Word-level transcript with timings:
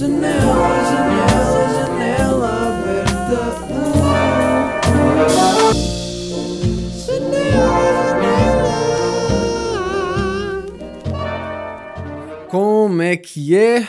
Janela, 0.00 0.32
janela, 0.88 1.68
janela 1.74 2.48
aberta. 2.70 3.36
Como 12.48 13.02
é 13.02 13.14
que 13.18 13.54
é? 13.54 13.86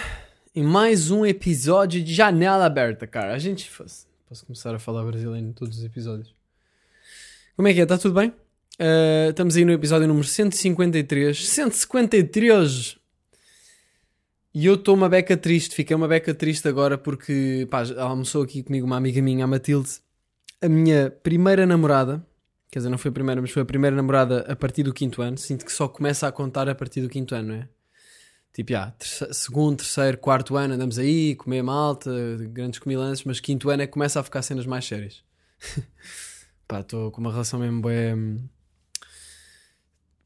Em 0.53 0.63
mais 0.63 1.09
um 1.11 1.25
episódio 1.25 2.03
de 2.03 2.13
Janela 2.13 2.65
Aberta, 2.65 3.07
cara. 3.07 3.33
A 3.33 3.39
gente 3.39 3.69
faz. 3.69 4.05
Posso 4.27 4.45
começar 4.45 4.75
a 4.75 4.79
falar 4.79 5.05
brasileiro 5.05 5.47
em 5.47 5.53
todos 5.53 5.77
os 5.77 5.85
episódios. 5.85 6.35
Como 7.55 7.69
é 7.69 7.73
que 7.73 7.79
é? 7.79 7.83
Está 7.83 7.97
tudo 7.97 8.15
bem? 8.15 8.33
Uh, 8.77 9.29
estamos 9.29 9.55
aí 9.55 9.63
no 9.63 9.71
episódio 9.71 10.09
número 10.09 10.27
153. 10.27 11.47
153! 11.47 12.99
E 14.53 14.65
eu 14.65 14.75
estou 14.75 14.95
uma 14.95 15.07
beca 15.07 15.37
triste, 15.37 15.73
fiquei 15.73 15.95
uma 15.95 16.07
beca 16.07 16.33
triste 16.33 16.67
agora 16.67 16.97
porque 16.97 17.67
pá, 17.71 17.83
almoçou 17.97 18.43
aqui 18.43 18.61
comigo 18.61 18.85
uma 18.85 18.97
amiga 18.97 19.21
minha, 19.21 19.45
a 19.45 19.47
Matilde, 19.47 19.89
a 20.61 20.67
minha 20.67 21.09
primeira 21.09 21.65
namorada, 21.65 22.25
quer 22.69 22.79
dizer, 22.79 22.89
não 22.89 22.97
foi 22.97 23.09
a 23.09 23.13
primeira, 23.13 23.39
mas 23.41 23.51
foi 23.51 23.61
a 23.61 23.65
primeira 23.65 23.95
namorada 23.95 24.41
a 24.51 24.55
partir 24.55 24.83
do 24.83 24.93
quinto 24.93 25.21
ano. 25.21 25.37
Sinto 25.37 25.65
que 25.65 25.71
só 25.71 25.87
começa 25.87 26.27
a 26.27 26.31
contar 26.31 26.67
a 26.67 26.75
partir 26.75 27.01
do 27.01 27.07
quinto 27.07 27.33
ano, 27.33 27.49
não 27.49 27.55
é? 27.55 27.69
Tipo, 28.53 28.71
já, 28.73 28.91
terceiro, 28.91 29.33
segundo, 29.33 29.77
terceiro, 29.77 30.17
quarto 30.17 30.57
ano 30.57 30.73
andamos 30.73 30.99
aí, 30.99 31.35
comer 31.35 31.63
malta, 31.63 32.11
grandes 32.49 32.79
comilanças, 32.79 33.23
mas 33.23 33.39
quinto 33.39 33.69
ano 33.69 33.83
é 33.83 33.87
que 33.87 33.93
começa 33.93 34.19
a 34.19 34.23
ficar 34.23 34.41
cenas 34.41 34.65
mais 34.65 34.85
sérias. 34.85 35.23
pá, 36.67 36.81
estou 36.81 37.09
com 37.11 37.21
uma 37.21 37.31
relação 37.31 37.59
mesmo 37.59 37.81
bem. 37.81 38.49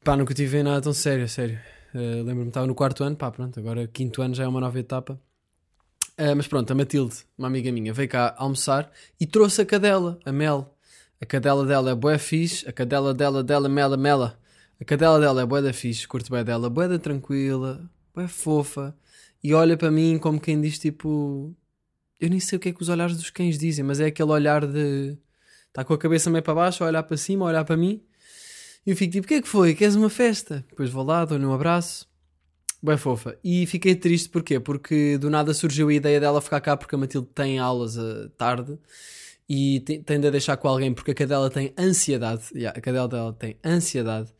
Pá, 0.02 0.16
nunca 0.16 0.34
tive 0.34 0.62
nada 0.64 0.80
tão 0.80 0.92
sério, 0.92 1.28
sério. 1.28 1.60
Uh, 1.96 2.22
Lembro-me, 2.22 2.48
estava 2.48 2.66
no 2.66 2.74
quarto 2.74 3.02
ano, 3.02 3.16
pá, 3.16 3.30
pronto, 3.30 3.58
agora 3.58 3.86
quinto 3.86 4.20
ano 4.20 4.34
já 4.34 4.44
é 4.44 4.46
uma 4.46 4.60
nova 4.60 4.78
etapa. 4.78 5.18
Uh, 6.18 6.36
mas 6.36 6.46
pronto, 6.46 6.70
a 6.70 6.74
Matilde, 6.74 7.24
uma 7.38 7.48
amiga 7.48 7.72
minha, 7.72 7.90
veio 7.90 8.06
cá 8.06 8.34
almoçar 8.36 8.92
e 9.18 9.26
trouxe 9.26 9.62
a 9.62 9.64
cadela, 9.64 10.18
a 10.22 10.30
Mel. 10.30 10.76
A 11.18 11.24
cadela 11.24 11.64
dela 11.64 11.92
é 11.92 11.94
bué 11.94 12.18
fixe, 12.18 12.68
a 12.68 12.72
cadela 12.72 13.14
dela, 13.14 13.42
dela, 13.42 13.66
mela, 13.66 13.96
mela. 13.96 14.38
A 14.78 14.84
cadela 14.84 15.18
dela 15.18 15.40
é 15.40 15.46
bué 15.46 15.62
da 15.62 15.72
fixe, 15.72 16.06
curto 16.06 16.28
bué 16.28 16.44
dela, 16.44 16.68
bué 16.68 16.86
da 16.86 16.98
tranquila, 16.98 17.88
bué 18.14 18.28
fofa. 18.28 18.94
E 19.42 19.54
olha 19.54 19.74
para 19.74 19.90
mim 19.90 20.18
como 20.18 20.38
quem 20.38 20.60
diz 20.60 20.78
tipo... 20.78 21.56
Eu 22.20 22.28
nem 22.28 22.40
sei 22.40 22.58
o 22.58 22.60
que 22.60 22.68
é 22.68 22.72
que 22.74 22.82
os 22.82 22.90
olhares 22.90 23.16
dos 23.16 23.30
cães 23.30 23.58
dizem, 23.58 23.82
mas 23.82 24.00
é 24.00 24.06
aquele 24.06 24.32
olhar 24.32 24.66
de... 24.66 25.16
Está 25.68 25.82
com 25.82 25.94
a 25.94 25.98
cabeça 25.98 26.28
meio 26.28 26.42
para 26.42 26.54
baixo, 26.54 26.84
a 26.84 26.88
olhar 26.88 27.02
para 27.02 27.16
cima, 27.16 27.46
a 27.46 27.48
olhar 27.48 27.64
para 27.64 27.76
mim. 27.76 28.02
E 28.86 28.90
eu 28.90 28.96
fico 28.96 29.12
tipo, 29.12 29.24
o 29.24 29.28
que 29.28 29.34
é 29.34 29.42
que 29.42 29.48
foi? 29.48 29.74
Queres 29.74 29.96
uma 29.96 30.08
festa? 30.08 30.64
Depois 30.70 30.90
vou 30.90 31.04
lá, 31.04 31.24
dou-lhe 31.24 31.44
um 31.44 31.52
abraço. 31.52 32.08
Bem 32.80 32.96
fofa. 32.96 33.36
E 33.42 33.66
fiquei 33.66 33.96
triste 33.96 34.28
porquê? 34.28 34.60
Porque 34.60 35.18
do 35.18 35.28
nada 35.28 35.52
surgiu 35.52 35.88
a 35.88 35.94
ideia 35.94 36.20
dela 36.20 36.40
ficar 36.40 36.60
cá 36.60 36.76
porque 36.76 36.94
a 36.94 36.98
Matilde 36.98 37.26
tem 37.34 37.58
aulas 37.58 37.98
à 37.98 38.28
tarde 38.36 38.78
e 39.48 39.80
tende 39.80 40.28
a 40.28 40.30
deixar 40.30 40.56
com 40.56 40.68
alguém 40.68 40.94
porque 40.94 41.10
a 41.10 41.14
cadela 41.14 41.50
tem 41.50 41.74
ansiedade. 41.76 42.44
Yeah, 42.54 42.78
a 42.78 42.80
cadela 42.80 43.08
dela 43.08 43.32
tem 43.32 43.56
ansiedade. 43.64 44.32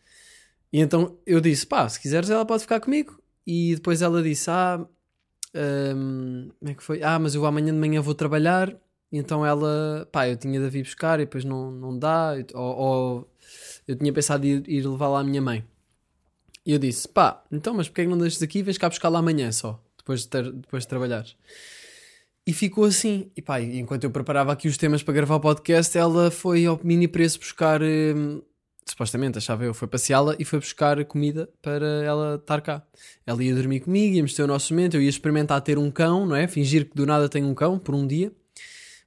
E 0.73 0.81
então 0.81 1.19
eu 1.27 1.41
disse, 1.41 1.67
pá, 1.67 1.89
se 1.89 2.01
quiseres 2.01 2.31
ela 2.31 2.47
pode 2.47 2.63
ficar 2.63 2.79
comigo. 2.79 3.21
E 3.45 3.75
depois 3.75 4.01
ela 4.01 4.23
disse, 4.23 4.49
ah, 4.51 4.87
hum, 5.55 6.51
como 6.59 6.71
é 6.71 6.75
que 6.75 6.83
foi? 6.85 7.03
Ah, 7.03 7.19
mas 7.19 7.35
eu 7.35 7.45
amanhã 7.47 7.73
de 7.73 7.79
manhã 7.79 8.01
vou 8.01 8.15
trabalhar. 8.15 8.77
E 9.11 9.19
então 9.19 9.45
ela, 9.47 10.09
pá, 10.13 10.29
eu 10.29 10.37
tinha 10.37 10.61
de 10.61 10.69
vir 10.69 10.83
buscar 10.83 11.19
e 11.19 11.25
depois 11.25 11.45
não, 11.45 11.71
não 11.71 11.99
dá. 11.99 12.35
Ou, 12.55 12.77
ou 12.77 13.31
eu 13.87 13.97
tinha 13.97 14.13
pensado 14.13 14.47
em 14.47 14.51
ir, 14.51 14.69
ir 14.69 14.87
levar 14.87 15.09
lá 15.09 15.21
a 15.21 15.25
minha 15.25 15.41
mãe. 15.41 15.65
E 16.65 16.73
eu 16.73 16.79
disse, 16.79 17.07
pá, 17.07 17.45
então, 17.53 17.75
mas 17.75 17.89
porquê 17.89 18.03
é 18.03 18.05
que 18.05 18.11
não 18.11 18.19
deixas 18.19 18.43
aqui 18.43 18.59
e 18.59 18.63
vens 18.63 18.77
cá 18.77 18.89
buscar 18.89 19.09
lá 19.09 19.21
amanhã 19.21 19.53
só, 19.53 19.81
depois 19.97 20.23
de, 20.23 20.29
ter, 20.29 20.51
depois 20.51 20.83
de 20.83 20.89
trabalhares? 20.89 21.37
E 22.45 22.53
ficou 22.53 22.85
assim. 22.85 23.31
E 23.37 23.43
pá, 23.43 23.61
enquanto 23.61 24.05
eu 24.05 24.11
preparava 24.11 24.53
aqui 24.53 24.67
os 24.69 24.77
temas 24.77 25.03
para 25.03 25.15
gravar 25.15 25.37
o 25.37 25.41
podcast, 25.41 25.97
ela 25.97 26.31
foi 26.31 26.67
ao 26.67 26.81
mini 26.83 27.07
preço 27.07 27.39
buscar, 27.39 27.81
hum, 27.83 28.43
supostamente, 28.85 29.39
achava 29.39 29.65
eu, 29.65 29.73
foi 29.73 29.87
passeá-la 29.87 30.37
e 30.39 30.45
foi 30.45 30.59
buscar 30.59 31.05
comida 31.05 31.49
para 31.63 31.87
ela 32.05 32.37
estar 32.37 32.61
cá. 32.61 32.83
Ela 33.25 33.43
ia 33.45 33.55
dormir 33.55 33.81
comigo, 33.81 34.17
íamos 34.17 34.35
ter 34.35 34.43
o 34.43 34.47
nosso 34.49 34.73
momento, 34.73 34.95
eu 34.95 35.03
ia 35.03 35.09
experimentar 35.09 35.61
ter 35.61 35.79
um 35.79 35.91
cão, 35.91 36.27
não 36.27 36.35
é? 36.35 36.49
Fingir 36.49 36.89
que 36.89 36.97
do 36.97 37.07
nada 37.07 37.29
tenho 37.29 37.47
um 37.47 37.55
cão 37.55 37.79
por 37.79 37.95
um 37.95 38.07
dia 38.07 38.33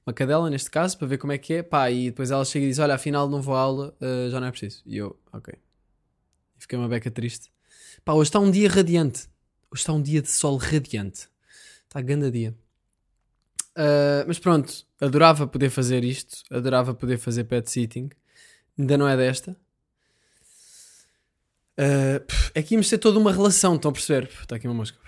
uma 0.06 0.12
cadela 0.14 0.48
neste 0.48 0.70
caso, 0.70 0.96
para 0.98 1.06
ver 1.06 1.18
como 1.18 1.32
é 1.32 1.38
que 1.38 1.54
é, 1.54 1.62
pá, 1.62 1.90
e 1.90 2.10
depois 2.10 2.30
ela 2.30 2.44
chega 2.44 2.64
e 2.64 2.68
diz: 2.68 2.78
Olha, 2.78 2.94
afinal 2.94 3.28
não 3.28 3.42
vou 3.42 3.54
à 3.54 3.60
aula, 3.60 3.94
uh, 4.00 4.30
já 4.30 4.40
não 4.40 4.46
é 4.46 4.50
preciso. 4.50 4.82
E 4.86 4.96
eu, 4.96 5.18
ok. 5.32 5.54
E 5.54 6.60
fiquei 6.60 6.78
uma 6.78 6.88
beca 6.88 7.10
triste. 7.10 7.50
Pá, 8.04 8.14
hoje 8.14 8.28
está 8.28 8.38
um 8.38 8.50
dia 8.50 8.68
radiante. 8.68 9.28
Hoje 9.70 9.82
está 9.82 9.92
um 9.92 10.02
dia 10.02 10.22
de 10.22 10.28
sol 10.28 10.56
radiante. 10.56 11.28
Está 11.86 12.00
grande 12.00 12.30
dia. 12.30 12.56
Uh, 13.76 14.24
mas 14.26 14.38
pronto, 14.38 14.84
adorava 15.00 15.46
poder 15.46 15.70
fazer 15.70 16.02
isto, 16.02 16.42
adorava 16.50 16.94
poder 16.94 17.18
fazer 17.18 17.44
pet 17.44 17.70
sitting. 17.70 18.10
Ainda 18.78 18.98
não 18.98 19.06
é 19.06 19.16
desta. 19.16 19.56
Uh, 21.78 22.24
é 22.54 22.62
que 22.62 22.74
íamos 22.74 22.88
ter 22.88 22.98
toda 22.98 23.18
uma 23.18 23.32
relação, 23.32 23.76
estão 23.76 23.90
a 23.90 23.94
perceber? 23.94 24.28
Está 24.42 24.56
aqui 24.56 24.66
uma 24.66 24.74
mosca. 24.74 24.98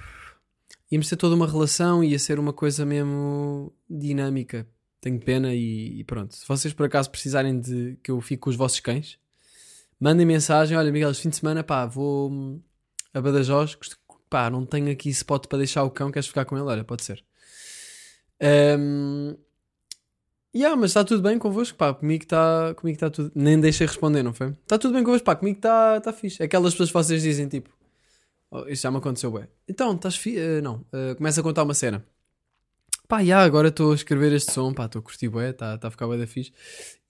Íamos 0.91 1.09
ter 1.09 1.17
toda 1.17 1.35
uma 1.35 1.47
relação, 1.47 2.05
ia 2.05 2.19
ser 2.19 2.39
uma 2.39 2.53
coisa 2.53 2.85
mesmo 2.85 3.73
dinâmica 3.89 4.67
tenho 5.03 5.21
pena 5.21 5.53
e, 5.53 5.99
e, 5.99 6.05
pronto. 6.05 6.35
Se 6.35 6.47
vocês 6.47 6.73
por 6.73 6.87
acaso 6.87 7.11
precisarem 7.11 7.61
de 7.61 7.99
que 8.03 8.11
eu 8.11 8.21
fique 8.21 8.39
com 8.39 8.51
os 8.51 8.57
vossos 8.57 8.79
cães, 8.79 9.19
mandem 9.99 10.25
mensagem. 10.25 10.79
Olha, 10.79 10.93
Miguel, 10.93 11.11
este 11.11 11.25
fim 11.25 11.29
de 11.29 11.37
semana, 11.37 11.65
pá, 11.65 11.85
vou 11.85 12.63
a 13.13 13.21
Badajoz, 13.21 13.77
pá, 14.31 14.49
não 14.49 14.65
tenho 14.65 14.91
aqui 14.93 15.11
spot 15.11 15.49
para 15.49 15.59
deixar 15.59 15.83
o 15.83 15.91
cão, 15.91 16.13
queres 16.13 16.29
ficar 16.29 16.45
com 16.45 16.57
ele? 16.57 16.67
Olha, 16.67 16.85
pode 16.85 17.03
ser. 17.03 17.23
Um, 18.79 19.37
yeah, 20.55 20.77
mas 20.77 20.93
está 20.93 21.03
tudo 21.03 21.21
bem 21.21 21.37
convosco, 21.37 21.77
pá, 21.77 21.93
comigo 21.93 22.23
está 22.23 22.73
comigo 22.77 22.99
tá 22.99 23.11
tudo. 23.11 23.33
Nem 23.35 23.59
deixei 23.61 23.89
responder, 23.89 24.23
não 24.23 24.33
foi? 24.33 24.51
Está 24.51 24.79
tudo 24.79 24.95
bem 24.95 25.03
convosco, 25.03 25.25
pá, 25.25 25.35
comigo 25.35 25.59
está 25.59 26.01
tá 26.01 26.13
fixe. 26.13 26.41
Aquelas 26.41 26.75
pessoas 26.75 26.91
que 26.91 26.95
vocês 26.95 27.23
dizem 27.23 27.49
tipo, 27.49 27.71
oh, 28.53 28.69
isso 28.69 28.83
já 28.83 28.91
me 28.91 28.99
aconteceu, 28.99 29.33
ué. 29.33 29.49
Então, 29.67 29.97
estás 29.97 30.15
fixe? 30.17 30.39
Uh, 30.39 30.63
não, 30.63 30.87
uh, 30.93 31.17
começa 31.17 31.41
a 31.41 31.43
contar 31.43 31.65
uma 31.65 31.75
cena 31.75 32.07
pá, 33.13 33.23
já, 33.23 33.43
agora 33.43 33.69
estou 33.69 33.93
a 33.93 33.95
escrever 33.95 34.33
este 34.33 34.53
som, 34.53 34.73
pá, 34.73 34.87
estou 34.87 35.01
a 35.01 35.03
curtir 35.03 35.29
bué, 35.29 35.51
está 35.51 35.77
tá 35.77 35.89
a 35.89 35.91
ficar 35.91 36.07
bué 36.07 36.17
da 36.17 36.27
fixe. 36.27 36.51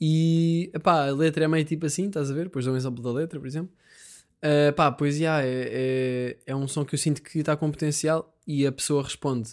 E, 0.01 0.73
pá, 0.83 1.07
a 1.07 1.13
letra 1.13 1.45
é 1.45 1.49
meio 1.49 1.65
tipo 1.65 1.87
assim, 1.87 2.09
estás 2.09 2.29
a 2.29 2.35
ver? 2.35 2.47
Depois 2.47 2.65
dou 2.65 2.75
um 2.75 2.77
exemplo 2.77 3.01
da 3.01 3.13
letra, 3.13 3.39
por 3.39 3.47
exemplo. 3.47 3.73
Uh, 4.39 4.73
pá, 4.73 4.91
pois 4.91 5.17
já, 5.17 5.41
é, 5.45 5.47
é, 5.47 6.37
é 6.45 6.57
um 6.57 6.67
som 6.67 6.85
que 6.85 6.97
eu 6.97 6.99
sinto 6.99 7.23
que 7.23 7.39
está 7.39 7.57
com 7.57 7.71
potencial 7.71 8.37
e 8.45 8.67
a 8.67 8.73
pessoa 8.73 9.05
responde. 9.05 9.51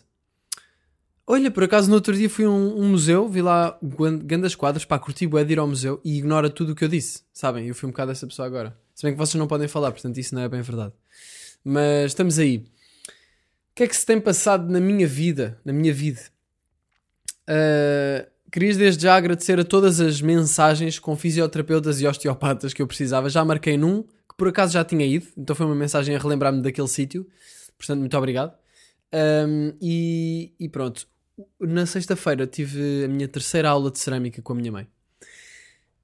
Olha, 1.28 1.52
por 1.52 1.66
acaso 1.66 1.88
no 1.88 1.94
outro 1.94 2.16
dia 2.16 2.28
fui 2.28 2.46
a 2.46 2.50
um, 2.50 2.82
um 2.82 2.90
museu, 2.90 3.30
vi 3.30 3.44
lá 3.44 3.78
grandes 4.24 4.56
quadros, 4.56 4.86
pá, 4.86 4.98
curti 4.98 5.28
bué 5.28 5.44
de 5.44 5.54
ir 5.54 5.60
ao 5.60 5.68
museu 5.68 6.02
e 6.04 6.18
ignora 6.18 6.50
tudo 6.50 6.72
o 6.72 6.76
que 6.76 6.84
eu 6.84 6.90
disse, 6.90 7.22
sabem? 7.32 7.68
Eu 7.68 7.76
fui 7.76 7.88
um 7.88 7.92
bocado 7.92 8.12
essa 8.12 8.26
pessoa 8.26 8.48
agora. 8.48 8.76
Se 8.96 9.04
bem 9.04 9.14
que 9.14 9.20
vocês 9.20 9.36
não 9.36 9.46
podem 9.46 9.68
falar, 9.68 9.92
portanto 9.92 10.18
isso 10.18 10.34
não 10.34 10.42
é 10.42 10.50
bem 10.50 10.64
verdade. 10.64 10.94
Mas 11.64 12.06
estamos 12.08 12.40
aí. 12.40 12.58
O 12.58 13.76
que 13.76 13.84
é 13.84 13.88
que 13.88 13.96
se 13.96 14.04
tem 14.04 14.20
passado 14.20 14.68
na 14.68 14.80
minha 14.80 15.08
vida, 15.08 15.62
na 15.64 15.72
minha 15.72 15.94
vida? 15.94 16.20
Uh, 17.50 18.30
querias 18.52 18.78
desde 18.78 19.04
já 19.04 19.16
agradecer 19.16 19.60
a 19.60 19.64
todas 19.64 20.00
as 20.00 20.22
mensagens 20.22 21.00
com 21.00 21.16
fisioterapeutas 21.16 22.00
e 22.00 22.06
osteopatas 22.06 22.74
que 22.74 22.82
eu 22.82 22.88
precisava. 22.88 23.30
Já 23.30 23.44
marquei 23.44 23.76
num, 23.76 24.04
que 24.04 24.36
por 24.38 24.48
acaso 24.48 24.74
já 24.74 24.86
tinha 24.86 25.06
ido, 25.06 25.26
então 25.36 25.56
foi 25.56 25.66
uma 25.66 25.76
mensagem 25.76 26.16
a 26.16 26.20
relembrar-me 26.20 26.62
daquele 26.62 26.88
sítio. 26.88 27.28
Portanto, 27.78 28.00
muito 28.00 28.18
obrigado. 28.18 28.54
Um, 29.12 29.74
e, 29.82 30.54
e, 30.60 30.70
pronto, 30.70 31.08
na 31.60 31.86
sexta-feira 31.86 32.46
tive 32.46 33.06
a 33.06 33.08
minha 33.08 33.28
terceira 33.28 33.70
aula 33.70 33.90
de 33.90 33.98
cerâmica 33.98 34.42
com 34.42 34.54
a 34.54 34.56
minha 34.56 34.72
mãe. 34.72 34.88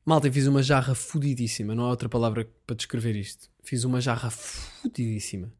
Malta, 0.03 0.31
fiz 0.31 0.47
uma 0.47 0.63
jarra 0.63 0.95
fudidíssima, 0.95 1.73
não 1.73 1.85
há 1.85 1.89
outra 1.89 2.07
palavra 2.07 2.47
para 2.65 2.75
descrever 2.75 3.15
isto. 3.15 3.49
Fiz 3.63 3.83
uma 3.83 3.99
jarra 3.99 4.29
fudidíssima. 4.29 5.51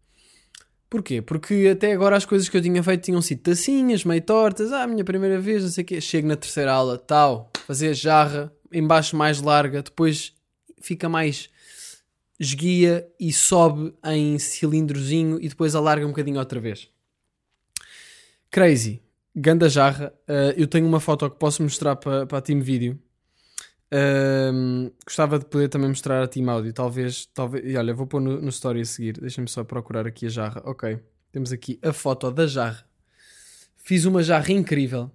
Porquê? 0.90 1.22
Porque 1.22 1.70
até 1.72 1.92
agora 1.92 2.16
as 2.16 2.26
coisas 2.26 2.48
que 2.48 2.56
eu 2.56 2.62
tinha 2.62 2.82
feito 2.84 3.04
tinham 3.04 3.22
sido 3.22 3.42
tacinhas, 3.42 4.06
meio 4.06 4.22
tortas, 4.22 4.72
ah, 4.72 4.86
minha 4.86 5.04
primeira 5.04 5.40
vez, 5.40 5.64
não 5.64 5.70
sei 5.70 5.84
o 5.84 5.88
quê. 5.88 6.00
Chego 6.00 6.28
na 6.28 6.36
terceira 6.36 6.72
aula, 6.72 6.98
tal, 6.98 7.52
fazer 7.66 7.94
jarra, 7.94 8.52
embaixo 8.72 9.16
mais 9.16 9.42
larga, 9.42 9.82
depois 9.82 10.34
fica 10.82 11.10
mais 11.10 11.50
esguia 12.40 13.08
e 13.20 13.32
sobe 13.32 13.94
em 14.06 14.38
cilindrozinho 14.38 15.40
e 15.42 15.48
depois 15.48 15.74
alarga 15.74 16.06
um 16.06 16.10
bocadinho 16.10 16.40
outra 16.40 16.60
vez. 16.60 16.90
Crazy. 18.52 19.02
Ganda 19.36 19.68
jarra. 19.68 20.14
Uh, 20.30 20.54
eu 20.56 20.68
tenho 20.68 20.88
uma 20.88 21.00
foto 21.00 21.30
que 21.30 21.38
posso 21.38 21.62
mostrar 21.62 21.96
para, 21.96 22.24
a 22.24 22.42
Team 22.42 22.62
Video 23.96 24.92
gostava 25.06 25.40
de 25.40 25.46
poder 25.46 25.70
também 25.70 25.90
mostrar 25.90 26.22
a 26.22 26.28
Team 26.28 26.50
Audio. 26.50 26.74
Talvez, 26.74 27.26
talvez. 27.28 27.64
E 27.66 27.78
olha, 27.78 27.94
vou 27.94 28.08
pôr 28.08 28.20
no, 28.20 28.42
no 28.42 28.50
story 28.50 28.82
a 28.82 28.86
seguir. 28.86 29.20
Deixa-me 29.20 29.48
só 29.48 29.64
procurar 29.64 30.06
aqui 30.06 30.26
a 30.26 30.30
jarra. 30.30 30.62
Ok. 30.66 31.00
Temos 31.32 31.52
aqui 31.52 31.80
a 31.82 31.94
foto 31.94 32.32
da 32.32 32.48
jarra. 32.48 32.86
Fiz 33.78 34.06
uma 34.06 34.24
jarra 34.24 34.52
incrível. 34.52 35.12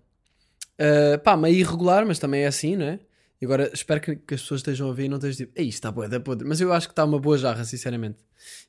Uh, 0.78 1.18
pá, 1.22 1.36
meio 1.36 1.56
irregular, 1.56 2.06
mas 2.06 2.18
também 2.18 2.42
é 2.42 2.46
assim, 2.46 2.76
não 2.76 2.86
é? 2.86 3.00
E 3.40 3.44
agora 3.44 3.70
espero 3.72 4.00
que, 4.00 4.16
que, 4.16 4.34
as 4.34 4.42
pessoas 4.42 4.60
estejam 4.60 4.90
a 4.90 4.92
ver 4.92 5.04
e 5.04 5.08
não 5.08 5.16
estejam 5.16 5.46
tipo, 5.46 5.52
ei, 5.58 5.66
isto 5.66 5.78
está 5.78 5.90
boa 5.90 6.08
da 6.08 6.20
podre. 6.20 6.46
Mas 6.46 6.60
eu 6.60 6.72
acho 6.72 6.86
que 6.86 6.92
está 6.92 7.04
uma 7.04 7.18
boa 7.18 7.36
jarra, 7.36 7.64
sinceramente. 7.64 8.18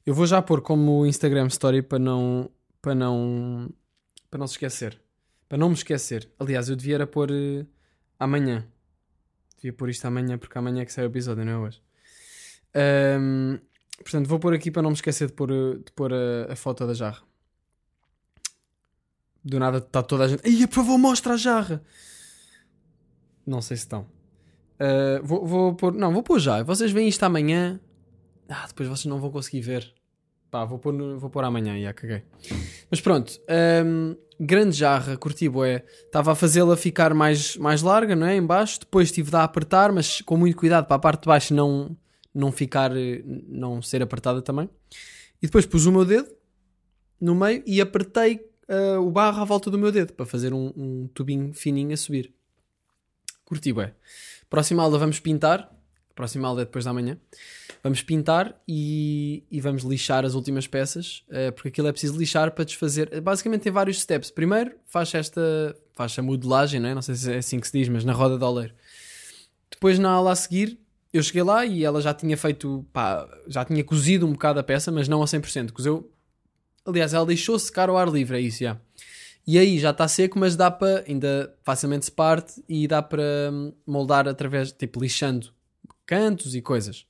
Eu 0.06 0.14
vou 0.14 0.26
já 0.26 0.42
pôr 0.42 0.62
como 0.62 1.06
Instagram 1.06 1.48
Story 1.48 1.82
para 1.82 2.00
não. 2.00 2.50
para 2.82 2.96
não. 2.96 3.70
para 4.30 4.40
não 4.40 4.48
se 4.48 4.54
esquecer. 4.54 5.00
Para 5.48 5.58
não 5.58 5.70
me 5.70 5.76
esquecer. 5.76 6.30
Aliás, 6.40 6.70
eu 6.70 6.76
devia 6.76 6.96
era 6.96 7.08
pôr 7.08 7.30
uh, 7.32 7.66
amanhã. 8.18 8.66
Devia 9.62 9.74
pôr 9.74 9.90
isto 9.90 10.06
amanhã, 10.06 10.40
porque 10.40 10.58
amanhã 10.58 10.82
é 10.82 10.86
que 10.86 10.92
sai 10.92 11.06
o 11.06 11.08
episódio, 11.08 11.46
não 11.46 11.52
é 11.52 11.58
hoje. 11.58 11.82
Um, 13.20 13.60
portanto, 13.98 14.28
vou 14.28 14.40
pôr 14.40 14.56
aqui 14.56 14.72
para 14.72 14.82
não 14.82 14.90
me 14.90 14.96
esquecer 14.96 15.28
de 15.28 15.34
pôr, 15.34 15.50
de 15.52 15.92
pôr 15.94 16.12
a, 16.12 16.52
a 16.52 16.56
foto 16.56 16.88
da 16.88 16.96
jarra. 16.96 17.22
Do 19.44 19.60
nada 19.60 19.78
está 19.78 20.02
toda 20.02 20.24
a 20.24 20.28
gente. 20.28 20.48
Ia, 20.50 20.68
por 20.68 20.76
favor, 20.76 20.98
mostra 20.98 21.34
a 21.34 21.38
jarra. 21.38 21.84
Não 23.46 23.62
sei 23.62 23.78
se 23.78 23.84
estão. 23.84 24.02
Uh, 24.80 25.24
vou, 25.24 25.46
vou 25.46 25.76
pôr. 25.76 25.94
Não, 25.94 26.12
vou 26.12 26.24
pôr 26.24 26.40
já. 26.40 26.64
Vocês 26.64 26.92
veem 26.92 27.08
isto 27.08 27.22
amanhã. 27.24 27.80
Ah, 28.50 28.66
depois 28.68 28.90
vocês 28.90 29.06
não 29.06 29.20
vão 29.20 29.30
conseguir 29.30 29.62
ver. 29.62 29.94
Pá, 30.50 30.66
vou 30.66 30.80
pôr, 30.80 30.94
vou 31.18 31.30
pôr 31.30 31.44
amanhã, 31.44 31.80
já 31.80 31.94
caguei. 31.94 32.24
Mas 32.92 33.00
pronto, 33.00 33.40
um, 33.86 34.18
grande 34.38 34.76
jarra, 34.76 35.16
curti. 35.16 35.46
Estava 36.06 36.34
a 36.34 36.36
fazê-la 36.36 36.76
ficar 36.76 37.14
mais, 37.14 37.56
mais 37.56 37.82
larga, 37.82 38.16
não 38.16 38.28
é? 38.28 38.36
Em 38.36 38.46
baixo. 38.46 38.82
Depois 38.82 39.10
tive 39.12 39.32
de 39.32 39.38
a 39.38 39.44
apertar, 39.44 39.94
mas 39.94 40.20
com 40.22 40.36
muito 40.36 40.58
cuidado 40.58 40.86
para 40.86 40.98
a 40.98 41.00
parte 41.00 41.22
de 41.22 41.28
baixo 41.28 41.54
não, 41.54 41.96
não 42.36 42.52
ficar, 42.52 42.92
não 43.48 43.82
ser 43.82 44.02
apertada 44.04 44.42
também. 44.42 44.70
E 45.42 45.48
depois 45.48 45.66
pus 45.66 45.86
o 45.86 45.92
meu 45.92 46.04
dedo 46.04 46.30
no 47.20 47.34
meio 47.34 47.64
e 47.66 47.80
apertei 47.80 48.46
uh, 48.68 49.00
o 49.00 49.10
barro 49.10 49.42
à 49.42 49.46
volta 49.46 49.72
do 49.72 49.78
meu 49.78 49.92
dedo 49.92 50.14
para 50.14 50.26
fazer 50.26 50.54
um, 50.54 50.74
um 50.76 51.08
tubinho 51.14 51.54
fininho 51.54 51.94
a 51.94 51.98
subir. 51.98 52.34
Curti 53.46 53.72
bué. 53.72 53.96
Próxima 54.50 54.84
aula 54.84 54.98
vamos 54.98 55.20
pintar. 55.20 55.72
Próxima 56.22 56.48
aula 56.48 56.62
é 56.62 56.66
depois 56.66 56.86
da 56.86 56.94
manhã. 56.94 57.18
Vamos 57.82 58.04
pintar 58.04 58.56
e, 58.68 59.44
e 59.50 59.60
vamos 59.60 59.82
lixar 59.82 60.24
as 60.24 60.36
últimas 60.36 60.68
peças, 60.68 61.24
uh, 61.30 61.52
porque 61.52 61.70
aquilo 61.70 61.88
é 61.88 61.92
preciso 61.92 62.16
lixar 62.16 62.52
para 62.52 62.64
desfazer. 62.64 63.20
Basicamente 63.22 63.62
tem 63.62 63.72
vários 63.72 64.00
steps. 64.00 64.30
Primeiro 64.30 64.76
faz 64.86 65.12
esta, 65.16 65.42
faz 65.96 66.16
a 66.20 66.22
modelagem, 66.22 66.80
não, 66.80 66.90
é? 66.90 66.94
não 66.94 67.02
sei 67.02 67.16
se 67.16 67.34
é 67.34 67.38
assim 67.40 67.60
que 67.60 67.66
se 67.66 67.76
diz, 67.76 67.90
mas 67.90 68.06
na 68.06 68.14
roda 68.14 68.38
de 68.38 68.44
oleiro. 68.44 68.72
Depois 69.72 69.98
na 69.98 70.12
aula 70.12 70.32
a 70.32 70.36
seguir, 70.36 70.80
eu 71.12 71.24
cheguei 71.24 71.42
lá 71.42 71.66
e 71.66 71.84
ela 71.84 72.00
já 72.04 72.14
tinha 72.14 72.38
feito, 72.38 72.86
pá, 72.94 73.28
já 73.48 73.66
tinha 73.66 73.84
cozido 73.84 74.28
um 74.28 74.34
bocado 74.34 74.60
a 74.60 74.64
peça, 74.64 74.92
mas 74.92 75.08
não 75.08 75.24
a 75.24 75.26
100%. 75.26 75.72
Cozeu, 75.72 76.08
aliás, 76.86 77.16
ela 77.16 77.26
deixou 77.26 77.58
secar 77.58 77.90
ao 77.90 77.98
ar 77.98 78.10
livre, 78.10 78.38
é 78.38 78.42
isso, 78.42 78.64
já. 78.64 78.80
E 79.48 79.58
aí 79.58 79.80
já 79.80 79.90
está 79.90 80.08
seco, 80.08 80.38
mas 80.38 80.56
dá 80.56 80.70
para, 80.70 81.04
ainda 81.08 81.52
facilmente 81.64 82.06
se 82.06 82.12
parte 82.12 82.64
e 82.70 82.88
dá 82.88 83.02
para 83.02 83.24
hum, 83.52 83.74
moldar 83.88 84.28
através, 84.28 84.72
tipo, 84.72 85.02
lixando 85.02 85.52
cantos 86.12 86.54
e 86.56 86.62
coisas. 86.62 87.06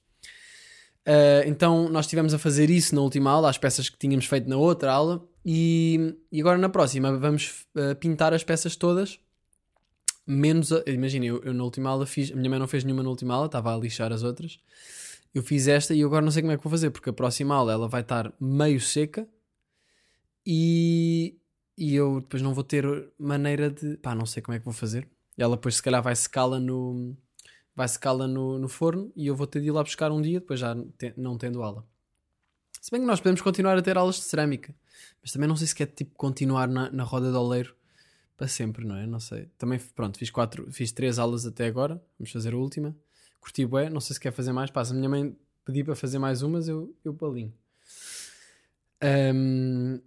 Uh, 1.08 1.42
então 1.48 1.90
nós 1.90 2.06
estivemos 2.06 2.36
a 2.36 2.38
fazer 2.38 2.70
isso 2.70 2.94
na 2.94 3.02
última 3.02 3.32
aula, 3.32 3.50
as 3.50 3.58
peças 3.58 3.90
que 3.90 3.98
tínhamos 3.98 4.26
feito 4.26 4.48
na 4.48 4.58
outra 4.58 4.94
aula, 4.94 5.28
e, 5.44 6.16
e 6.32 6.40
agora 6.40 6.60
na 6.60 6.70
próxima 6.70 7.18
vamos 7.18 7.66
uh, 7.76 7.96
pintar 7.96 8.32
as 8.32 8.44
peças 8.44 8.76
todas, 8.76 9.20
menos. 10.28 10.70
Imagina, 10.86 11.26
eu, 11.26 11.42
eu, 11.44 11.52
na 11.52 11.64
última 11.64 11.90
aula 11.90 12.06
fiz. 12.06 12.32
A 12.32 12.36
minha 12.36 12.48
mãe 12.48 12.60
não 12.60 12.68
fez 12.68 12.84
nenhuma 12.84 13.02
na 13.02 13.10
última 13.10 13.34
aula, 13.34 13.48
estava 13.48 13.74
a 13.74 13.78
lixar 13.80 14.14
as 14.14 14.22
outras. 14.22 14.60
Eu 15.34 15.42
fiz 15.42 15.68
esta 15.68 15.96
e 15.96 16.04
agora 16.04 16.24
não 16.24 16.32
sei 16.32 16.44
como 16.44 16.54
é 16.54 16.58
que 16.58 16.64
vou 16.64 16.70
fazer, 16.70 16.92
porque 16.92 17.10
a 17.10 17.14
próxima 17.14 17.56
aula 17.56 17.74
ela 17.74 17.88
vai 17.88 18.02
estar 18.02 18.32
meio 18.40 18.80
seca 18.80 19.28
e, 20.46 21.40
e 21.76 21.96
eu 21.96 22.22
depois 22.22 22.44
não 22.44 22.54
vou 22.54 22.64
ter 22.64 22.86
maneira 23.18 23.72
de. 23.72 23.98
pá, 23.98 24.14
não 24.14 24.28
sei 24.28 24.44
como 24.44 24.56
é 24.56 24.60
que 24.60 24.66
vou 24.66 24.74
fazer. 24.76 25.08
Ela 25.36 25.56
depois 25.56 25.78
se 25.78 25.82
calhar 25.82 26.04
vai 26.04 26.16
secá-la 26.16 26.60
no 26.60 27.18
vai 27.76 27.88
secá-la 27.88 28.28
no, 28.28 28.60
no 28.60 28.68
forno 28.68 29.12
e 29.16 29.28
eu 29.28 29.36
vou 29.36 29.48
ter 29.48 29.62
de 29.62 29.68
ir 29.68 29.72
lá 29.72 29.84
buscar 29.84 30.12
um 30.12 30.22
dia, 30.22 30.40
depois 30.40 30.60
já 30.60 30.76
não 31.18 31.38
tendo 31.38 31.64
aula. 31.64 31.86
Se 32.82 32.90
bem 32.90 33.02
que 33.02 33.08
nós 33.08 33.20
podemos 33.20 33.42
continuar 33.42 33.78
a 33.78 33.82
ter 33.82 33.98
aulas 33.98 34.16
de 34.16 34.24
cerâmica, 34.24 34.74
mas 35.22 35.32
também 35.32 35.48
não 35.48 35.56
sei 35.56 35.68
se 35.68 35.76
quer 35.76 35.86
tipo 35.88 36.16
continuar 36.16 36.68
na, 36.68 36.92
na 36.92 37.04
roda 37.04 37.32
de 37.32 37.38
oleiro 37.38 37.76
para 38.36 38.48
sempre, 38.48 38.84
não 38.84 38.96
é? 38.96 39.06
Não 39.06 39.20
sei. 39.20 39.50
Também, 39.58 39.80
pronto, 39.96 40.18
fiz 40.18 40.32
quatro, 40.32 40.72
fiz 40.72 40.92
três 40.92 41.20
aulas 41.20 41.46
até 41.46 41.68
agora, 41.68 42.02
vamos 42.18 42.32
fazer 42.32 42.54
a 42.54 42.58
última. 42.58 42.96
Curti 43.40 43.66
bué, 43.66 43.90
não 43.90 44.02
sei 44.02 44.16
se 44.16 44.20
quer 44.20 44.32
fazer 44.32 44.52
mais, 44.52 44.72
passa. 44.72 44.94
A 44.94 44.96
minha 44.96 45.10
mãe 45.10 45.36
pediu 45.64 45.86
para 45.86 45.96
fazer 45.96 46.18
mais 46.18 46.42
umas, 46.42 46.68
eu, 46.68 46.96
eu 47.06 47.14
balinho. 47.14 47.54
Um, 49.34 50.00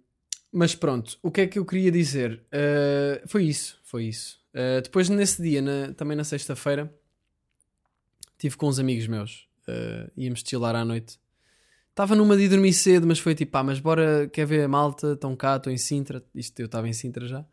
mas 0.51 0.75
pronto, 0.75 1.17
o 1.21 1.31
que 1.31 1.41
é 1.41 1.47
que 1.47 1.59
eu 1.59 1.65
queria 1.65 1.91
dizer? 1.91 2.43
Uh, 2.47 3.27
foi 3.27 3.43
isso, 3.43 3.79
foi 3.83 4.05
isso. 4.05 4.39
Uh, 4.53 4.81
depois 4.81 5.09
nesse 5.09 5.41
dia, 5.41 5.61
na, 5.61 5.93
também 5.93 6.15
na 6.15 6.23
sexta-feira, 6.23 6.93
Estive 8.35 8.57
com 8.57 8.67
uns 8.67 8.79
amigos 8.79 9.07
meus. 9.07 9.47
Uh, 9.67 10.11
íamos 10.15 10.43
chilar 10.45 10.75
à 10.75 10.85
noite. 10.85 11.17
Estava 11.89 12.13
numa 12.13 12.35
de 12.35 12.49
dormir 12.49 12.73
cedo, 12.73 13.07
mas 13.07 13.19
foi 13.19 13.33
tipo, 13.33 13.53
pá, 13.53 13.63
mas 13.63 13.79
bora, 13.79 14.27
quer 14.27 14.45
ver 14.45 14.65
a 14.65 14.67
malta? 14.67 15.13
Estão 15.13 15.33
cá, 15.33 15.55
estou 15.55 15.71
em 15.71 15.77
Sintra. 15.77 16.21
Isto 16.35 16.59
eu 16.59 16.65
estava 16.65 16.89
em 16.89 16.93
Sintra 16.93 17.25
já. 17.25 17.45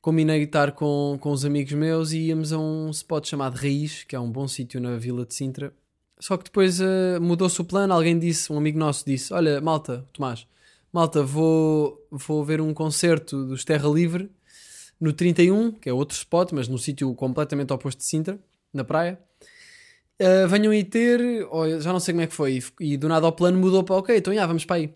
Combinei 0.00 0.42
estar 0.42 0.72
com, 0.72 1.16
com 1.20 1.30
os 1.30 1.44
amigos 1.44 1.72
meus 1.74 2.10
e 2.10 2.18
íamos 2.18 2.52
a 2.52 2.58
um 2.58 2.90
spot 2.90 3.28
chamado 3.28 3.54
Raiz, 3.54 4.02
que 4.02 4.16
é 4.16 4.20
um 4.20 4.30
bom 4.30 4.48
sítio 4.48 4.80
na 4.80 4.96
vila 4.96 5.24
de 5.24 5.34
Sintra. 5.34 5.72
Só 6.18 6.36
que 6.36 6.44
depois 6.44 6.80
uh, 6.80 7.20
mudou-se 7.20 7.60
o 7.60 7.64
plano. 7.64 7.94
Alguém 7.94 8.18
disse, 8.18 8.52
um 8.52 8.58
amigo 8.58 8.78
nosso 8.78 9.04
disse: 9.06 9.32
Olha, 9.32 9.60
malta, 9.60 10.04
Tomás, 10.12 10.48
malta, 10.92 11.22
vou, 11.22 12.04
vou 12.10 12.44
ver 12.44 12.60
um 12.60 12.74
concerto 12.74 13.44
dos 13.46 13.64
Terra 13.64 13.88
Livre 13.88 14.28
no 15.00 15.12
31, 15.12 15.72
que 15.72 15.88
é 15.88 15.92
outro 15.92 16.16
spot, 16.16 16.50
mas 16.52 16.66
no 16.66 16.76
sítio 16.76 17.14
completamente 17.14 17.72
oposto 17.72 17.98
de 17.98 18.04
Sintra, 18.04 18.38
na 18.72 18.82
praia. 18.82 19.18
Uh, 20.20 20.46
venham 20.48 20.70
aí 20.70 20.84
ter, 20.84 21.46
ou 21.50 21.80
já 21.80 21.92
não 21.92 21.98
sei 21.98 22.12
como 22.12 22.22
é 22.22 22.26
que 22.26 22.34
foi, 22.34 22.62
e, 22.78 22.98
do 22.98 23.08
nada 23.08 23.26
o 23.26 23.32
plano 23.32 23.58
mudou 23.58 23.82
para 23.82 23.96
ok, 23.96 24.18
então 24.18 24.34
já, 24.34 24.46
vamos 24.46 24.66
para 24.66 24.76
aí. 24.76 24.94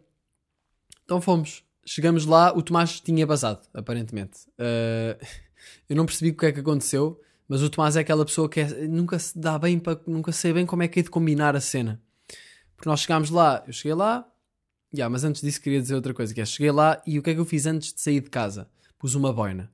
Então 1.04 1.18
fomos. 1.20 1.64
Chegamos 1.86 2.26
lá, 2.26 2.54
o 2.54 2.62
Tomás 2.62 3.00
tinha 3.00 3.26
basado, 3.26 3.66
aparentemente. 3.72 4.40
Uh, 4.58 5.16
eu 5.88 5.96
não 5.96 6.04
percebi 6.04 6.30
o 6.30 6.36
que 6.36 6.46
é 6.46 6.52
que 6.52 6.60
aconteceu, 6.60 7.18
mas 7.48 7.62
o 7.62 7.70
Tomás 7.70 7.96
é 7.96 8.00
aquela 8.00 8.24
pessoa 8.24 8.48
que 8.50 8.60
é, 8.60 8.86
nunca 8.86 9.18
se 9.18 9.38
dá 9.38 9.58
bem 9.58 9.78
para. 9.78 9.98
nunca 10.06 10.30
sei 10.30 10.52
bem 10.52 10.66
como 10.66 10.82
é 10.82 10.88
que 10.88 11.00
é 11.00 11.02
de 11.02 11.10
combinar 11.10 11.56
a 11.56 11.60
cena. 11.60 12.02
Porque 12.76 12.88
nós 12.88 13.00
chegámos 13.00 13.30
lá, 13.30 13.64
eu 13.66 13.72
cheguei 13.72 13.94
lá, 13.94 14.26
yeah, 14.94 15.10
mas 15.10 15.24
antes 15.24 15.40
disso 15.40 15.60
queria 15.60 15.80
dizer 15.80 15.94
outra 15.94 16.12
coisa, 16.12 16.34
que 16.34 16.40
é 16.40 16.44
cheguei 16.44 16.70
lá 16.70 17.02
e 17.06 17.18
o 17.18 17.22
que 17.22 17.30
é 17.30 17.34
que 17.34 17.40
eu 17.40 17.44
fiz 17.46 17.64
antes 17.64 17.94
de 17.94 18.00
sair 18.00 18.20
de 18.20 18.28
casa? 18.28 18.68
Pus 18.98 19.14
uma 19.14 19.32
boina. 19.32 19.70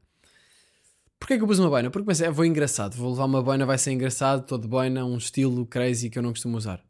Porquê 1.20 1.36
que 1.36 1.44
eu 1.44 1.46
pus 1.46 1.58
uma 1.58 1.68
boina? 1.68 1.90
Porque 1.90 2.06
pensei, 2.06 2.26
é, 2.26 2.30
vou 2.30 2.46
engraçado, 2.46 2.96
vou 2.96 3.10
levar 3.10 3.26
uma 3.26 3.42
boina, 3.42 3.66
vai 3.66 3.76
ser 3.76 3.92
engraçado, 3.92 4.46
todo 4.46 4.66
boina, 4.66 5.04
um 5.04 5.18
estilo 5.18 5.66
crazy 5.66 6.08
que 6.08 6.18
eu 6.18 6.22
não 6.22 6.30
costumo 6.30 6.56
usar. 6.56 6.82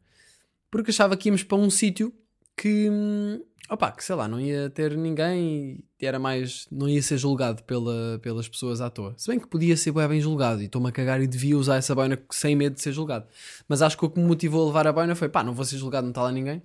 Porque 0.71 0.89
achava 0.89 1.17
que 1.17 1.27
íamos 1.27 1.43
para 1.43 1.57
um 1.57 1.69
sítio 1.69 2.13
que, 2.55 2.89
hum, 2.89 3.43
opá, 3.69 3.91
que 3.91 4.03
sei 4.03 4.15
lá, 4.15 4.29
não 4.29 4.39
ia 4.39 4.69
ter 4.69 4.95
ninguém 4.95 5.83
e 5.99 6.05
era 6.05 6.17
mais, 6.17 6.65
não 6.71 6.87
ia 6.87 7.01
ser 7.03 7.17
julgado 7.17 7.61
pela, 7.63 8.19
pelas 8.19 8.47
pessoas 8.47 8.79
à 8.79 8.89
toa. 8.89 9.13
Se 9.17 9.27
bem 9.27 9.37
que 9.37 9.47
podia 9.47 9.75
ser 9.75 9.91
bem 9.91 10.21
julgado 10.21 10.61
e 10.61 10.65
estou-me 10.65 10.87
a 10.87 10.91
cagar 10.93 11.21
e 11.21 11.27
devia 11.27 11.57
usar 11.57 11.75
essa 11.75 11.93
boina 11.93 12.17
sem 12.31 12.55
medo 12.55 12.75
de 12.75 12.81
ser 12.81 12.93
julgado. 12.93 13.27
Mas 13.67 13.81
acho 13.81 13.97
que 13.97 14.05
o 14.05 14.09
que 14.09 14.19
me 14.19 14.25
motivou 14.25 14.63
a 14.63 14.67
levar 14.67 14.87
a 14.87 14.93
boina 14.93 15.13
foi, 15.13 15.27
pá, 15.27 15.43
não 15.43 15.53
vou 15.53 15.65
ser 15.65 15.77
julgado, 15.77 16.05
não 16.05 16.11
está 16.11 16.23
lá 16.23 16.31
ninguém, 16.31 16.63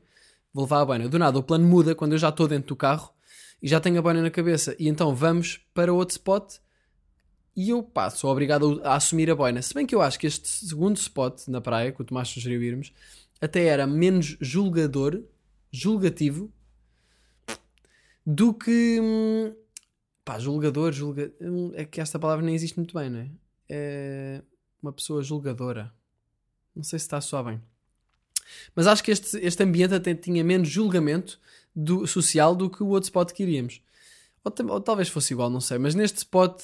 vou 0.55 0.65
levar 0.65 0.83
a 0.83 0.85
boina. 0.85 1.09
Do 1.09 1.19
nada, 1.19 1.37
o 1.37 1.43
plano 1.43 1.67
muda 1.67 1.97
quando 1.97 2.13
eu 2.13 2.19
já 2.19 2.29
estou 2.29 2.47
dentro 2.47 2.69
do 2.69 2.77
carro 2.77 3.11
e 3.61 3.67
já 3.69 3.81
tenho 3.81 3.99
a 3.99 4.03
boina 4.03 4.23
na 4.23 4.31
cabeça. 4.31 4.77
E 4.79 4.89
então 4.89 5.15
vamos 5.15 5.61
para 5.75 5.93
outro 5.93 6.13
spot 6.13 6.59
e 7.57 7.71
eu, 7.71 7.83
pá, 7.83 8.11
sou 8.11 8.31
obrigado 8.31 8.83
a, 8.85 8.97
assumir 8.97 9.31
a 9.31 9.35
boina. 9.35 9.63
Se 9.63 9.73
bem 9.73 9.87
que 9.87 9.95
eu 9.95 10.03
acho 10.03 10.19
que 10.19 10.27
este 10.27 10.47
segundo 10.47 10.99
spot 10.99 11.49
na 11.49 11.61
praia, 11.61 11.91
que 11.91 12.03
o 12.03 12.05
Tomás 12.05 12.29
sugeriu 12.29 12.63
irmos, 12.63 12.93
até 13.41 13.65
era 13.65 13.87
menos 13.87 14.37
julgador, 14.41 15.23
julgativo, 15.73 16.53
do 18.27 18.53
que. 18.53 19.01
Hum, 19.01 19.55
pá, 20.23 20.39
julgador, 20.39 20.93
julga... 20.93 21.33
Hum, 21.41 21.73
é 21.75 21.85
que 21.87 22.01
esta 22.01 22.19
palavra 22.19 22.45
nem 22.45 22.55
existe 22.55 22.77
muito 22.77 22.93
bem, 22.99 23.09
não 23.09 23.21
é? 23.21 23.31
É 23.69 24.43
uma 24.83 24.93
pessoa 24.93 25.23
julgadora. 25.23 25.93
Não 26.75 26.83
sei 26.83 26.99
se 26.99 27.07
está 27.07 27.21
só 27.23 27.43
bem. 27.43 27.61
Mas 28.75 28.87
acho 28.87 29.03
que 29.03 29.11
este, 29.11 29.39
este 29.39 29.63
ambiente 29.63 29.95
até 29.95 30.15
tinha 30.15 30.45
menos 30.45 30.69
julgamento 30.69 31.41
do, 31.75 32.07
social 32.07 32.55
do 32.55 32.69
que 32.69 32.83
o 32.83 32.89
outro 32.89 33.07
spot 33.07 33.33
que 33.33 33.43
iríamos. 33.43 33.81
Ou, 34.45 34.53
ou 34.69 34.81
talvez 34.81 35.09
fosse 35.09 35.33
igual, 35.33 35.49
não 35.49 35.61
sei. 35.61 35.79
Mas 35.79 35.95
neste 35.95 36.19
spot 36.19 36.63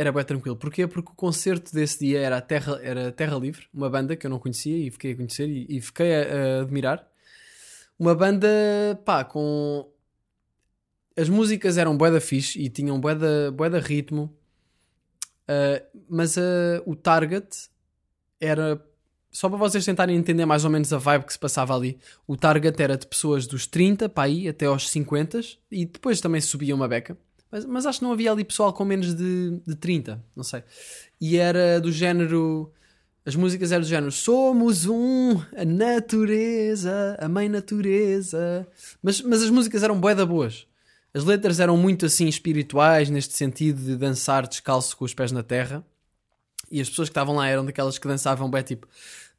era 0.00 0.10
bem 0.10 0.24
tranquilo. 0.24 0.56
Porquê? 0.56 0.86
Porque 0.86 1.12
o 1.12 1.14
concerto 1.14 1.74
desse 1.74 2.06
dia 2.06 2.20
era 2.20 2.40
Terra, 2.40 2.80
era 2.82 3.12
Terra 3.12 3.36
Livre, 3.36 3.66
uma 3.72 3.90
banda 3.90 4.16
que 4.16 4.26
eu 4.26 4.30
não 4.30 4.38
conhecia 4.38 4.74
e 4.74 4.90
fiquei 4.90 5.12
a 5.12 5.16
conhecer 5.16 5.46
e, 5.46 5.66
e 5.68 5.78
fiquei 5.78 6.14
a, 6.14 6.20
a, 6.20 6.62
admirar. 6.62 7.06
Uma 7.98 8.14
banda, 8.14 8.48
pá, 9.04 9.24
com... 9.24 9.86
As 11.14 11.28
músicas 11.28 11.76
eram 11.76 11.98
bué 11.98 12.10
da 12.10 12.20
fixe 12.20 12.58
e 12.58 12.70
tinham 12.70 12.98
bué 12.98 13.14
da, 13.14 13.50
bué 13.50 13.68
da 13.68 13.78
ritmo, 13.78 14.34
uh, 15.42 16.00
mas 16.08 16.38
uh, 16.38 16.82
o 16.86 16.96
target 16.96 17.68
era... 18.40 18.82
Só 19.30 19.50
para 19.50 19.58
vocês 19.58 19.84
tentarem 19.84 20.16
entender 20.16 20.46
mais 20.46 20.64
ou 20.64 20.70
menos 20.70 20.94
a 20.94 20.98
vibe 20.98 21.26
que 21.26 21.32
se 21.34 21.38
passava 21.38 21.76
ali, 21.76 21.98
o 22.26 22.38
target 22.38 22.82
era 22.82 22.96
de 22.96 23.06
pessoas 23.06 23.46
dos 23.46 23.66
30 23.66 24.08
para 24.08 24.24
aí 24.24 24.48
até 24.48 24.64
aos 24.64 24.88
50 24.88 25.40
e 25.70 25.84
depois 25.84 26.22
também 26.22 26.40
subia 26.40 26.74
uma 26.74 26.88
beca. 26.88 27.18
Mas, 27.50 27.64
mas 27.64 27.86
acho 27.86 27.98
que 27.98 28.04
não 28.04 28.12
havia 28.12 28.30
ali 28.30 28.44
pessoal 28.44 28.72
com 28.72 28.84
menos 28.84 29.14
de, 29.14 29.60
de 29.66 29.74
30, 29.74 30.22
não 30.36 30.44
sei. 30.44 30.62
E 31.20 31.36
era 31.36 31.80
do 31.80 31.90
género. 31.90 32.72
As 33.24 33.34
músicas 33.34 33.70
eram 33.70 33.82
do 33.82 33.88
género 33.88 34.10
Somos 34.10 34.86
um, 34.86 35.38
a 35.54 35.64
natureza, 35.64 37.16
a 37.20 37.28
mãe 37.28 37.48
natureza. 37.48 38.66
Mas, 39.02 39.20
mas 39.20 39.42
as 39.42 39.50
músicas 39.50 39.82
eram 39.82 40.00
bué 40.00 40.14
da 40.14 40.24
boas. 40.24 40.66
As 41.12 41.24
letras 41.24 41.58
eram 41.58 41.76
muito 41.76 42.06
assim 42.06 42.28
espirituais, 42.28 43.10
neste 43.10 43.36
sentido 43.36 43.82
de 43.82 43.96
dançar 43.96 44.46
descalço 44.46 44.96
com 44.96 45.04
os 45.04 45.12
pés 45.12 45.32
na 45.32 45.42
terra. 45.42 45.84
E 46.70 46.80
as 46.80 46.88
pessoas 46.88 47.08
que 47.08 47.10
estavam 47.10 47.34
lá 47.34 47.48
eram 47.48 47.64
daquelas 47.64 47.98
que 47.98 48.06
dançavam 48.06 48.48
bem, 48.48 48.62
tipo, 48.62 48.86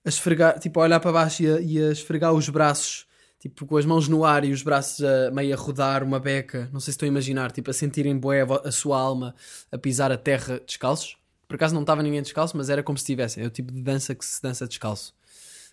a 0.03 0.10
esfregar, 0.10 0.60
tipo, 0.60 0.80
a 0.80 0.84
olhar 0.84 1.00
para 1.00 1.13
baixo 1.13 1.44
e 1.44 1.48
a, 1.48 1.62
e 1.62 1.82
a 1.82 1.91
esfregar 1.91 2.34
os 2.34 2.50
braços, 2.50 3.06
tipo, 3.41 3.65
com 3.65 3.75
as 3.75 3.86
mãos 3.86 4.07
no 4.07 4.24
ar 4.24 4.45
e 4.45 4.51
os 4.51 4.62
braços 4.62 5.03
a, 5.03 5.31
meio 5.31 5.53
a 5.53 5.57
rodar 5.57 6.03
uma 6.03 6.19
beca. 6.19 6.69
Não 6.71 6.79
sei 6.79 6.91
se 6.91 6.95
estou 6.95 7.07
a 7.07 7.10
imaginar, 7.10 7.51
tipo, 7.51 7.71
a 7.71 7.74
sentirem 7.74 8.15
bué 8.15 8.45
a 8.63 8.71
sua 8.71 9.00
alma 9.00 9.36
a 9.71 9.77
pisar 9.79 10.12
a 10.12 10.17
terra 10.17 10.62
descalços. 10.65 11.17
Por 11.48 11.55
acaso 11.55 11.74
não 11.74 11.81
estava 11.81 12.03
ninguém 12.03 12.21
descalço, 12.21 12.55
mas 12.55 12.69
era 12.69 12.83
como 12.83 12.98
se 13.00 13.01
estivessem. 13.01 13.43
É 13.43 13.48
o 13.48 13.50
tipo 13.50 13.74
de 13.74 13.81
dança 13.81 14.13
que 14.13 14.24
se 14.24 14.41
dança 14.41 14.67
descalço. 14.67 15.13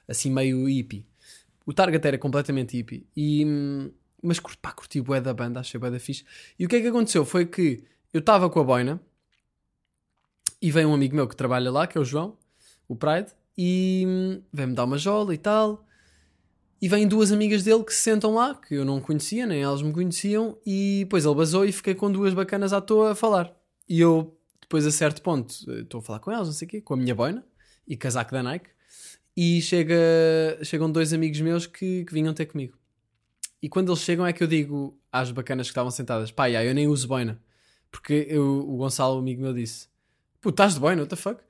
Assim 0.08 0.30
meio 0.30 0.66
hippie. 0.66 1.06
O 1.66 1.74
target 1.74 2.04
era 2.06 2.16
completamente 2.16 2.74
hippie. 2.74 3.06
E, 3.14 3.44
mas 4.22 4.40
pá, 4.40 4.72
curti 4.72 5.02
bué 5.02 5.20
da 5.20 5.34
banda, 5.34 5.60
achei 5.60 5.78
bué 5.78 5.90
da 5.90 6.00
fixe. 6.00 6.24
E 6.58 6.64
o 6.64 6.68
que 6.68 6.76
é 6.76 6.80
que 6.80 6.86
aconteceu? 6.86 7.22
Foi 7.26 7.44
que 7.44 7.84
eu 8.14 8.20
estava 8.20 8.48
com 8.48 8.58
a 8.60 8.64
boina 8.64 8.98
e 10.60 10.70
veio 10.70 10.88
um 10.88 10.94
amigo 10.94 11.14
meu 11.14 11.28
que 11.28 11.36
trabalha 11.36 11.70
lá, 11.70 11.86
que 11.86 11.98
é 11.98 12.00
o 12.00 12.04
João, 12.04 12.34
o 12.88 12.96
Pride, 12.96 13.28
e 13.56 14.04
hum, 14.08 14.42
vem-me 14.50 14.74
dar 14.74 14.84
uma 14.84 14.96
jola 14.96 15.34
e 15.34 15.38
tal. 15.38 15.86
E 16.80 16.88
vêm 16.88 17.08
duas 17.08 17.32
amigas 17.32 17.64
dele 17.64 17.82
que 17.82 17.92
se 17.92 18.02
sentam 18.02 18.34
lá, 18.34 18.54
que 18.54 18.74
eu 18.74 18.84
não 18.84 19.00
conhecia, 19.00 19.46
nem 19.46 19.62
elas 19.62 19.82
me 19.82 19.92
conheciam, 19.92 20.56
e 20.64 21.00
depois 21.00 21.24
ele 21.24 21.34
basou 21.34 21.64
e 21.64 21.72
fiquei 21.72 21.94
com 21.94 22.10
duas 22.10 22.32
bacanas 22.32 22.72
à 22.72 22.80
toa 22.80 23.12
a 23.12 23.14
falar. 23.14 23.52
E 23.88 24.00
eu 24.00 24.38
depois, 24.60 24.86
a 24.86 24.90
certo 24.90 25.22
ponto, 25.22 25.54
estou 25.80 26.00
a 26.00 26.02
falar 26.02 26.20
com 26.20 26.30
elas, 26.30 26.46
não 26.46 26.54
sei 26.54 26.66
o 26.66 26.70
quê, 26.70 26.80
com 26.82 26.92
a 26.92 26.96
minha 26.96 27.14
boina 27.14 27.42
e 27.86 27.96
casaco 27.96 28.32
da 28.32 28.42
Nike. 28.42 28.68
E 29.34 29.62
chega, 29.62 29.96
chegam 30.62 30.92
dois 30.92 31.12
amigos 31.14 31.40
meus 31.40 31.66
que, 31.66 32.04
que 32.04 32.12
vinham 32.12 32.34
ter 32.34 32.44
comigo. 32.44 32.76
E 33.62 33.68
quando 33.68 33.90
eles 33.90 34.02
chegam 34.02 34.26
é 34.26 34.32
que 34.32 34.42
eu 34.42 34.46
digo 34.46 35.00
às 35.10 35.30
bacanas 35.30 35.68
que 35.68 35.70
estavam 35.70 35.90
sentadas: 35.90 36.30
pá, 36.30 36.50
eu 36.50 36.74
nem 36.74 36.86
uso 36.86 37.08
boina. 37.08 37.40
Porque 37.90 38.26
eu, 38.28 38.44
o 38.44 38.76
Gonçalo, 38.76 39.16
o 39.16 39.18
amigo 39.20 39.40
meu, 39.40 39.54
disse: 39.54 39.88
pô, 40.40 40.50
estás 40.50 40.74
de 40.74 40.80
boina, 40.80 41.00
what 41.00 41.08
the 41.08 41.16
fuck? 41.16 41.40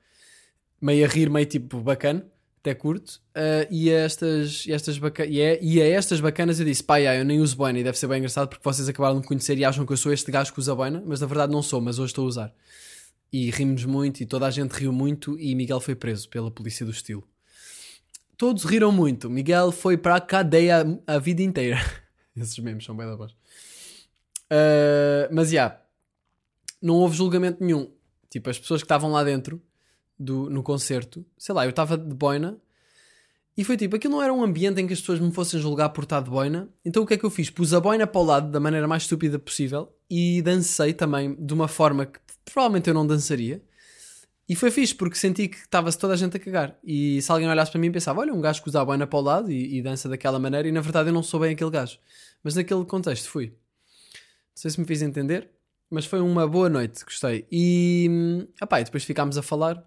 Meio 0.81 1.05
a 1.05 1.09
rir, 1.09 1.29
meio 1.29 1.45
tipo 1.45 1.81
bacana, 1.81 2.25
até 2.59 2.73
curto. 2.73 3.21
Uh, 3.35 3.65
e, 3.71 3.91
a 3.91 3.99
estas, 3.99 4.65
e, 4.65 4.71
estas 4.71 4.97
baca 4.97 5.25
e, 5.25 5.41
a, 5.41 5.59
e 5.61 5.81
a 5.81 5.87
estas 5.87 6.19
bacanas 6.19 6.59
eu 6.59 6.65
disse: 6.65 6.83
pá, 6.83 6.99
eu 7.01 7.25
nem 7.25 7.39
uso 7.39 7.55
boina. 7.55 7.79
E 7.79 7.83
deve 7.83 7.97
ser 7.97 8.07
bem 8.07 8.17
engraçado 8.19 8.47
porque 8.47 8.63
vocês 8.63 8.87
acabaram 8.87 9.15
de 9.15 9.21
me 9.21 9.27
conhecer 9.27 9.57
e 9.57 9.65
acham 9.65 9.85
que 9.85 9.93
eu 9.93 9.97
sou 9.97 10.13
este 10.13 10.31
gajo 10.31 10.53
que 10.53 10.59
usa 10.59 10.75
boina, 10.75 11.01
mas 11.05 11.21
na 11.21 11.27
verdade 11.27 11.51
não 11.51 11.61
sou, 11.61 11.81
mas 11.81 11.99
hoje 11.99 12.11
estou 12.11 12.25
a 12.25 12.27
usar 12.27 12.53
e 13.31 13.49
rimos 13.51 13.85
muito 13.85 14.21
e 14.21 14.25
toda 14.25 14.45
a 14.45 14.51
gente 14.51 14.71
riu 14.71 14.91
muito 14.91 15.37
e 15.39 15.53
Miguel 15.55 15.79
foi 15.79 15.95
preso 15.95 16.27
pela 16.29 16.49
polícia 16.49 16.85
do 16.85 16.91
estilo. 16.91 17.27
Todos 18.37 18.63
riram 18.63 18.91
muito. 18.91 19.29
Miguel 19.29 19.71
foi 19.71 19.97
para 19.97 20.15
a 20.15 20.21
cadeia 20.21 20.99
a 21.05 21.19
vida 21.19 21.41
inteira. 21.41 21.77
Esses 22.35 22.57
memes 22.59 22.85
são 22.85 22.95
bem 22.95 23.05
da 23.05 23.15
voz. 23.15 23.31
Uh, 24.51 25.27
mas 25.31 25.49
já, 25.49 25.53
yeah, 25.53 25.81
não 26.81 26.95
houve 26.95 27.15
julgamento 27.15 27.63
nenhum. 27.63 27.91
Tipo, 28.29 28.49
as 28.49 28.57
pessoas 28.57 28.81
que 28.81 28.85
estavam 28.85 29.11
lá 29.11 29.23
dentro 29.23 29.61
do, 30.19 30.49
no 30.49 30.61
concerto, 30.61 31.25
sei 31.37 31.55
lá, 31.55 31.65
eu 31.65 31.69
estava 31.69 31.97
de 31.97 32.13
boina 32.13 32.59
e 33.59 33.63
foi 33.63 33.75
tipo, 33.75 33.95
aquilo 33.95 34.15
não 34.15 34.23
era 34.23 34.33
um 34.33 34.41
ambiente 34.43 34.79
em 34.79 34.87
que 34.87 34.93
as 34.93 35.01
pessoas 35.01 35.19
me 35.19 35.33
fossem 35.33 35.59
julgar 35.59 35.89
por 35.89 36.05
estar 36.05 36.21
de 36.21 36.29
boina. 36.29 36.69
Então 36.85 37.03
o 37.03 37.05
que 37.05 37.15
é 37.15 37.17
que 37.17 37.25
eu 37.25 37.29
fiz? 37.29 37.49
Pus 37.49 37.73
a 37.73 37.79
boina 37.81 38.07
para 38.07 38.21
o 38.21 38.23
lado 38.23 38.49
da 38.49 38.59
maneira 38.59 38.87
mais 38.87 39.03
estúpida 39.03 39.37
possível 39.37 39.93
e 40.09 40.41
dancei 40.41 40.93
também 40.93 41.35
de 41.35 41.53
uma 41.53 41.67
forma 41.67 42.05
que 42.05 42.19
provavelmente 42.45 42.87
eu 42.87 42.93
não 42.93 43.05
dançaria. 43.05 43.61
E 44.47 44.55
foi 44.55 44.71
fixe, 44.71 44.95
porque 44.95 45.15
senti 45.15 45.49
que 45.49 45.57
estava-se 45.57 45.97
toda 45.97 46.13
a 46.13 46.15
gente 46.15 46.37
a 46.37 46.39
cagar. 46.39 46.79
E 46.83 47.21
se 47.21 47.31
alguém 47.31 47.47
olhasse 47.49 47.69
para 47.69 47.81
mim 47.81 47.91
pensava, 47.91 48.21
olha, 48.21 48.33
um 48.33 48.39
gajo 48.39 48.63
que 48.63 48.69
usa 48.69 48.81
a 48.81 48.85
boina 48.85 49.05
para 49.05 49.19
o 49.19 49.21
lado 49.21 49.51
e, 49.51 49.77
e, 49.77 49.81
dança 49.81 50.07
daquela 50.09 50.39
maneira, 50.39 50.67
e 50.67 50.71
na 50.71 50.79
verdade 50.79 51.09
eu 51.09 51.13
não 51.13 51.21
sou 51.21 51.41
bem 51.41 51.51
aquele 51.51 51.69
gajo. 51.69 51.99
Mas 52.41 52.55
naquele 52.55 52.83
contexto 52.85 53.29
fui. 53.29 53.47
Não 53.47 53.55
sei 54.55 54.71
se 54.71 54.79
me 54.79 54.87
fiz 54.87 55.01
entender, 55.01 55.51
mas 55.89 56.05
foi 56.05 56.21
uma 56.21 56.47
boa 56.47 56.69
noite, 56.69 57.03
gostei. 57.03 57.45
E, 57.51 58.47
opá, 58.61 58.79
e 58.79 58.85
depois 58.85 59.03
ficámos 59.03 59.37
a 59.37 59.43
falar 59.43 59.83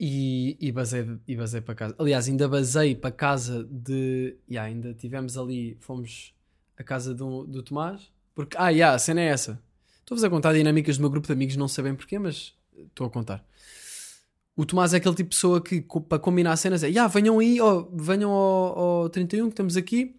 e, 0.00 0.56
e, 0.60 0.70
basei, 0.70 1.06
e 1.26 1.36
basei 1.36 1.60
para 1.60 1.74
casa. 1.74 1.94
Aliás, 1.98 2.28
ainda 2.28 2.48
basei 2.48 2.94
para 2.94 3.10
casa 3.10 3.64
de. 3.64 4.36
Yeah, 4.48 4.68
ainda 4.68 4.94
tivemos 4.94 5.36
ali, 5.36 5.76
fomos 5.80 6.34
a 6.76 6.84
casa 6.84 7.12
do, 7.12 7.44
do 7.44 7.62
Tomás. 7.62 8.10
Porque, 8.34 8.56
ah, 8.56 8.68
yeah, 8.68 8.94
a 8.94 8.98
cena 8.98 9.20
é 9.20 9.26
essa. 9.26 9.60
Estou-vos 10.00 10.22
a 10.22 10.30
contar 10.30 10.52
dinâmicas 10.52 10.96
do 10.96 11.00
meu 11.00 11.10
grupo 11.10 11.26
de 11.26 11.32
amigos, 11.32 11.56
não 11.56 11.66
sei 11.66 11.84
bem 11.84 11.94
porquê, 11.94 12.18
mas 12.18 12.54
estou 12.76 13.06
a 13.08 13.10
contar. 13.10 13.44
O 14.56 14.64
Tomás 14.64 14.94
é 14.94 14.98
aquele 14.98 15.14
tipo 15.14 15.30
de 15.30 15.36
pessoa 15.36 15.60
que, 15.60 15.80
para 16.08 16.18
combinar 16.18 16.56
cenas, 16.56 16.84
é: 16.84 16.88
yeah, 16.88 17.12
venham 17.12 17.38
aí, 17.40 17.60
oh, 17.60 17.88
venham 17.92 18.30
ao, 18.30 18.78
ao 18.78 19.08
31 19.08 19.46
que 19.46 19.52
estamos 19.52 19.76
aqui 19.76 20.14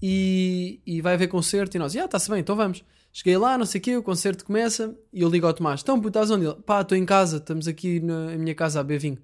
e, 0.00 0.80
e 0.86 1.00
vai 1.00 1.14
haver 1.14 1.26
concerto. 1.26 1.76
E 1.76 1.78
nós, 1.80 1.94
yeah, 1.94 2.06
está-se 2.06 2.30
bem, 2.30 2.40
então 2.40 2.54
vamos. 2.54 2.84
Cheguei 3.16 3.38
lá, 3.38 3.56
não 3.56 3.64
sei 3.64 3.78
o 3.78 3.82
quê, 3.82 3.96
o 3.96 4.02
concerto 4.02 4.44
começa 4.44 4.94
e 5.10 5.22
eu 5.22 5.30
ligo 5.30 5.46
ao 5.46 5.54
Tomás: 5.54 5.80
então, 5.80 5.96
puto, 5.96 6.08
estás 6.08 6.30
onde? 6.30 6.44
Ele, 6.44 6.54
pá, 6.56 6.82
estou 6.82 6.98
em 6.98 7.06
casa, 7.06 7.38
estamos 7.38 7.66
aqui 7.66 7.98
na 7.98 8.36
minha 8.36 8.54
casa 8.54 8.78
a 8.78 8.82
beber 8.82 9.00
vinho. 9.00 9.18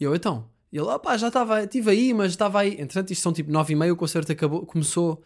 E 0.00 0.04
eu, 0.04 0.14
então, 0.14 0.48
e 0.72 0.78
ele, 0.78 0.88
ah, 0.88 0.98
pá, 0.98 1.14
já 1.14 1.28
estava, 1.28 1.62
estive 1.62 1.90
aí, 1.90 2.14
mas 2.14 2.30
estava 2.30 2.60
aí. 2.60 2.72
Entretanto, 2.72 3.10
isto 3.10 3.22
são 3.22 3.30
tipo 3.30 3.52
9 3.52 3.74
e 3.74 3.76
meia, 3.76 3.92
o 3.92 3.96
concerto 3.96 4.32
acabou, 4.32 4.64
começou. 4.64 5.22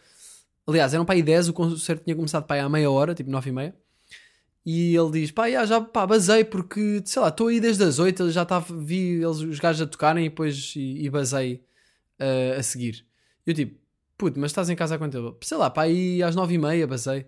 Aliás, 0.66 0.92
eram 0.92 1.04
para 1.04 1.14
aí 1.14 1.23
10, 1.23 1.50
o 1.50 1.52
concerto 1.52 2.02
tinha 2.02 2.16
começado 2.16 2.44
para 2.44 2.56
aí 2.56 2.62
à 2.62 2.68
meia 2.68 2.90
hora, 2.90 3.14
tipo 3.14 3.30
9 3.30 3.50
e 3.50 3.52
meia. 3.52 3.76
E 4.66 4.97
ele 4.97 5.11
diz: 5.12 5.30
pá, 5.30 5.49
já, 5.49 5.64
já 5.64 5.80
pá, 5.80 6.04
basei 6.04 6.42
porque, 6.42 7.02
sei 7.04 7.23
lá, 7.23 7.28
estou 7.28 7.47
aí 7.47 7.61
desde 7.61 7.85
as 7.85 8.00
8, 8.00 8.32
já 8.32 8.42
estava, 8.42 8.66
vi 8.80 9.23
eles, 9.23 9.38
os 9.38 9.61
gajos 9.61 9.82
a 9.82 9.87
tocarem 9.87 10.26
e 10.26 10.28
depois 10.28 10.75
e, 10.75 11.04
e 11.04 11.09
basei 11.09 11.62
uh, 12.21 12.59
a 12.59 12.62
seguir. 12.64 13.06
Eu 13.47 13.54
tipo, 13.54 13.78
puto, 14.18 14.40
mas 14.40 14.50
estás 14.50 14.68
em 14.68 14.75
casa 14.75 14.97
há 14.97 14.99
quanto 14.99 15.12
tempo? 15.12 15.38
Sei 15.44 15.56
lá, 15.56 15.71
pá, 15.71 15.82
aí 15.82 16.21
às 16.21 16.35
9 16.35 16.52
e 16.54 16.59
meia 16.59 16.85
basei. 16.85 17.26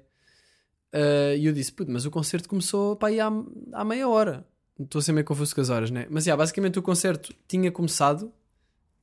Uh, 0.94 1.34
e 1.36 1.46
eu 1.46 1.52
disse, 1.52 1.72
puto, 1.72 1.90
mas 1.90 2.06
o 2.06 2.10
concerto 2.10 2.48
começou 2.48 2.94
pá, 2.94 3.08
aí 3.08 3.18
à, 3.18 3.28
à 3.72 3.84
meia 3.84 4.08
hora. 4.08 4.46
Estou 4.78 5.00
a 5.00 5.02
ser 5.02 5.10
meio 5.10 5.24
confuso 5.24 5.52
com 5.52 5.60
as 5.60 5.68
horas, 5.68 5.90
né? 5.90 6.06
Mas, 6.08 6.24
yeah, 6.24 6.38
basicamente 6.38 6.78
o 6.78 6.82
concerto 6.82 7.34
tinha 7.48 7.70
começado 7.72 8.32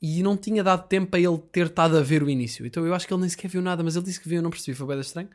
e 0.01 0.23
não 0.23 0.37
tinha 0.37 0.63
dado 0.63 0.87
tempo 0.87 1.11
para 1.11 1.19
ele 1.19 1.37
ter 1.51 1.67
estado 1.67 1.97
a 1.97 2.01
ver 2.01 2.23
o 2.23 2.29
início. 2.29 2.65
Então 2.65 2.85
eu 2.85 2.93
acho 2.93 3.05
que 3.05 3.13
ele 3.13 3.19
nem 3.19 3.29
sequer 3.29 3.49
viu 3.49 3.61
nada, 3.61 3.83
mas 3.83 3.97
ele 3.97 4.05
disse 4.05 4.21
que 4.21 4.29
viu, 4.29 4.37
eu 4.37 4.41
não 4.41 4.49
percebi, 4.49 4.75
foi 4.75 4.87
bem 4.87 4.99
estranho. 5.01 5.29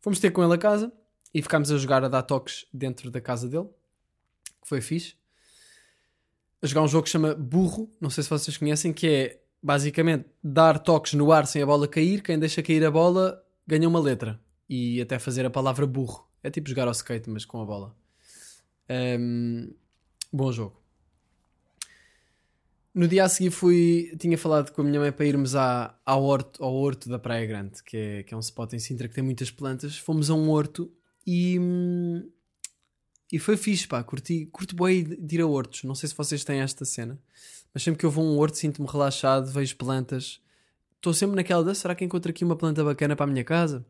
Fomos 0.00 0.20
ter 0.20 0.30
com 0.30 0.44
ele 0.44 0.52
a 0.52 0.58
casa 0.58 0.92
e 1.32 1.40
ficámos 1.40 1.72
a 1.72 1.78
jogar, 1.78 2.04
a 2.04 2.08
dar 2.08 2.22
toques 2.22 2.66
dentro 2.72 3.10
da 3.10 3.20
casa 3.20 3.48
dele, 3.48 3.68
que 4.60 4.68
foi 4.68 4.82
fixe. 4.82 5.14
A 6.60 6.66
jogar 6.66 6.82
um 6.82 6.88
jogo 6.88 7.04
que 7.04 7.10
chama 7.10 7.34
Burro, 7.34 7.90
não 7.98 8.10
sei 8.10 8.22
se 8.22 8.30
vocês 8.30 8.58
conhecem, 8.58 8.92
que 8.92 9.06
é 9.06 9.40
basicamente 9.62 10.26
dar 10.44 10.78
toques 10.78 11.14
no 11.14 11.32
ar 11.32 11.46
sem 11.46 11.62
a 11.62 11.66
bola 11.66 11.88
cair. 11.88 12.22
Quem 12.22 12.38
deixa 12.38 12.62
cair 12.62 12.84
a 12.84 12.90
bola 12.90 13.42
ganha 13.66 13.88
uma 13.88 13.98
letra 13.98 14.38
e 14.72 15.02
até 15.02 15.18
fazer 15.18 15.44
a 15.44 15.50
palavra 15.50 15.86
burro. 15.86 16.26
É 16.42 16.50
tipo 16.50 16.66
jogar 16.66 16.86
ao 16.86 16.92
skate, 16.92 17.28
mas 17.28 17.44
com 17.44 17.60
a 17.60 17.64
bola. 17.66 17.94
Um, 18.88 19.70
bom 20.32 20.50
jogo. 20.50 20.80
No 22.94 23.06
dia 23.06 23.24
a 23.24 23.28
seguir 23.28 23.50
fui, 23.50 24.16
tinha 24.18 24.38
falado 24.38 24.72
com 24.72 24.80
a 24.80 24.84
minha 24.84 24.98
mãe 24.98 25.12
para 25.12 25.26
irmos 25.26 25.54
à, 25.54 25.94
ao, 26.06 26.22
horto, 26.22 26.64
ao 26.64 26.72
horto 26.72 27.10
da 27.10 27.18
Praia 27.18 27.44
Grande, 27.44 27.82
que 27.82 27.96
é, 27.98 28.22
que 28.22 28.32
é 28.32 28.36
um 28.36 28.40
spot 28.40 28.72
em 28.72 28.78
Sintra 28.78 29.08
que 29.08 29.14
tem 29.14 29.22
muitas 29.22 29.50
plantas. 29.50 29.98
Fomos 29.98 30.30
a 30.30 30.34
um 30.34 30.48
horto 30.48 30.90
e, 31.26 31.58
e 33.30 33.38
foi 33.38 33.58
fixe, 33.58 33.86
pá. 33.86 34.02
Curti, 34.02 34.46
curto 34.46 34.74
bem 34.74 35.04
de 35.04 35.34
ir 35.34 35.42
a 35.42 35.46
hortos. 35.46 35.84
Não 35.84 35.94
sei 35.94 36.08
se 36.08 36.14
vocês 36.14 36.44
têm 36.44 36.60
esta 36.60 36.86
cena, 36.86 37.20
mas 37.74 37.82
sempre 37.82 38.00
que 38.00 38.06
eu 38.06 38.10
vou 38.10 38.26
a 38.26 38.30
um 38.30 38.38
horto 38.38 38.56
sinto-me 38.56 38.88
relaxado, 38.88 39.50
vejo 39.50 39.76
plantas. 39.76 40.40
Estou 40.96 41.12
sempre 41.12 41.36
naquela 41.36 41.62
de, 41.62 41.74
será 41.74 41.94
que 41.94 42.06
encontro 42.06 42.30
aqui 42.30 42.42
uma 42.42 42.56
planta 42.56 42.82
bacana 42.82 43.14
para 43.14 43.24
a 43.24 43.30
minha 43.30 43.44
casa? 43.44 43.84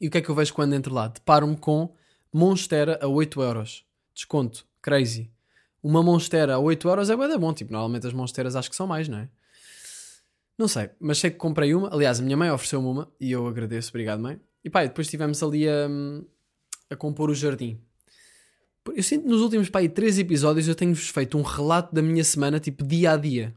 E 0.00 0.08
o 0.08 0.10
que 0.10 0.18
é 0.18 0.20
que 0.20 0.28
eu 0.28 0.34
vejo 0.34 0.52
quando 0.52 0.74
entro 0.74 0.92
lá? 0.92 1.08
Deparo-me 1.08 1.56
com 1.56 1.94
Monstera 2.32 2.98
a 3.00 3.06
8 3.06 3.40
euros. 3.40 3.84
Desconto. 4.14 4.66
Crazy. 4.82 5.30
Uma 5.82 6.02
Monstera 6.02 6.54
a 6.54 6.58
8 6.58 6.88
euros 6.88 7.10
é 7.10 7.16
bem 7.16 7.38
bom. 7.38 7.52
Tipo, 7.52 7.72
normalmente 7.72 8.06
as 8.06 8.12
Monsteras 8.12 8.56
acho 8.56 8.70
que 8.70 8.76
são 8.76 8.86
mais, 8.86 9.08
não 9.08 9.18
é? 9.18 9.28
Não 10.56 10.68
sei, 10.68 10.90
mas 11.00 11.18
sei 11.18 11.30
que 11.30 11.36
comprei 11.36 11.74
uma. 11.74 11.92
Aliás, 11.92 12.20
a 12.20 12.22
minha 12.22 12.36
mãe 12.36 12.50
ofereceu-me 12.50 12.86
uma 12.86 13.12
e 13.20 13.32
eu 13.32 13.46
agradeço. 13.46 13.90
Obrigado, 13.90 14.20
mãe. 14.20 14.40
E 14.64 14.70
pá, 14.70 14.84
depois 14.84 15.06
estivemos 15.06 15.42
ali 15.42 15.68
a, 15.68 15.88
a 16.90 16.96
compor 16.96 17.28
o 17.28 17.34
jardim. 17.34 17.80
Eu 18.94 19.02
sinto 19.02 19.26
nos 19.26 19.40
últimos 19.40 19.68
pá, 19.68 19.80
três 19.88 20.18
episódios 20.18 20.68
eu 20.68 20.74
tenho-vos 20.74 21.08
feito 21.08 21.36
um 21.36 21.42
relato 21.42 21.94
da 21.94 22.02
minha 22.02 22.22
semana, 22.22 22.60
tipo 22.60 22.84
dia 22.84 23.12
a 23.12 23.16
dia. 23.16 23.54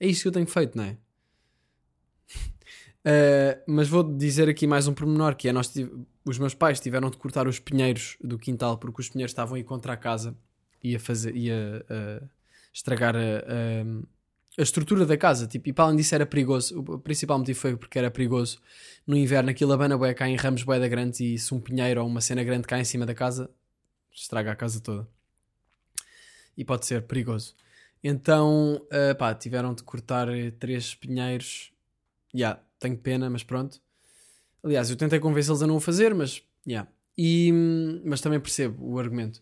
É 0.00 0.06
isso 0.06 0.22
que 0.22 0.28
eu 0.28 0.32
tenho 0.32 0.46
feito, 0.46 0.76
não 0.76 0.84
é? 0.84 0.96
Uh, 3.04 3.62
mas 3.66 3.88
vou 3.88 4.02
dizer 4.02 4.48
aqui 4.48 4.66
mais 4.66 4.86
um 4.86 4.94
pormenor: 4.94 5.34
que 5.34 5.48
é 5.48 5.52
nós 5.52 5.72
os 6.24 6.38
meus 6.38 6.54
pais 6.54 6.80
tiveram 6.80 7.10
de 7.10 7.16
cortar 7.16 7.48
os 7.48 7.58
pinheiros 7.58 8.16
do 8.22 8.38
quintal 8.38 8.76
porque 8.76 9.00
os 9.00 9.08
pinheiros 9.08 9.30
estavam 9.30 9.54
a 9.54 9.58
ir 9.58 9.64
contra 9.64 9.94
a 9.94 9.96
casa 9.96 10.36
e 10.82 10.94
a, 10.94 11.00
fazer, 11.00 11.34
ia, 11.34 11.84
uh, 11.90 12.28
estragar 12.72 13.16
a, 13.16 13.20
a 13.20 13.84
a 14.58 14.62
estrutura 14.62 15.06
da 15.06 15.16
casa, 15.16 15.46
tipo, 15.46 15.68
e 15.68 15.72
para 15.72 15.84
além 15.84 15.96
disso 15.96 16.14
era 16.14 16.26
perigoso. 16.26 16.80
O 16.80 16.98
principal 16.98 17.38
motivo 17.38 17.58
foi 17.58 17.76
porque 17.76 17.98
era 17.98 18.10
perigoso. 18.10 18.60
No 19.06 19.16
inverno 19.16 19.50
aquilo 19.50 19.72
abana 19.72 19.96
bué, 19.96 20.12
cai 20.12 20.30
em 20.30 20.36
ramos 20.36 20.64
bué 20.64 20.78
da 20.78 20.88
grandes 20.88 21.20
e 21.20 21.38
se 21.38 21.54
um 21.54 21.60
pinheiro 21.60 22.02
ou 22.02 22.06
uma 22.06 22.20
cena 22.20 22.42
grande 22.42 22.66
cai 22.66 22.80
em 22.80 22.84
cima 22.84 23.06
da 23.06 23.14
casa, 23.14 23.50
estraga 24.12 24.52
a 24.52 24.56
casa 24.56 24.80
toda. 24.80 25.08
E 26.56 26.64
pode 26.64 26.84
ser 26.84 27.02
perigoso. 27.02 27.54
Então, 28.02 28.86
uh, 28.86 29.14
pá, 29.16 29.34
tiveram 29.34 29.72
de 29.72 29.82
cortar 29.82 30.26
três 30.58 30.94
pinheiros. 30.94 31.72
Yeah, 32.34 32.60
tenho 32.80 32.96
pena, 32.96 33.30
mas 33.30 33.44
pronto. 33.44 33.80
Aliás, 34.64 34.90
eu 34.90 34.96
tentei 34.96 35.20
convencê-los 35.20 35.62
a 35.62 35.66
não 35.66 35.76
o 35.76 35.80
fazer, 35.80 36.14
mas, 36.14 36.42
yeah. 36.66 36.88
e, 37.16 37.52
mas 38.04 38.20
também 38.20 38.40
percebo 38.40 38.94
o 38.94 38.98
argumento. 38.98 39.40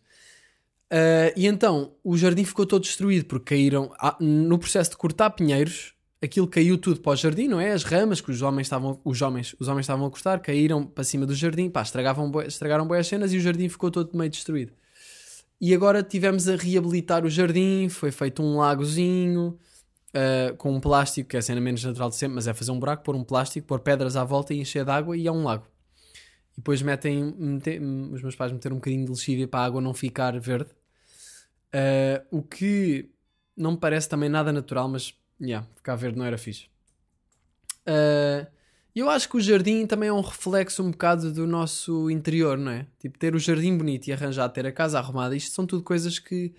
Uh, 0.91 1.33
e 1.37 1.47
então 1.47 1.93
o 2.03 2.17
jardim 2.17 2.45
ficou 2.45 2.65
todo 2.65 2.83
destruído 2.83 3.27
porque 3.27 3.55
caíram 3.55 3.93
ah, 3.99 4.17
no 4.21 4.59
processo 4.59 4.91
de 4.91 4.97
cortar 4.97 5.31
pinheiros. 5.31 5.95
Aquilo 6.21 6.49
caiu 6.49 6.77
tudo 6.77 7.01
para 7.01 7.13
o 7.13 7.17
jardim, 7.17 7.47
não 7.47 7.61
é? 7.61 7.73
As 7.73 7.85
ramas 7.85 8.21
que 8.21 8.31
os 8.31 8.43
homens 8.43 8.67
estavam, 8.67 9.01
os 9.05 9.23
homens, 9.23 9.55
os 9.61 9.69
homens 9.69 9.85
estavam 9.85 10.07
a 10.07 10.11
cortar 10.11 10.41
caíram 10.41 10.85
para 10.85 11.05
cima 11.05 11.25
do 11.25 11.35
jardim, 11.35 11.71
pá, 11.71 11.83
estragavam, 11.83 12.33
estragaram 12.43 12.87
boas 12.89 13.07
cenas 13.07 13.33
e 13.33 13.37
o 13.37 13.41
jardim 13.41 13.69
ficou 13.69 13.91
todo 13.91 14.17
meio 14.17 14.31
destruído. 14.31 14.73
E 15.61 15.75
agora 15.75 16.03
tivemos 16.03 16.49
a 16.49 16.57
reabilitar 16.57 17.25
o 17.25 17.31
jardim, 17.31 17.89
foi 17.89 18.11
feito 18.11 18.43
um 18.43 18.57
lagozinho 18.57 19.59
uh, 20.19 20.57
com 20.57 20.75
um 20.75 20.81
plástico, 20.81 21.29
que 21.31 21.37
é 21.37 21.39
a 21.39 21.43
cena 21.43 21.61
menos 21.61 21.85
natural 21.85 22.09
de 22.09 22.17
sempre, 22.17 22.35
mas 22.35 22.47
é 22.47 22.55
fazer 22.55 22.73
um 22.73 22.79
buraco, 22.79 23.05
pôr 23.05 23.15
um 23.15 23.25
plástico, 23.25 23.67
pôr 23.67 23.81
pedras 23.81 24.17
à 24.17 24.25
volta 24.25 24.53
e 24.53 24.61
encher 24.61 24.85
de 24.85 24.91
água 24.91 25.17
e 25.17 25.27
é 25.27 25.33
um 25.33 25.45
lago. 25.45 25.67
E 26.53 26.57
depois 26.57 26.83
metem, 26.83 27.35
metem 27.39 27.81
os 28.13 28.23
meus 28.23 28.35
pais 28.35 28.53
meteram 28.53 28.77
um 28.77 28.79
bocadinho 28.79 29.05
de 29.05 29.11
lexívia 29.11 29.47
para 29.47 29.61
a 29.61 29.65
água 29.65 29.81
não 29.81 29.95
ficar 29.95 30.39
verde 30.41 30.71
Uh, 31.69 32.25
o 32.31 32.43
que 32.43 33.11
não 33.57 33.73
me 33.73 33.77
parece 33.77 34.09
também 34.09 34.29
nada 34.29 34.53
natural, 34.53 34.89
mas 34.89 35.15
yeah, 35.41 35.67
ficar 35.77 35.97
verde 35.97 36.19
não 36.19 36.25
era 36.25 36.39
fixe. 36.39 36.67
Uh, 37.87 38.47
eu 38.95 39.09
acho 39.11 39.29
que 39.29 39.37
o 39.37 39.41
jardim 39.41 39.87
também 39.87 40.09
é 40.09 40.13
um 40.13 40.21
reflexo 40.21 40.83
um 40.83 40.91
bocado 40.91 41.33
do 41.33 41.47
nosso 41.47 42.11
interior, 42.11 42.57
não 42.57 42.73
é? 42.73 42.87
Tipo, 42.99 43.19
ter 43.19 43.35
o 43.35 43.39
jardim 43.39 43.77
bonito 43.77 44.09
e 44.09 44.13
arranjar, 44.13 44.49
ter 44.49 44.67
a 44.67 44.73
casa 44.73 44.99
arrumada, 44.99 45.37
isto 45.37 45.55
são 45.55 45.67
tudo 45.67 45.83
coisas 45.83 46.19
que 46.19 46.55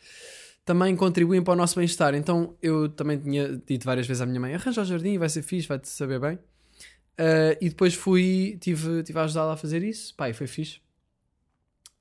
também 0.69 0.95
contribuem 0.95 1.43
para 1.43 1.53
o 1.53 1.55
nosso 1.55 1.75
bem-estar. 1.75 2.13
Então 2.13 2.55
eu 2.61 2.87
também 2.89 3.17
tinha 3.17 3.59
dito 3.65 3.85
várias 3.85 4.05
vezes 4.05 4.21
à 4.21 4.25
minha 4.27 4.39
mãe: 4.39 4.53
arranja 4.53 4.83
o 4.83 4.85
jardim, 4.85 5.17
vai 5.17 5.27
ser 5.27 5.41
fixe, 5.41 5.67
vai-te 5.67 5.89
saber 5.89 6.19
bem. 6.19 6.35
Uh, 6.35 7.57
e 7.59 7.69
depois 7.69 7.95
fui, 7.95 8.55
tive, 8.61 9.01
tive 9.01 9.17
a 9.17 9.23
ajudá-la 9.23 9.53
a 9.53 9.57
fazer 9.57 9.81
isso, 9.83 10.13
e 10.19 10.33
foi 10.33 10.45
fixe. 10.45 10.79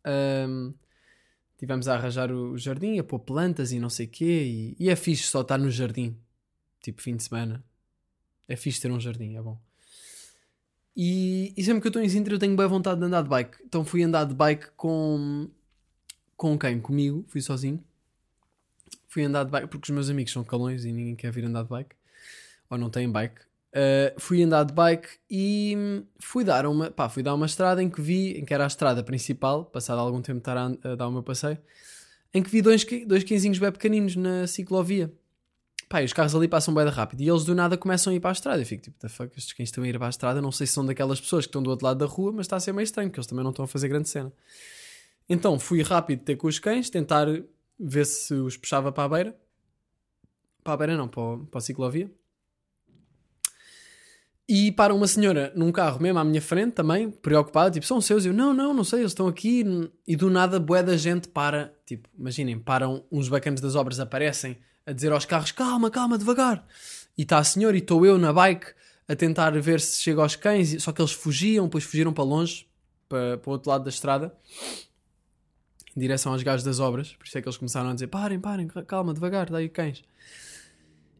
Um, 0.07 0.75
Tivemos 1.57 1.89
a 1.89 1.95
arranjar 1.95 2.31
o 2.31 2.57
jardim, 2.57 3.01
a 3.01 3.05
pôr 3.05 3.19
plantas 3.19 3.73
e 3.73 3.81
não 3.81 3.91
sei 3.91 4.07
o 4.07 4.09
quê. 4.09 4.45
E, 4.45 4.77
e, 4.79 4.91
é 4.91 4.95
fixe 4.95 5.25
só 5.25 5.41
estar 5.41 5.59
no 5.59 5.71
jardim. 5.71 6.17
Tipo, 6.81 7.03
fim 7.03 7.17
de 7.17 7.25
semana. 7.25 7.65
É 8.47 8.55
fixe 8.55 8.81
ter 8.81 8.93
um 8.93 9.01
jardim, 9.01 9.35
é 9.35 9.43
bom. 9.43 9.59
E, 10.95 11.53
e 11.57 11.65
sempre 11.65 11.81
que 11.81 11.89
eu 11.89 11.91
estou 11.91 12.03
em 12.03 12.09
Sintra 12.09 12.35
eu 12.35 12.39
tenho 12.39 12.55
boa 12.55 12.69
vontade 12.69 13.01
de 13.01 13.07
andar 13.07 13.23
de 13.23 13.29
bike. 13.29 13.59
Então 13.65 13.85
fui 13.85 14.05
andar 14.05 14.25
de 14.25 14.35
bike 14.35 14.69
com... 14.77 15.51
Com 16.37 16.57
quem? 16.57 16.81
Comigo. 16.81 17.25
Fui 17.27 17.41
sozinho. 17.41 17.83
Fui 19.19 19.25
andar 19.25 19.43
de 19.43 19.51
bike 19.51 19.67
porque 19.67 19.91
os 19.91 19.91
meus 19.91 20.09
amigos 20.09 20.33
são 20.33 20.45
calões 20.45 20.85
e 20.85 20.93
ninguém 20.93 21.17
quer 21.17 21.33
vir 21.33 21.45
andar 21.45 21.65
de 21.65 21.69
bike. 21.69 21.97
Ou 22.71 22.79
não 22.79 22.89
têm 22.89 23.11
bike. 23.11 23.41
Uh, 23.41 24.15
fui 24.17 24.41
andar 24.45 24.63
de 24.63 24.73
bike 24.73 25.09
e 25.29 25.77
fui 26.21 26.45
dar 26.45 26.65
uma, 26.67 26.89
pá, 26.89 27.09
fui 27.09 27.21
dar 27.21 27.35
uma 27.35 27.47
estrada 27.47 27.83
em 27.83 27.91
que 27.91 28.01
vi, 28.01 28.39
em 28.39 28.45
que 28.45 28.55
era 28.55 28.63
a 28.63 28.69
estrada 28.69 29.03
principal, 29.03 29.65
passado 29.65 29.99
algum 29.99 30.23
tempo 30.23 30.39
estar 30.39 30.57
a, 30.57 30.95
dar 30.95 31.09
o 31.09 31.11
meu 31.11 31.25
passeio, 31.25 31.59
em 32.33 32.41
que 32.41 32.49
vi 32.49 32.63
dois, 32.63 32.87
dois 33.09 33.25
quinzinhos 33.25 33.59
bem 33.59 33.73
pequeninos 33.73 34.15
na 34.15 34.47
ciclovia. 34.47 35.13
Pá, 35.89 36.01
e 36.01 36.05
os 36.05 36.13
carros 36.13 36.37
ali 36.37 36.47
passam 36.47 36.73
bem 36.73 36.87
rápido 36.87 37.21
e 37.21 37.29
eles 37.29 37.43
do 37.43 37.57
nada 37.57 37.77
começam 37.77 38.13
a 38.13 38.15
ir 38.15 38.21
para 38.21 38.31
a 38.31 38.35
estrada. 38.35 38.63
Eu 38.63 38.67
fico 38.67 38.85
tipo, 38.85 39.01
the 39.01 39.09
fuck, 39.09 39.37
estes 39.37 39.53
cães 39.53 39.69
estão 39.69 39.83
a 39.83 39.89
ir 39.89 39.99
para 39.99 40.07
a 40.07 40.11
estrada, 40.11 40.41
não 40.41 40.53
sei 40.53 40.65
se 40.65 40.75
são 40.75 40.87
daquelas 40.87 41.21
pessoas 41.21 41.45
que 41.45 41.49
estão 41.49 41.61
do 41.61 41.71
outro 41.71 41.85
lado 41.85 41.99
da 41.99 42.07
rua, 42.07 42.31
mas 42.31 42.47
está 42.47 42.55
a 42.55 42.61
ser 42.61 42.73
meio 42.73 42.85
estranho, 42.85 43.11
porque 43.11 43.19
eles 43.19 43.27
também 43.27 43.43
não 43.43 43.51
estão 43.51 43.65
a 43.65 43.69
fazer 43.69 43.89
grande 43.89 44.09
cena. 44.09 44.33
Então 45.29 45.59
fui 45.59 45.83
rápido 45.83 46.23
ter 46.23 46.37
com 46.37 46.47
os 46.47 46.61
cães, 46.61 46.89
tentar 46.89 47.27
ver 47.79 48.07
se 48.07 48.35
os 48.35 48.57
puxava 48.57 48.91
para 48.93 49.05
a 49.05 49.09
beira. 49.09 49.41
Para 50.63 50.75
a 50.75 50.77
beira 50.77 50.97
não, 50.97 51.09
para, 51.09 51.39
para 51.51 51.59
a 51.59 51.61
ciclovia 51.61 52.11
e 54.49 54.73
para 54.73 54.95
uma 54.95 55.07
senhora 55.07 55.53
num 55.55 55.71
carro 55.71 56.01
mesmo 56.01 56.19
à 56.19 56.25
minha 56.25 56.41
frente 56.41 56.73
também, 56.73 57.11
preocupada, 57.11 57.71
tipo, 57.71 57.85
são 57.85 58.01
seus? 58.01 58.25
Eu, 58.25 58.33
não, 58.33 58.55
não, 58.55 58.73
não 58.73 58.83
sei, 58.83 59.01
eles 59.01 59.11
estão 59.11 59.29
aqui. 59.29 59.63
E 60.07 60.17
do 60.17 60.31
nada, 60.31 60.59
bué 60.59 60.83
da 60.83 60.97
gente 60.97 61.29
para, 61.29 61.75
tipo, 61.85 62.09
imaginem, 62.19 62.59
param, 62.59 63.05
uns 63.13 63.29
bacanas 63.29 63.61
das 63.61 63.75
obras 63.75 64.01
aparecem 64.01 64.57
a 64.87 64.93
dizer 64.93 65.12
aos 65.12 65.27
carros, 65.27 65.53
calma, 65.53 65.91
calma, 65.91 66.17
devagar. 66.17 66.67
E 67.17 67.23
está 67.23 67.37
a 67.38 67.45
senhora 67.45 67.77
e 67.77 67.81
estou 67.81 68.07
eu 68.07 68.17
na 68.17 68.33
bike 68.33 68.69
a 69.07 69.14
tentar 69.14 69.51
ver 69.61 69.81
se 69.81 70.01
chega 70.01 70.23
aos 70.23 70.35
cães, 70.35 70.83
só 70.83 70.93
que 70.93 71.03
eles 71.03 71.12
fugiam, 71.12 71.67
depois 71.67 71.85
fugiram 71.85 72.12
para 72.12 72.25
longe, 72.25 72.67
para, 73.07 73.37
para 73.37 73.51
o 73.51 73.53
outro 73.53 73.71
lado 73.71 73.85
da 73.85 73.91
estrada, 73.91 74.35
em 75.99 76.01
direção 76.01 76.33
aos 76.33 76.43
gajos 76.45 76.65
das 76.65 76.79
obras. 76.79 77.13
Por 77.15 77.27
isso 77.27 77.37
é 77.37 77.43
que 77.43 77.49
eles 77.49 77.57
começaram 77.57 77.91
a 77.91 77.95
dizer, 77.95 78.07
parem, 78.07 78.39
parem, 78.39 78.69
calma, 78.87 79.13
devagar, 79.13 79.51
daí 79.51 79.69
cães. 79.69 80.05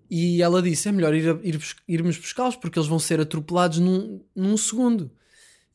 E 0.09 0.41
ela 0.41 0.63
disse: 0.63 0.89
é 0.89 0.93
melhor 0.93 1.13
ir, 1.13 1.39
ir 1.43 1.61
irmos 1.89 2.17
buscá-los 2.17 2.57
porque 2.57 2.79
eles 2.79 2.89
vão 2.89 2.99
ser 2.99 3.21
atropelados 3.21 3.79
num, 3.79 4.23
num 4.35 4.57
segundo. 4.57 5.11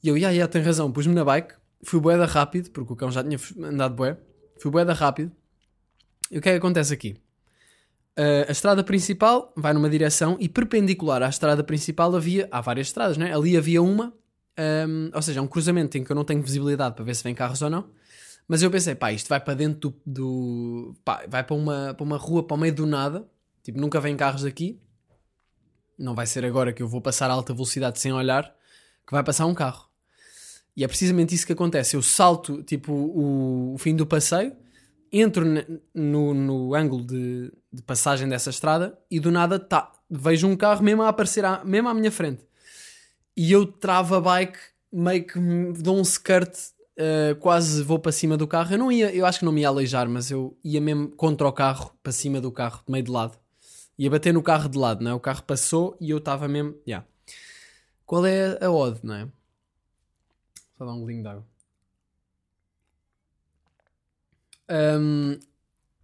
E 0.02 0.08
eu, 0.08 0.16
ia, 0.16 0.22
yeah, 0.22 0.34
yeah, 0.36 0.52
tem 0.52 0.62
razão. 0.62 0.92
Pus-me 0.92 1.14
na 1.14 1.24
bike, 1.24 1.54
fui 1.84 2.00
boeda 2.00 2.26
rápido, 2.26 2.72
porque 2.72 2.94
o 2.94 2.96
cão 2.96 3.12
já 3.12 3.24
tinha 3.24 3.38
andado 3.70 3.94
bué. 3.94 4.18
Fui 4.60 4.72
boeda 4.72 4.94
rápido. 4.94 5.32
E 6.32 6.38
o 6.38 6.42
que 6.42 6.50
é 6.50 6.54
que 6.54 6.58
acontece 6.58 6.94
aqui? 6.94 7.16
Uh, 8.18 8.48
a 8.48 8.52
estrada 8.52 8.84
principal 8.84 9.52
vai 9.56 9.74
numa 9.74 9.90
direção 9.90 10.38
e 10.40 10.48
perpendicular 10.48 11.22
à 11.22 11.30
estrada 11.30 11.64
principal 11.64 12.16
havia. 12.16 12.48
Há 12.52 12.62
várias 12.62 12.88
estradas, 12.88 13.18
né? 13.18 13.34
Ali 13.34 13.58
havia 13.58 13.82
uma, 13.82 14.14
um, 14.88 15.12
ou 15.14 15.22
seja, 15.22 15.42
um 15.42 15.48
cruzamento 15.48 15.98
em 15.98 16.04
que 16.04 16.12
eu 16.12 16.16
não 16.16 16.24
tenho 16.24 16.42
visibilidade 16.42 16.96
para 16.96 17.04
ver 17.04 17.16
se 17.16 17.24
vem 17.24 17.36
carros 17.36 17.62
ou 17.62 17.70
não. 17.70 17.90
Mas 18.48 18.62
eu 18.62 18.70
pensei, 18.70 18.94
pá, 18.96 19.12
isto 19.12 19.30
vai 19.30 19.40
para 19.40 19.54
dentro 19.54 19.90
do. 19.90 20.02
do 20.06 20.96
pá, 21.04 21.24
vai 21.28 21.44
para 21.44 21.56
uma, 21.56 21.94
para 21.94 22.04
uma 22.04 22.18
rua, 22.18 22.44
para 22.44 22.56
o 22.56 22.60
meio 22.60 22.74
do 22.74 22.86
nada. 22.86 23.28
Tipo, 23.64 23.80
nunca 23.80 24.00
vêm 24.00 24.18
carros 24.18 24.44
aqui. 24.44 24.80
Não 25.98 26.14
vai 26.14 26.26
ser 26.26 26.44
agora 26.44 26.74
que 26.74 26.84
eu 26.84 26.88
vou 26.88 27.02
passar 27.02 27.30
a 27.30 27.34
alta 27.34 27.54
velocidade 27.54 28.00
sem 28.00 28.12
olhar 28.12 28.54
que 29.06 29.14
vai 29.14 29.24
passar 29.24 29.46
um 29.46 29.54
carro. 29.54 29.88
E 30.76 30.84
é 30.84 30.88
precisamente 30.88 31.36
isso 31.36 31.46
que 31.46 31.54
acontece. 31.54 31.96
Eu 31.96 32.02
salto, 32.02 32.64
tipo, 32.64 32.92
o, 32.92 33.74
o 33.76 33.78
fim 33.78 33.96
do 33.96 34.06
passeio, 34.06 34.56
entro 35.12 35.46
no, 35.94 36.34
no 36.34 36.74
ângulo 36.74 37.06
de, 37.06 37.52
de, 37.72 37.82
passagem 37.84 38.28
dessa 38.28 38.50
estrada 38.50 38.98
e 39.12 39.20
do 39.20 39.32
nada 39.32 39.60
tá, 39.60 39.92
vejo 40.10 40.48
um 40.48 40.56
carro 40.56 40.84
mesmo 40.84 41.04
a 41.04 41.10
aparecer 41.10 41.46
à, 41.46 41.64
mesmo 41.64 41.90
à 41.90 41.94
minha 41.94 42.12
frente. 42.12 42.44
E 43.38 43.52
eu 43.52 43.66
travo 43.66 44.16
a 44.16 44.22
bike, 44.22 44.58
meio 44.92 45.26
que 45.26 45.40
dou 45.80 45.98
um 45.98 46.02
skirt, 46.02 46.56
uh, 46.98 47.36
quase 47.40 47.84
vou 47.84 48.00
para 48.00 48.12
cima 48.12 48.38
do 48.38 48.48
carro. 48.48 48.74
Eu 48.74 48.78
não 48.78 48.92
ia, 48.92 49.14
eu 49.14 49.26
acho 49.26 49.40
que 49.40 49.46
não 49.46 49.52
me 49.52 49.62
ia 49.62 49.68
aleijar, 49.68 50.10
mas 50.10 50.32
eu 50.32 50.58
ia 50.64 50.82
mesmo 50.82 51.10
contra 51.10 51.48
o 51.48 51.52
carro, 51.52 51.94
para 52.02 52.12
cima 52.12 52.42
do 52.42 52.52
carro, 52.52 52.84
meio 52.88 53.04
de 53.04 53.12
lado 53.12 53.38
ia 53.98 54.10
bater 54.10 54.34
no 54.34 54.42
carro 54.42 54.70
de 54.70 54.78
lado, 54.78 55.04
não 55.04 55.12
é? 55.12 55.14
O 55.14 55.20
carro 55.20 55.44
passou 55.44 55.96
e 56.00 56.10
eu 56.10 56.18
estava 56.18 56.48
mesmo. 56.48 56.76
Yeah. 56.88 57.06
Qual 58.06 58.26
é 58.26 58.64
a 58.64 58.72
odd, 58.72 59.00
não 59.04 59.16
é? 59.16 59.28
Só 60.78 60.86
dar 60.86 60.94
um 60.94 61.00
golinho 61.00 61.22
de 61.22 61.28
água. 61.28 61.46
Um, 65.00 65.40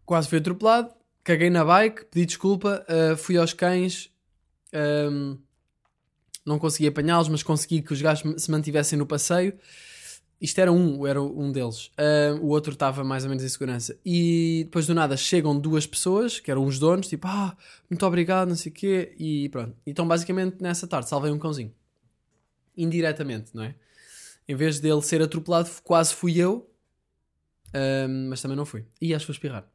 quase 0.05 0.27
fui 0.27 0.37
atropelado, 0.37 0.93
caguei 1.23 1.49
na 1.49 1.65
bike, 1.65 2.05
pedi 2.05 2.25
desculpa, 2.25 2.85
uh, 2.87 3.17
fui 3.17 3.37
aos 3.37 3.53
cães, 3.53 4.11
um, 5.11 5.37
não 6.45 6.59
consegui 6.59 6.87
apanhá-los, 6.87 7.29
mas 7.29 7.41
consegui 7.41 7.81
que 7.81 7.93
os 7.93 8.01
gajos 8.01 8.43
se 8.43 8.51
mantivessem 8.51 8.99
no 8.99 9.05
passeio. 9.05 9.57
Isto 10.41 10.59
era 10.59 10.71
um, 10.71 11.05
era 11.05 11.21
um 11.21 11.51
deles. 11.51 11.87
Uh, 11.87 12.41
o 12.41 12.47
outro 12.47 12.71
estava 12.71 13.03
mais 13.03 13.23
ou 13.23 13.29
menos 13.29 13.43
em 13.43 13.49
segurança. 13.49 13.99
E 14.05 14.61
depois 14.65 14.87
do 14.87 14.93
nada 14.93 15.17
chegam 15.17 15.59
duas 15.59 15.85
pessoas, 15.85 16.39
que 16.39 16.49
eram 16.49 16.65
os 16.65 16.79
donos, 16.79 17.07
tipo, 17.07 17.27
ah, 17.27 17.57
muito 17.89 18.05
obrigado, 18.05 18.47
não 18.47 18.55
sei 18.55 18.71
o 18.71 18.75
quê. 18.75 19.13
E 19.19 19.49
pronto. 19.49 19.75
Então, 19.85 20.07
basicamente, 20.07 20.61
nessa 20.61 20.87
tarde, 20.87 21.09
salvei 21.09 21.31
um 21.31 21.39
cãozinho. 21.39 21.73
Indiretamente, 22.77 23.53
não 23.53 23.63
é? 23.63 23.75
Em 24.47 24.55
vez 24.55 24.79
dele 24.79 25.01
ser 25.01 25.21
atropelado, 25.21 25.69
quase 25.83 26.13
fui 26.13 26.37
eu. 26.37 26.69
Uh, 27.69 28.07
mas 28.29 28.41
também 28.41 28.55
não 28.55 28.65
fui. 28.65 28.85
E 29.01 29.13
acho 29.13 29.25
que 29.25 29.31
vou 29.31 29.35
espirrar. 29.35 29.69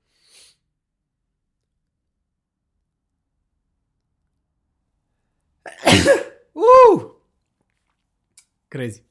uh! 6.56 7.14
Crazy. 8.70 9.04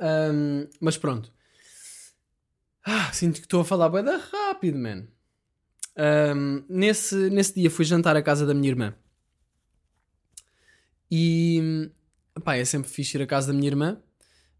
Um, 0.00 0.68
mas 0.80 0.96
pronto. 0.96 1.32
Ah, 2.84 3.10
sinto 3.12 3.34
que 3.40 3.46
estou 3.46 3.60
a 3.60 3.64
falar 3.64 3.88
bem 3.88 4.04
rápido, 4.04 4.78
man. 4.78 5.06
Um, 5.96 6.64
nesse, 6.68 7.30
nesse 7.30 7.54
dia 7.54 7.70
fui 7.70 7.84
jantar 7.84 8.16
à 8.16 8.22
casa 8.22 8.44
da 8.44 8.54
minha 8.54 8.68
irmã. 8.68 8.94
E 11.10 11.90
pá, 12.42 12.56
é 12.56 12.64
sempre 12.64 12.90
fixe 12.90 13.16
ir 13.16 13.22
à 13.22 13.26
casa 13.26 13.48
da 13.48 13.52
minha 13.52 13.68
irmã, 13.68 13.98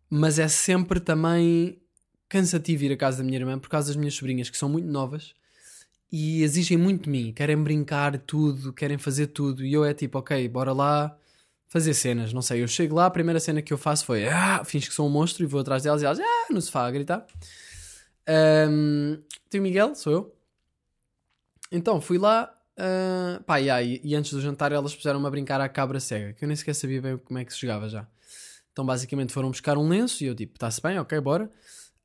mas 0.08 0.38
é 0.38 0.46
sempre 0.48 1.00
também 1.00 1.80
cansativo 2.28 2.84
ir 2.84 2.92
à 2.92 2.96
casa 2.96 3.18
da 3.18 3.24
minha 3.24 3.38
irmã 3.38 3.58
por 3.58 3.68
causa 3.68 3.88
das 3.88 3.96
minhas 3.96 4.14
sobrinhas 4.14 4.48
que 4.48 4.56
são 4.56 4.68
muito 4.68 4.88
novas 4.88 5.34
e 6.10 6.42
exigem 6.42 6.78
muito 6.78 7.04
de 7.04 7.10
mim, 7.10 7.32
querem 7.32 7.60
brincar 7.60 8.16
tudo, 8.18 8.72
querem 8.72 8.98
fazer 8.98 9.28
tudo. 9.28 9.64
E 9.64 9.72
eu 9.72 9.84
é 9.84 9.92
tipo, 9.92 10.18
ok, 10.18 10.48
bora 10.48 10.72
lá, 10.72 11.18
fazer 11.74 11.92
cenas, 11.92 12.32
não 12.32 12.40
sei. 12.40 12.62
Eu 12.62 12.68
chego 12.68 12.94
lá, 12.94 13.06
a 13.06 13.10
primeira 13.10 13.40
cena 13.40 13.60
que 13.60 13.72
eu 13.72 13.76
faço 13.76 14.04
foi 14.06 14.28
ah, 14.28 14.62
finge 14.64 14.86
que 14.86 14.94
sou 14.94 15.08
um 15.08 15.10
monstro 15.10 15.42
e 15.42 15.46
vou 15.46 15.60
atrás 15.60 15.82
delas 15.82 16.02
e 16.02 16.04
elas 16.04 16.20
ah, 16.20 16.46
no 16.52 16.62
sofá 16.62 16.86
a 16.86 16.90
gritar. 16.92 17.26
Um, 18.70 19.20
tem 19.50 19.60
o 19.60 19.62
Miguel, 19.64 19.92
sou 19.96 20.12
eu. 20.12 20.36
Então 21.72 22.00
fui 22.00 22.16
lá 22.16 22.50
Uh, 22.76 23.40
pá, 23.44 23.58
yeah, 23.58 23.80
e, 23.80 24.00
e 24.02 24.16
antes 24.16 24.32
do 24.32 24.40
jantar 24.40 24.72
elas 24.72 24.92
puseram-me 24.92 25.24
a 25.24 25.30
brincar 25.30 25.60
à 25.60 25.68
cabra 25.68 26.00
cega, 26.00 26.32
que 26.32 26.44
eu 26.44 26.48
nem 26.48 26.56
sequer 26.56 26.74
sabia 26.74 27.00
bem 27.00 27.16
como 27.18 27.38
é 27.38 27.44
que 27.44 27.52
se 27.54 27.60
jogava 27.60 27.88
já. 27.88 28.04
Então 28.72 28.84
basicamente 28.84 29.32
foram 29.32 29.48
buscar 29.48 29.78
um 29.78 29.88
lenço 29.88 30.24
e 30.24 30.26
eu 30.26 30.34
tipo, 30.34 30.54
está-se 30.54 30.82
bem, 30.82 30.98
ok, 30.98 31.20
bora. 31.20 31.48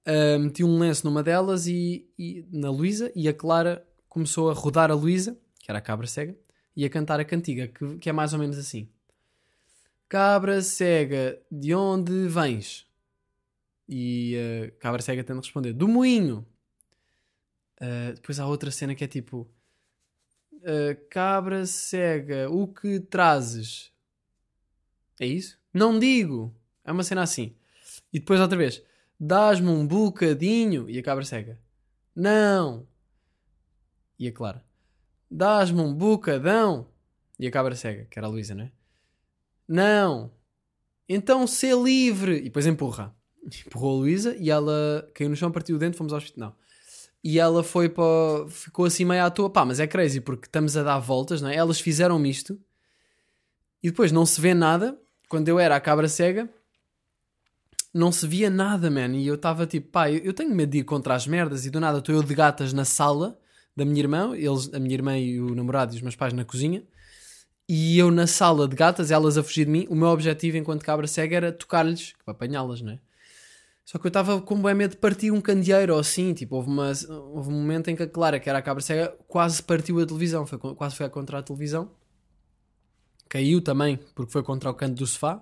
Uh, 0.07 0.37
meti 0.37 0.63
um 0.63 0.77
lenço 0.77 1.07
numa 1.07 1.23
delas 1.23 1.65
e, 1.65 2.07
e 2.19 2.45
na 2.51 2.69
Luísa 2.69 3.11
e 3.15 3.27
a 3.27 3.33
Clara 3.33 3.83
começou 4.07 4.51
a 4.51 4.53
rodar 4.53 4.91
a 4.91 4.93
Luísa, 4.93 5.35
que 5.59 5.71
era 5.71 5.79
a 5.79 5.81
cabra 5.81 6.05
cega, 6.05 6.37
e 6.75 6.85
a 6.85 6.89
cantar 6.89 7.19
a 7.19 7.25
cantiga, 7.25 7.67
que, 7.67 7.97
que 7.97 8.07
é 8.07 8.13
mais 8.13 8.33
ou 8.33 8.37
menos 8.37 8.59
assim. 8.59 8.87
Cabra 10.09 10.63
cega, 10.63 11.39
de 11.51 11.73
onde 11.75 12.27
vens? 12.27 12.87
E 13.87 14.35
a 14.35 14.67
uh, 14.67 14.71
cabra 14.79 15.03
cega 15.03 15.23
tenta 15.23 15.39
responder, 15.39 15.71
do 15.71 15.87
moinho. 15.87 16.43
Uh, 17.79 18.13
depois 18.15 18.39
há 18.39 18.47
outra 18.47 18.71
cena 18.71 18.95
que 18.95 19.03
é 19.03 19.07
tipo, 19.07 19.47
uh, 20.51 21.09
cabra 21.11 21.63
cega, 21.67 22.49
o 22.49 22.67
que 22.67 22.99
trazes? 22.99 23.93
É 25.19 25.27
isso? 25.27 25.59
Não 25.71 25.99
digo. 25.99 26.55
É 26.83 26.91
uma 26.91 27.03
cena 27.03 27.21
assim. 27.21 27.55
E 28.11 28.19
depois 28.19 28.39
outra 28.39 28.57
vez. 28.57 28.81
Dás-me 29.19 29.67
um 29.67 29.85
bocadinho. 29.85 30.89
E 30.89 30.97
a 30.97 31.03
cabra 31.03 31.23
cega. 31.23 31.59
Não. 32.15 32.87
E 34.17 34.27
a 34.27 34.31
Clara. 34.31 34.65
Dás-me 35.29 35.81
um 35.81 35.93
bocadão. 35.93 36.87
E 37.37 37.45
a 37.45 37.51
cabra 37.51 37.75
cega, 37.75 38.05
que 38.05 38.17
era 38.17 38.27
a 38.27 38.29
Luísa, 38.31 38.55
não 38.55 38.63
é? 38.63 38.71
Não. 39.69 40.31
Então 41.07 41.45
ser 41.45 41.77
livre. 41.77 42.39
E 42.39 42.43
depois 42.45 42.65
empurra. 42.65 43.15
Empurrou 43.67 43.97
a 43.97 43.99
Luísa 43.99 44.35
e 44.37 44.49
ela 44.49 45.07
caiu 45.13 45.29
no 45.29 45.35
chão, 45.35 45.51
partiu 45.51 45.75
o 45.75 45.79
dente, 45.79 45.95
fomos 45.95 46.11
ao 46.11 46.17
hospital. 46.17 46.49
Não. 46.49 46.55
E 47.23 47.37
ela 47.37 47.63
foi 47.63 47.87
para. 47.87 48.49
ficou 48.49 48.85
assim 48.85 49.05
meio 49.05 49.23
à 49.23 49.29
toa. 49.29 49.49
Pá, 49.49 49.63
mas 49.63 49.79
é 49.79 49.85
crazy 49.85 50.19
porque 50.19 50.47
estamos 50.47 50.75
a 50.75 50.83
dar 50.83 50.99
voltas, 50.99 51.41
não 51.41 51.49
é? 51.49 51.55
Elas 51.55 51.79
fizeram-me 51.79 52.29
isto 52.29 52.59
e 53.83 53.89
depois 53.89 54.11
não 54.11 54.25
se 54.25 54.41
vê 54.41 54.53
nada 54.53 54.97
quando 55.29 55.47
eu 55.47 55.59
era 55.59 55.75
a 55.75 55.79
cabra 55.79 56.07
cega, 56.07 56.49
não 57.93 58.11
se 58.11 58.27
via 58.27 58.49
nada, 58.49 58.89
man. 58.89 59.15
E 59.15 59.27
eu 59.27 59.35
estava 59.35 59.65
tipo, 59.65 59.89
pá, 59.89 60.11
eu, 60.11 60.33
tenho 60.33 60.53
medo 60.53 60.71
de 60.71 60.79
ir 60.79 60.83
contra 60.83 61.13
as 61.13 61.27
merdas. 61.27 61.65
E 61.65 61.69
do 61.69 61.79
nada 61.79 61.99
estou 61.99 62.13
eu 62.15 62.23
de 62.23 62.33
gatas 62.33 62.73
na 62.73 62.85
sala 62.85 63.39
da 63.75 63.85
minha 63.85 63.99
irmã, 63.99 64.35
eles, 64.35 64.73
a 64.73 64.79
minha 64.79 64.93
irmã 64.93 65.17
e 65.17 65.39
o 65.39 65.55
namorado 65.55 65.93
e 65.93 65.95
os 65.95 66.01
meus 66.01 66.15
pais 66.15 66.33
na 66.33 66.43
cozinha. 66.43 66.83
E 67.69 67.99
eu 67.99 68.09
na 68.09 68.25
sala 68.25 68.67
de 68.67 68.75
gatas, 68.75 69.11
elas 69.11 69.37
a 69.37 69.43
fugir 69.43 69.65
de 69.65 69.71
mim. 69.71 69.85
O 69.89 69.95
meu 69.95 70.07
objetivo 70.07 70.57
enquanto 70.57 70.83
cabra 70.83 71.05
cega 71.05 71.37
era 71.37 71.51
tocar-lhes, 71.51 72.15
para 72.25 72.31
apanhá-las, 72.31 72.81
não 72.81 72.93
é? 72.93 72.99
Só 73.85 73.99
que 73.99 74.07
eu 74.07 74.09
estava 74.09 74.41
com 74.41 74.59
bem 74.61 74.73
medo 74.73 74.91
de 74.91 74.97
partir 74.97 75.31
um 75.31 75.39
candeeiro 75.39 75.93
ou 75.93 75.99
assim. 75.99 76.33
Tipo, 76.33 76.55
houve, 76.55 76.69
uma, 76.69 76.91
houve 77.33 77.49
um 77.49 77.53
momento 77.53 77.89
em 77.89 77.95
que 77.95 78.03
a 78.03 78.07
Clara, 78.07 78.39
que 78.39 78.49
era 78.49 78.57
a 78.57 78.61
cabra 78.61 78.81
cega, 78.81 79.15
quase 79.27 79.61
partiu 79.61 79.99
a 79.99 80.05
televisão. 80.05 80.47
Foi, 80.47 80.57
quase 80.57 80.95
foi 80.95 81.07
contra 81.09 81.37
a 81.37 81.43
televisão 81.43 81.91
caiu 83.29 83.61
também, 83.61 83.97
porque 84.15 84.31
foi 84.31 84.41
contra 84.41 84.69
o 84.69 84.73
canto 84.73 84.95
do 84.95 85.07
sofá. 85.07 85.35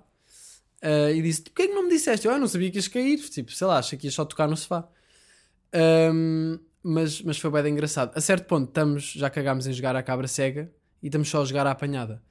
Uh, 0.83 1.09
e 1.15 1.21
disse: 1.21 1.41
Porquê 1.41 1.67
que 1.67 1.73
não 1.73 1.83
me 1.83 1.89
disseste? 1.89 2.27
Eu 2.27 2.33
ah, 2.33 2.37
não 2.37 2.47
sabia 2.47 2.69
que 2.69 2.77
ias 2.77 2.87
cair. 2.87 3.17
Tipo, 3.17 3.51
sei 3.51 3.65
lá, 3.65 3.79
achei 3.79 3.97
que 3.97 4.05
ias 4.05 4.13
só 4.13 4.25
tocar 4.25 4.47
no 4.47 4.57
sofá. 4.57 4.87
Um, 6.13 6.59
mas, 6.83 7.21
mas 7.21 7.39
foi 7.39 7.49
bem 7.49 7.71
engraçado. 7.71 8.15
A 8.15 8.21
certo 8.21 8.45
ponto, 8.45 8.67
estamos, 8.67 9.13
já 9.13 9.29
cagámos 9.29 9.65
em 9.65 9.73
jogar 9.73 9.95
a 9.95 10.03
cabra 10.03 10.27
cega 10.27 10.71
e 11.01 11.07
estamos 11.07 11.29
só 11.29 11.41
a 11.41 11.45
jogar 11.45 11.67
a 11.67 11.71
apanhada. 11.71 12.21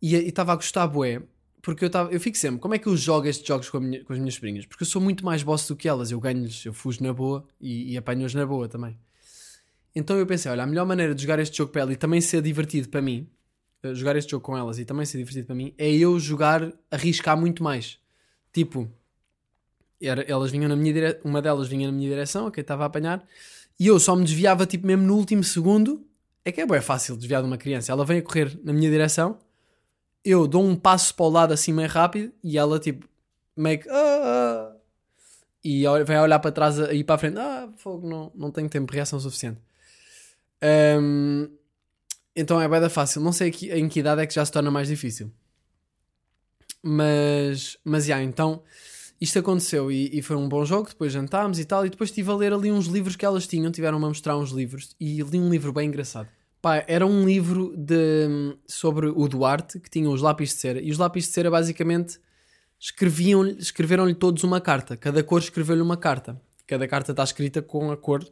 E 0.00 0.14
estava 0.14 0.52
a 0.52 0.56
gostar, 0.56 0.86
bué, 0.86 1.22
porque 1.62 1.84
eu, 1.84 1.90
tava, 1.90 2.12
eu 2.12 2.20
fico 2.20 2.36
sempre: 2.36 2.60
como 2.60 2.74
é 2.74 2.78
que 2.78 2.86
eu 2.86 2.96
jogo 2.96 3.26
estes 3.26 3.46
jogos 3.46 3.70
com, 3.70 3.80
minha, 3.80 4.04
com 4.04 4.12
as 4.12 4.18
minhas 4.18 4.34
sobrinhas? 4.34 4.66
Porque 4.66 4.82
eu 4.82 4.86
sou 4.86 5.00
muito 5.00 5.24
mais 5.24 5.42
boss 5.42 5.66
do 5.66 5.76
que 5.76 5.88
elas. 5.88 6.10
Eu 6.10 6.20
ganho-lhes, 6.20 6.64
eu 6.64 6.72
fujo 6.72 7.02
na 7.02 7.12
boa 7.12 7.46
e, 7.60 7.92
e 7.92 7.96
apanho-os 7.96 8.34
na 8.34 8.44
boa 8.44 8.68
também. 8.68 8.98
Então 9.94 10.18
eu 10.18 10.26
pensei: 10.26 10.50
olha, 10.50 10.62
a 10.62 10.66
melhor 10.66 10.84
maneira 10.84 11.14
de 11.14 11.22
jogar 11.22 11.38
este 11.38 11.56
jogo 11.56 11.72
para 11.72 11.82
ela 11.82 11.92
e 11.92 11.96
também 11.96 12.20
ser 12.20 12.42
divertido 12.42 12.88
para 12.88 13.00
mim 13.00 13.28
jogar 13.92 14.16
este 14.16 14.30
jogo 14.30 14.44
com 14.44 14.56
elas 14.56 14.78
e 14.78 14.84
também 14.84 15.04
ser 15.04 15.18
divertido 15.18 15.46
para 15.46 15.54
mim 15.54 15.74
é 15.76 15.90
eu 15.90 16.18
jogar, 16.18 16.72
arriscar 16.90 17.38
muito 17.38 17.62
mais. 17.62 17.98
Tipo, 18.52 18.88
era, 20.00 20.22
elas 20.22 20.50
vinham 20.50 20.68
na 20.68 20.76
minha 20.76 20.92
dire... 20.92 21.20
uma 21.24 21.42
delas 21.42 21.68
vinha 21.68 21.88
na 21.88 21.92
minha 21.92 22.08
direção, 22.08 22.50
que 22.50 22.60
estava 22.60 22.84
a 22.84 22.86
apanhar, 22.86 23.26
e 23.78 23.88
eu 23.88 23.98
só 23.98 24.14
me 24.14 24.24
desviava 24.24 24.64
tipo 24.64 24.86
mesmo 24.86 25.04
no 25.04 25.16
último 25.16 25.42
segundo. 25.42 26.06
É 26.44 26.52
que 26.52 26.60
é 26.60 26.66
bem 26.66 26.80
fácil 26.80 27.16
desviar 27.16 27.40
de 27.40 27.46
uma 27.46 27.56
criança. 27.56 27.90
Ela 27.90 28.04
vem 28.04 28.18
a 28.18 28.22
correr 28.22 28.58
na 28.62 28.72
minha 28.72 28.90
direção, 28.90 29.38
eu 30.24 30.46
dou 30.46 30.64
um 30.64 30.74
passo 30.74 31.14
para 31.14 31.26
o 31.26 31.28
lado 31.28 31.52
assim 31.52 31.72
meio 31.72 31.88
rápido 31.88 32.32
e 32.42 32.56
ela 32.58 32.78
tipo 32.78 33.06
meio 33.56 33.78
que. 33.78 33.88
Ah, 33.88 33.92
ah, 33.94 34.76
e 35.62 35.84
vem 36.04 36.16
a 36.16 36.22
olhar 36.22 36.38
para 36.38 36.52
trás 36.52 36.78
e 36.78 37.02
para 37.04 37.14
a 37.14 37.18
frente. 37.18 37.38
Ah, 37.38 37.68
fogo, 37.76 38.08
não, 38.08 38.32
não 38.34 38.50
tenho 38.50 38.68
tempo 38.68 38.92
reação 38.92 39.18
suficiente. 39.18 39.60
Um, 40.62 41.48
então 42.36 42.60
é 42.60 42.68
bem 42.68 42.88
fácil. 42.88 43.20
Não 43.20 43.32
sei 43.32 43.48
em 43.48 43.88
que 43.88 44.00
idade 44.00 44.22
é 44.22 44.26
que 44.26 44.34
já 44.34 44.44
se 44.44 44.52
torna 44.52 44.70
mais 44.70 44.88
difícil. 44.88 45.30
Mas, 46.82 47.78
mas, 47.82 48.04
já, 48.04 48.22
então 48.22 48.62
isto 49.20 49.38
aconteceu 49.38 49.90
e, 49.90 50.10
e, 50.12 50.22
foi 50.22 50.36
um 50.36 50.48
bom 50.48 50.64
jogo. 50.64 50.88
Depois 50.88 51.12
jantámos 51.12 51.58
e 51.58 51.64
tal. 51.64 51.86
E 51.86 51.90
depois 51.90 52.10
estive 52.10 52.30
a 52.30 52.34
ler 52.34 52.52
ali 52.52 52.70
uns 52.70 52.86
livros 52.86 53.16
que 53.16 53.24
elas 53.24 53.46
tinham. 53.46 53.70
Tiveram-me 53.70 54.04
a 54.04 54.08
mostrar 54.08 54.36
uns 54.36 54.50
livros 54.50 54.94
e 55.00 55.22
li 55.22 55.38
um 55.38 55.48
livro 55.48 55.72
bem 55.72 55.88
engraçado. 55.88 56.28
Pá, 56.60 56.84
era 56.88 57.06
um 57.06 57.24
livro 57.24 57.74
de, 57.76 58.56
sobre 58.66 59.06
o 59.06 59.28
Duarte 59.28 59.78
que 59.78 59.90
tinha 59.90 60.08
os 60.08 60.20
lápis 60.20 60.50
de 60.50 60.56
cera. 60.56 60.80
E 60.80 60.90
os 60.90 60.98
lápis 60.98 61.24
de 61.24 61.30
cera 61.30 61.50
basicamente 61.50 62.18
escreviam 62.78 63.46
escreveram-lhe 63.46 64.14
todos 64.14 64.42
uma 64.44 64.60
carta. 64.60 64.96
Cada 64.96 65.22
cor 65.22 65.40
escreveu-lhe 65.40 65.82
uma 65.82 65.96
carta. 65.96 66.40
Cada 66.66 66.88
carta 66.88 67.12
está 67.12 67.22
escrita 67.22 67.62
com 67.62 67.90
a 67.90 67.96
cor 67.96 68.26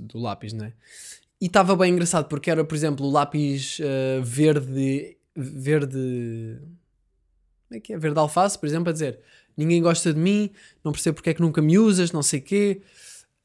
do 0.00 0.18
lápis, 0.18 0.52
não 0.52 0.66
é? 0.66 0.72
E 1.40 1.46
estava 1.46 1.74
bem 1.76 1.92
engraçado 1.92 2.28
porque 2.28 2.50
era, 2.50 2.64
por 2.64 2.74
exemplo, 2.74 3.04
o 3.04 3.10
lápis 3.10 3.78
uh, 3.80 4.22
verde. 4.22 5.16
Verde. 5.34 6.58
Como 7.68 7.78
é 7.78 7.80
que 7.80 7.92
é? 7.92 7.98
Verde 7.98 8.18
alface, 8.18 8.58
por 8.58 8.66
exemplo, 8.66 8.90
a 8.90 8.92
dizer 8.92 9.18
ninguém 9.56 9.82
gosta 9.82 10.12
de 10.12 10.18
mim, 10.18 10.50
não 10.84 10.92
percebo 10.92 11.16
porque 11.16 11.30
é 11.30 11.34
que 11.34 11.40
nunca 11.40 11.60
me 11.60 11.78
usas, 11.78 12.12
não 12.12 12.22
sei 12.22 12.40
quê. 12.40 12.82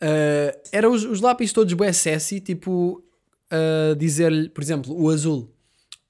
Uh, 0.02 0.58
eram 0.72 0.92
os, 0.92 1.04
os 1.04 1.22
lápis 1.22 1.52
todos 1.52 1.74
sassy, 1.96 2.40
tipo 2.40 3.04
uh, 3.52 3.96
dizer-lhe, 3.96 4.50
por 4.50 4.64
exemplo, 4.64 5.00
o 5.00 5.10
azul. 5.10 5.54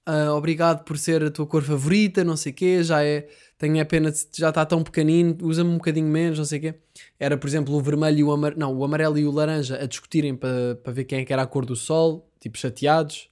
Uh, 0.07 0.31
obrigado 0.31 0.85
por 0.85 0.97
ser 0.97 1.21
a 1.23 1.29
tua 1.29 1.45
cor 1.45 1.61
favorita, 1.61 2.23
não 2.23 2.37
sei 2.37 2.53
quê, 2.53 2.81
já 2.81 3.03
é 3.03 3.27
tenho 3.57 3.81
a 3.81 3.85
pena 3.85 4.11
de 4.11 4.25
já 4.37 4.49
está 4.49 4.65
tão 4.65 4.83
pequenino, 4.83 5.35
usa-me 5.41 5.69
um 5.69 5.77
bocadinho 5.77 6.07
menos, 6.07 6.37
não 6.37 6.45
sei 6.45 6.59
quê. 6.59 6.75
Era, 7.19 7.37
por 7.37 7.47
exemplo, 7.47 7.73
o 7.73 7.81
vermelho 7.81 8.19
e 8.19 8.23
o 8.23 8.31
amarelo, 8.31 8.59
não, 8.59 8.73
o 8.73 8.85
amarelo 8.85 9.17
e 9.17 9.25
o 9.25 9.31
laranja 9.31 9.81
a 9.81 9.85
discutirem 9.85 10.35
para 10.35 10.75
pa 10.83 10.91
ver 10.91 11.05
quem 11.05 11.19
é 11.19 11.25
que 11.25 11.33
era 11.33 11.41
a 11.41 11.47
cor 11.47 11.65
do 11.65 11.75
sol, 11.75 12.29
tipo 12.39 12.57
chateados. 12.57 13.29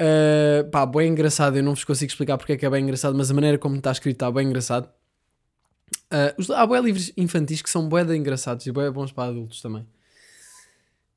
Uh, 0.00 0.70
pá, 0.70 0.86
bem 0.86 1.10
engraçado, 1.10 1.56
eu 1.56 1.62
não 1.62 1.74
vos 1.74 1.84
consigo 1.84 2.10
explicar 2.10 2.38
porque 2.38 2.52
é 2.52 2.56
que 2.56 2.64
é 2.64 2.70
bem 2.70 2.82
engraçado, 2.82 3.16
mas 3.16 3.30
a 3.30 3.34
maneira 3.34 3.58
como 3.58 3.76
está 3.76 3.90
escrito 3.90 4.16
está 4.16 4.30
bem 4.30 4.46
engraçado. 4.46 4.88
Uh, 6.12 6.34
os, 6.36 6.50
há 6.50 6.66
bué 6.66 6.80
livros 6.80 7.12
infantis 7.16 7.62
que 7.62 7.70
são 7.70 7.88
bué 7.88 8.04
de 8.04 8.16
engraçados 8.16 8.66
e 8.66 8.72
bué 8.72 8.90
bons 8.90 9.12
para 9.12 9.30
adultos 9.30 9.62
também. 9.62 9.86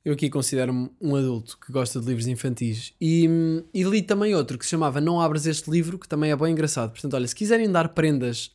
Eu 0.05 0.13
aqui 0.13 0.29
considero-me 0.29 0.91
um 0.99 1.15
adulto 1.15 1.57
que 1.57 1.71
gosta 1.71 1.99
de 1.99 2.05
livros 2.05 2.27
infantis. 2.27 2.93
E, 2.99 3.25
e, 3.73 3.83
li 3.83 4.01
também 4.01 4.35
outro 4.35 4.57
que 4.57 4.65
se 4.65 4.71
chamava 4.71 4.99
Não 4.99 5.21
Abras 5.21 5.45
Este 5.45 5.71
Livro, 5.71 5.97
que 5.97 6.07
também 6.07 6.29
é 6.29 6.35
bem 6.35 6.51
engraçado. 6.51 6.91
Portanto, 6.91 7.13
olha, 7.13 7.25
se 7.25 7.33
quiserem 7.33 7.71
dar 7.71 7.89
prendas 7.89 8.53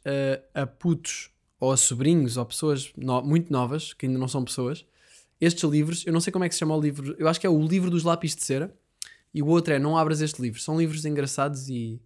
a, 0.55 0.63
a 0.63 0.67
putos 0.67 1.31
ou 1.59 1.73
a 1.73 1.77
sobrinhos 1.77 2.37
ou 2.37 2.45
pessoas 2.45 2.93
no, 2.95 3.23
muito 3.23 3.51
novas, 3.51 3.95
que 3.95 4.05
ainda 4.05 4.19
não 4.19 4.29
são 4.29 4.45
pessoas, 4.45 4.85
estes 5.41 5.65
livros, 5.65 6.07
eu 6.07 6.13
não 6.13 6.21
sei 6.21 6.33
como 6.33 6.45
é 6.45 6.49
que 6.49 6.55
se 6.55 6.59
chama 6.59 6.77
o 6.77 6.81
livro, 6.81 7.17
eu 7.19 7.27
acho 7.27 7.41
que 7.41 7.47
é 7.47 7.51
o 7.51 7.67
livro 7.67 7.91
dos 7.91 8.05
lápis 8.05 8.37
de 8.37 8.45
cera, 8.45 8.75
e 9.33 9.43
o 9.43 9.47
outro 9.47 9.73
é 9.73 9.79
Não 9.79 9.97
Abras 9.97 10.21
Este 10.21 10.43
Livro. 10.43 10.61
São 10.61 10.79
livros 10.79 11.05
engraçados 11.05 11.69
e. 11.69 12.01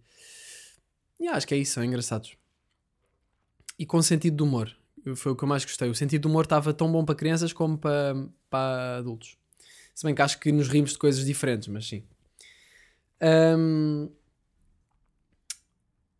e 1.19 1.27
acho 1.27 1.47
que 1.47 1.53
é 1.53 1.57
isso, 1.57 1.73
são 1.73 1.83
engraçados. 1.83 2.35
E 3.77 3.85
com 3.85 4.01
sentido 4.01 4.37
de 4.37 4.43
humor 4.43 4.75
foi 5.15 5.33
o 5.33 5.35
que 5.35 5.43
eu 5.43 5.47
mais 5.47 5.65
gostei. 5.65 5.89
O 5.89 5.95
sentido 5.95 6.21
do 6.23 6.29
humor 6.29 6.45
estava 6.45 6.73
tão 6.73 6.91
bom 6.91 7.03
para 7.03 7.15
crianças 7.15 7.51
como 7.51 7.77
para, 7.77 8.15
para 8.49 8.97
adultos. 8.97 9.37
Se 9.93 10.05
bem 10.05 10.15
que 10.15 10.21
acho 10.21 10.39
que 10.39 10.51
nos 10.51 10.67
rimos 10.67 10.93
de 10.93 10.97
coisas 10.97 11.25
diferentes, 11.25 11.67
mas 11.67 11.87
sim. 11.87 12.03
Um, 13.21 14.09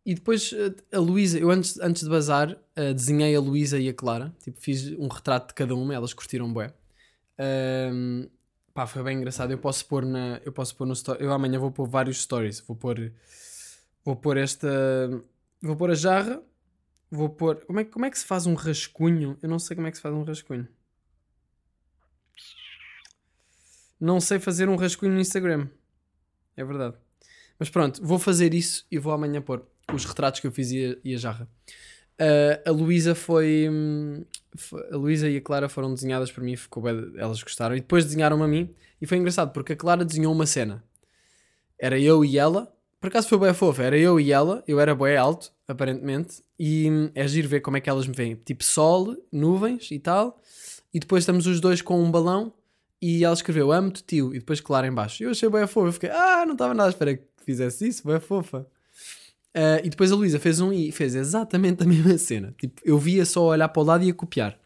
e 0.04 0.14
depois 0.14 0.52
a 0.92 0.98
Luísa, 0.98 1.38
eu 1.38 1.50
antes, 1.50 1.80
antes 1.80 2.02
de 2.02 2.10
bazar, 2.10 2.52
uh, 2.52 2.94
desenhei 2.94 3.34
a 3.34 3.40
Luísa 3.40 3.78
e 3.78 3.88
a 3.88 3.94
Clara. 3.94 4.34
Tipo, 4.42 4.60
fiz 4.60 4.92
um 4.92 5.08
retrato 5.08 5.48
de 5.48 5.54
cada 5.54 5.74
uma, 5.74 5.94
elas 5.94 6.12
curtiram 6.12 6.52
bem. 6.52 6.68
Um, 7.90 8.28
pá, 8.74 8.86
foi 8.86 9.02
bem 9.02 9.16
engraçado. 9.16 9.50
Eu 9.50 9.58
posso 9.58 9.86
pôr 9.86 10.04
na. 10.04 10.40
Eu 10.44 10.52
posso 10.52 10.76
pôr 10.76 10.86
no 10.86 10.92
story. 10.92 11.24
Eu 11.24 11.32
amanhã 11.32 11.58
vou 11.58 11.70
pôr 11.70 11.88
vários 11.88 12.22
stories. 12.22 12.60
Vou 12.60 12.76
pôr. 12.76 13.12
Vou 14.04 14.14
pôr 14.14 14.36
esta. 14.36 14.68
Vou 15.62 15.74
pôr 15.74 15.90
a 15.90 15.94
jarra 15.94 16.42
Vou 17.14 17.28
pôr. 17.28 17.64
Como 17.64 17.78
é, 17.78 17.84
como 17.84 18.04
é 18.04 18.10
que 18.10 18.18
se 18.18 18.24
faz 18.24 18.44
um 18.44 18.54
rascunho? 18.54 19.38
Eu 19.40 19.48
não 19.48 19.60
sei 19.60 19.76
como 19.76 19.86
é 19.86 19.90
que 19.90 19.96
se 19.96 20.02
faz 20.02 20.12
um 20.12 20.24
rascunho. 20.24 20.66
Não 24.00 24.20
sei 24.20 24.40
fazer 24.40 24.68
um 24.68 24.74
rascunho 24.74 25.12
no 25.12 25.20
Instagram. 25.20 25.68
É 26.56 26.64
verdade. 26.64 26.96
Mas 27.56 27.70
pronto, 27.70 28.04
vou 28.04 28.18
fazer 28.18 28.52
isso 28.52 28.84
e 28.90 28.98
vou 28.98 29.12
amanhã 29.12 29.40
pôr 29.40 29.64
os 29.92 30.04
retratos 30.04 30.40
que 30.40 30.46
eu 30.48 30.50
fiz 30.50 30.72
e 30.72 30.84
a, 30.84 30.96
e 31.04 31.14
a 31.14 31.16
jarra. 31.16 31.48
Uh, 32.20 32.68
a 32.68 32.72
Luísa 32.72 33.14
foi, 33.14 33.68
foi, 34.56 34.82
A 34.92 34.96
Luísa 34.96 35.28
e 35.28 35.36
a 35.36 35.40
Clara 35.40 35.68
foram 35.68 35.94
desenhadas 35.94 36.32
por 36.32 36.42
mim, 36.42 36.56
ficou 36.56 36.82
bem, 36.82 37.12
elas 37.16 37.40
gostaram. 37.40 37.76
E 37.76 37.80
depois 37.80 38.04
desenharam-me 38.04 38.42
a 38.42 38.48
mim. 38.48 38.74
E 39.00 39.06
foi 39.06 39.18
engraçado 39.18 39.52
porque 39.52 39.74
a 39.74 39.76
Clara 39.76 40.04
desenhou 40.04 40.32
uma 40.32 40.46
cena. 40.46 40.82
era 41.78 41.96
eu 41.96 42.24
e 42.24 42.38
ela. 42.38 42.73
Por 43.04 43.08
acaso 43.08 43.28
foi 43.28 43.36
bem 43.36 43.52
fofa, 43.52 43.82
era 43.82 43.98
eu 43.98 44.18
e 44.18 44.32
ela, 44.32 44.64
eu 44.66 44.80
era 44.80 44.94
bem 44.94 45.14
alto, 45.14 45.52
aparentemente, 45.68 46.42
e 46.58 46.90
hum, 46.90 47.10
é 47.14 47.28
giro 47.28 47.46
ver 47.46 47.60
como 47.60 47.76
é 47.76 47.80
que 47.82 47.90
elas 47.90 48.06
me 48.06 48.14
veem. 48.14 48.34
Tipo 48.34 48.64
sol, 48.64 49.14
nuvens 49.30 49.90
e 49.90 49.98
tal, 49.98 50.40
e 50.90 50.98
depois 50.98 51.20
estamos 51.20 51.46
os 51.46 51.60
dois 51.60 51.82
com 51.82 52.02
um 52.02 52.10
balão 52.10 52.50
e 53.02 53.22
ela 53.22 53.34
escreveu 53.34 53.70
amo-te 53.70 54.02
tio, 54.02 54.34
e 54.34 54.38
depois 54.38 54.58
claro 54.58 54.86
em 54.86 54.90
baixo. 54.90 55.22
Eu 55.22 55.32
achei 55.32 55.50
bem 55.50 55.66
fofa, 55.66 55.88
eu 55.88 55.92
fiquei, 55.92 56.08
ah, 56.08 56.46
não 56.46 56.54
estava 56.54 56.72
nada 56.72 56.88
à 56.88 56.92
espera 56.92 57.14
que 57.14 57.24
fizesse 57.44 57.86
isso, 57.86 58.08
bem 58.08 58.18
fofa. 58.18 58.66
Uh, 59.54 59.84
e 59.84 59.90
depois 59.90 60.10
a 60.10 60.14
Luísa 60.14 60.40
fez 60.40 60.60
um 60.60 60.72
e 60.72 60.90
fez 60.90 61.14
exatamente 61.14 61.82
a 61.82 61.84
mesma 61.86 62.16
cena. 62.16 62.54
Tipo, 62.58 62.80
eu 62.86 62.96
via 62.96 63.26
só 63.26 63.44
olhar 63.48 63.68
para 63.68 63.82
o 63.82 63.84
lado 63.84 64.02
e 64.02 64.06
ia 64.06 64.14
copiar. 64.14 64.58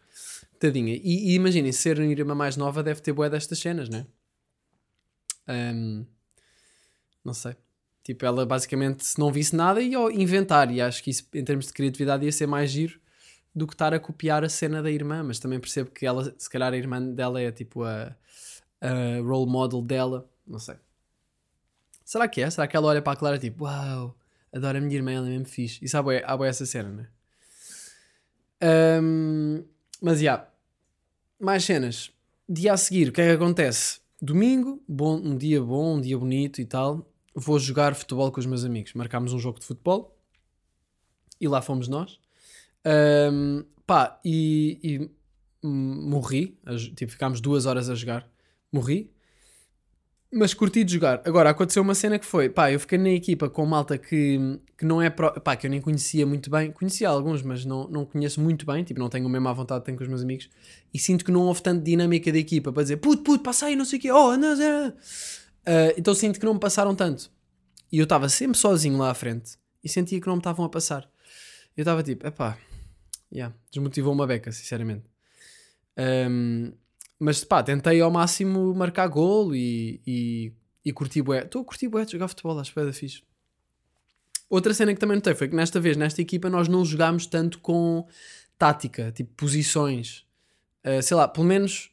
Tadinha. 0.61 0.94
E, 0.94 1.33
e 1.33 1.35
imaginem, 1.35 1.72
ser 1.72 1.98
uma 1.98 2.07
irmã 2.07 2.37
mais 2.37 2.57
nova 2.57 2.85
deve 2.85 3.01
ter 3.01 3.12
boé 3.12 3.29
destas 3.29 3.59
cenas, 3.59 3.88
né? 3.88 4.07
Um, 5.48 6.07
não 7.24 7.35
sei. 7.35 7.57
Tipo, 8.09 8.25
ela 8.25 8.47
basicamente, 8.47 9.05
se 9.05 9.18
não 9.18 9.31
visse 9.31 9.55
nada, 9.55 9.83
ia 9.83 9.99
inventar. 10.14 10.73
E 10.73 10.81
acho 10.81 11.05
que 11.05 11.11
isso, 11.11 11.29
em 11.35 11.44
termos 11.44 11.66
de 11.66 11.75
criatividade, 11.75 12.25
ia 12.25 12.33
ser 12.33 12.47
mais 12.47 12.71
giro 12.71 12.99
do 13.55 13.66
que 13.66 13.75
estar 13.75 13.92
a 13.92 14.01
copiar 14.01 14.42
a 14.42 14.49
cena 14.49 14.83
da 14.83 14.90
irmã. 14.90 15.23
Mas 15.23 15.38
também 15.38 15.61
percebo 15.61 15.90
que 15.90 16.07
ela, 16.07 16.35
se 16.38 16.49
calhar, 16.49 16.73
a 16.73 16.77
irmã 16.79 17.03
dela 17.03 17.38
é 17.38 17.53
tipo 17.53 17.85
a, 17.85 18.16
a 18.81 19.21
role 19.23 19.51
model 19.51 19.83
dela. 19.83 20.27
Não 20.47 20.59
sei. 20.59 20.77
Será 22.03 22.27
que 22.27 22.40
é? 22.40 22.49
Será 22.49 22.66
que 22.66 22.75
ela 22.75 22.87
olha 22.87 23.03
para 23.03 23.12
a 23.12 23.16
Clara 23.16 23.38
tipo, 23.38 23.64
uau, 23.64 24.16
adoro 24.51 24.79
a 24.79 24.81
minha 24.81 24.97
irmã, 24.97 25.12
ela 25.12 25.27
é 25.27 25.31
mesmo 25.33 25.44
fixe. 25.44 25.85
Há 25.94 26.01
boa, 26.01 26.18
há 26.25 26.35
boa 26.35 26.49
essa 26.49 26.64
cena, 26.64 26.88
né? 26.88 27.09
Um, 29.03 29.64
mas 30.01 30.14
já. 30.16 30.23
Yeah. 30.23 30.51
Mais 31.38 31.62
cenas. 31.62 32.11
Dia 32.49 32.73
a 32.73 32.79
seguir, 32.79 33.11
o 33.11 33.12
que 33.12 33.21
é 33.21 33.27
que 33.27 33.33
acontece? 33.33 34.01
Domingo, 34.18 34.83
bom, 34.88 35.14
um 35.16 35.37
dia 35.37 35.62
bom, 35.62 35.97
um 35.97 36.01
dia 36.01 36.16
bonito 36.16 36.59
e 36.59 36.64
tal 36.64 37.07
vou 37.38 37.59
jogar 37.59 37.94
futebol 37.94 38.31
com 38.33 38.40
os 38.40 38.46
meus 38.46 38.64
amigos. 38.64 38.92
Marcámos 38.94 39.33
um 39.33 39.38
jogo 39.38 39.59
de 39.59 39.66
futebol 39.66 40.16
e 41.40 41.46
lá 41.46 41.62
fomos 41.62 41.88
nós. 41.88 42.18
Um, 43.33 43.64
pá, 43.87 44.20
e, 44.24 44.79
e 44.83 45.66
morri. 45.66 46.59
Tipo, 46.96 47.12
ficámos 47.12 47.40
duas 47.40 47.66
horas 47.66 47.88
a 47.88 47.94
jogar. 47.94 48.29
Morri. 48.72 49.11
Mas 50.31 50.53
curti 50.53 50.85
de 50.85 50.92
jogar. 50.92 51.22
Agora, 51.24 51.48
aconteceu 51.48 51.83
uma 51.83 51.94
cena 51.94 52.18
que 52.18 52.27
foi, 52.27 52.51
pá, 52.51 52.70
eu 52.70 52.79
fiquei 52.79 52.98
na 52.98 53.09
equipa 53.09 53.48
com 53.48 53.64
malta 53.64 53.96
que, 53.96 54.61
que 54.77 54.85
não 54.85 55.01
é, 55.01 55.09
pro, 55.09 55.33
pá, 55.40 55.57
que 55.57 55.66
eu 55.66 55.70
nem 55.70 55.81
conhecia 55.81 56.27
muito 56.27 56.51
bem. 56.51 56.70
Conhecia 56.70 57.09
alguns, 57.09 57.40
mas 57.40 57.64
não, 57.64 57.88
não 57.88 58.05
conheço 58.05 58.38
muito 58.40 58.66
bem. 58.66 58.85
Tipo, 58.85 59.01
não 59.01 59.09
tenho 59.09 59.27
a 59.27 59.29
mesma 59.31 59.55
vontade 59.55 59.81
que 59.81 59.87
tenho 59.87 59.96
com 59.96 60.05
os 60.05 60.09
meus 60.09 60.22
amigos. 60.22 60.51
E 60.92 60.98
sinto 60.98 61.24
que 61.24 61.33
não 61.33 61.42
houve 61.42 61.62
tanto 61.62 61.83
dinâmica 61.83 62.31
da 62.31 62.38
equipa 62.38 62.70
para 62.70 62.83
dizer, 62.83 62.98
puto, 62.98 63.22
puto, 63.22 63.42
passa 63.42 63.66
aí, 63.66 63.77
não 63.77 63.87
sei 63.87 63.98
o 63.98 64.03
quê. 64.03 64.12
Oh, 64.12 64.37
não, 64.37 64.55
não. 64.55 64.92
Uh, 65.68 65.92
então 65.98 66.14
sinto 66.14 66.40
que 66.40 66.46
não 66.46 66.54
me 66.54 66.61
passaram 66.61 66.94
tanto. 66.94 67.31
E 67.92 67.98
eu 67.98 68.04
estava 68.04 68.26
sempre 68.31 68.57
sozinho 68.57 68.96
lá 68.96 69.11
à 69.11 69.14
frente 69.14 69.59
e 69.85 69.88
sentia 69.88 70.18
que 70.18 70.26
não 70.26 70.37
me 70.37 70.40
estavam 70.40 70.64
a 70.64 70.68
passar. 70.68 71.07
Eu 71.76 71.83
estava 71.83 72.02
tipo, 72.02 72.26
epá, 72.26 72.57
yeah, 73.31 73.54
desmotivou 73.70 74.14
uma 74.14 74.26
beca, 74.26 74.50
sinceramente. 74.50 75.04
Um, 75.98 76.72
mas 77.18 77.44
pá, 77.44 77.62
tentei 77.62 78.00
ao 78.00 78.11
máximo 78.11 78.74
marcar 78.74 79.09
golo 79.09 79.54
e, 79.54 80.00
e, 80.07 80.52
e 80.85 80.92
curti 80.92 81.20
bué. 81.20 81.44
Estou 81.44 81.61
a 81.61 81.64
curtir 81.64 81.88
bué 81.88 82.04
de 82.07 82.12
jogar 82.12 82.28
futebol, 82.28 82.59
acho 82.59 82.72
que 82.72 82.81
é 82.81 82.92
fixe. 82.92 83.22
Outra 84.48 84.72
cena 84.72 84.94
que 84.94 85.00
também 85.00 85.16
notei 85.16 85.35
foi 85.35 85.48
que 85.48 85.54
nesta 85.54 85.78
vez, 85.78 85.98
nesta 85.98 86.22
equipa, 86.22 86.48
nós 86.48 86.68
não 86.68 86.83
jogámos 86.83 87.26
tanto 87.26 87.59
com 87.59 88.07
tática, 88.57 89.12
tipo 89.12 89.35
posições. 89.35 90.26
Uh, 90.83 91.02
sei 91.02 91.16
lá, 91.16 91.28
pelo 91.28 91.46
menos 91.46 91.90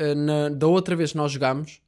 uh, 0.00 0.14
na, 0.16 0.48
da 0.48 0.66
outra 0.66 0.96
vez 0.96 1.12
que 1.12 1.16
nós 1.16 1.30
jogámos, 1.30 1.80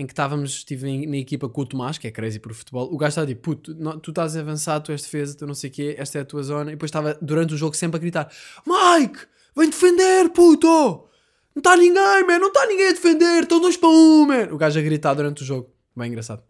em 0.00 0.06
que 0.06 0.14
estávamos, 0.14 0.52
estive 0.52 1.06
na 1.06 1.18
equipa 1.18 1.46
com 1.46 1.60
o 1.60 1.66
Tomás, 1.66 1.98
que 1.98 2.08
é 2.08 2.10
crazy 2.10 2.38
por 2.38 2.54
futebol, 2.54 2.90
o 2.90 2.96
gajo 2.96 3.10
estava 3.10 3.26
tipo, 3.26 3.42
puto, 3.42 3.74
não, 3.74 3.98
tu 3.98 4.12
estás 4.12 4.34
avançado, 4.34 4.86
tu 4.86 4.92
és 4.92 5.02
defesa, 5.02 5.36
tu 5.36 5.46
não 5.46 5.52
sei 5.52 5.68
o 5.68 5.72
quê, 5.72 5.94
esta 5.98 6.18
é 6.18 6.22
a 6.22 6.24
tua 6.24 6.42
zona, 6.42 6.70
e 6.70 6.74
depois 6.74 6.88
estava 6.88 7.18
durante 7.20 7.52
o 7.52 7.56
jogo 7.56 7.76
sempre 7.76 7.98
a 7.98 8.00
gritar, 8.00 8.32
Mike, 8.66 9.26
vem 9.54 9.68
defender, 9.68 10.30
puto! 10.30 10.66
Não 11.54 11.60
está 11.60 11.76
ninguém, 11.76 12.26
man, 12.26 12.38
não 12.38 12.48
está 12.48 12.66
ninguém 12.66 12.88
a 12.88 12.92
defender, 12.92 13.42
estão 13.42 13.60
dois 13.60 13.76
para 13.76 13.90
um, 13.90 14.24
man! 14.24 14.48
O 14.50 14.56
gajo 14.56 14.78
a 14.78 14.82
gritar 14.82 15.12
durante 15.12 15.42
o 15.42 15.44
jogo, 15.44 15.70
bem 15.94 16.08
engraçado. 16.08 16.42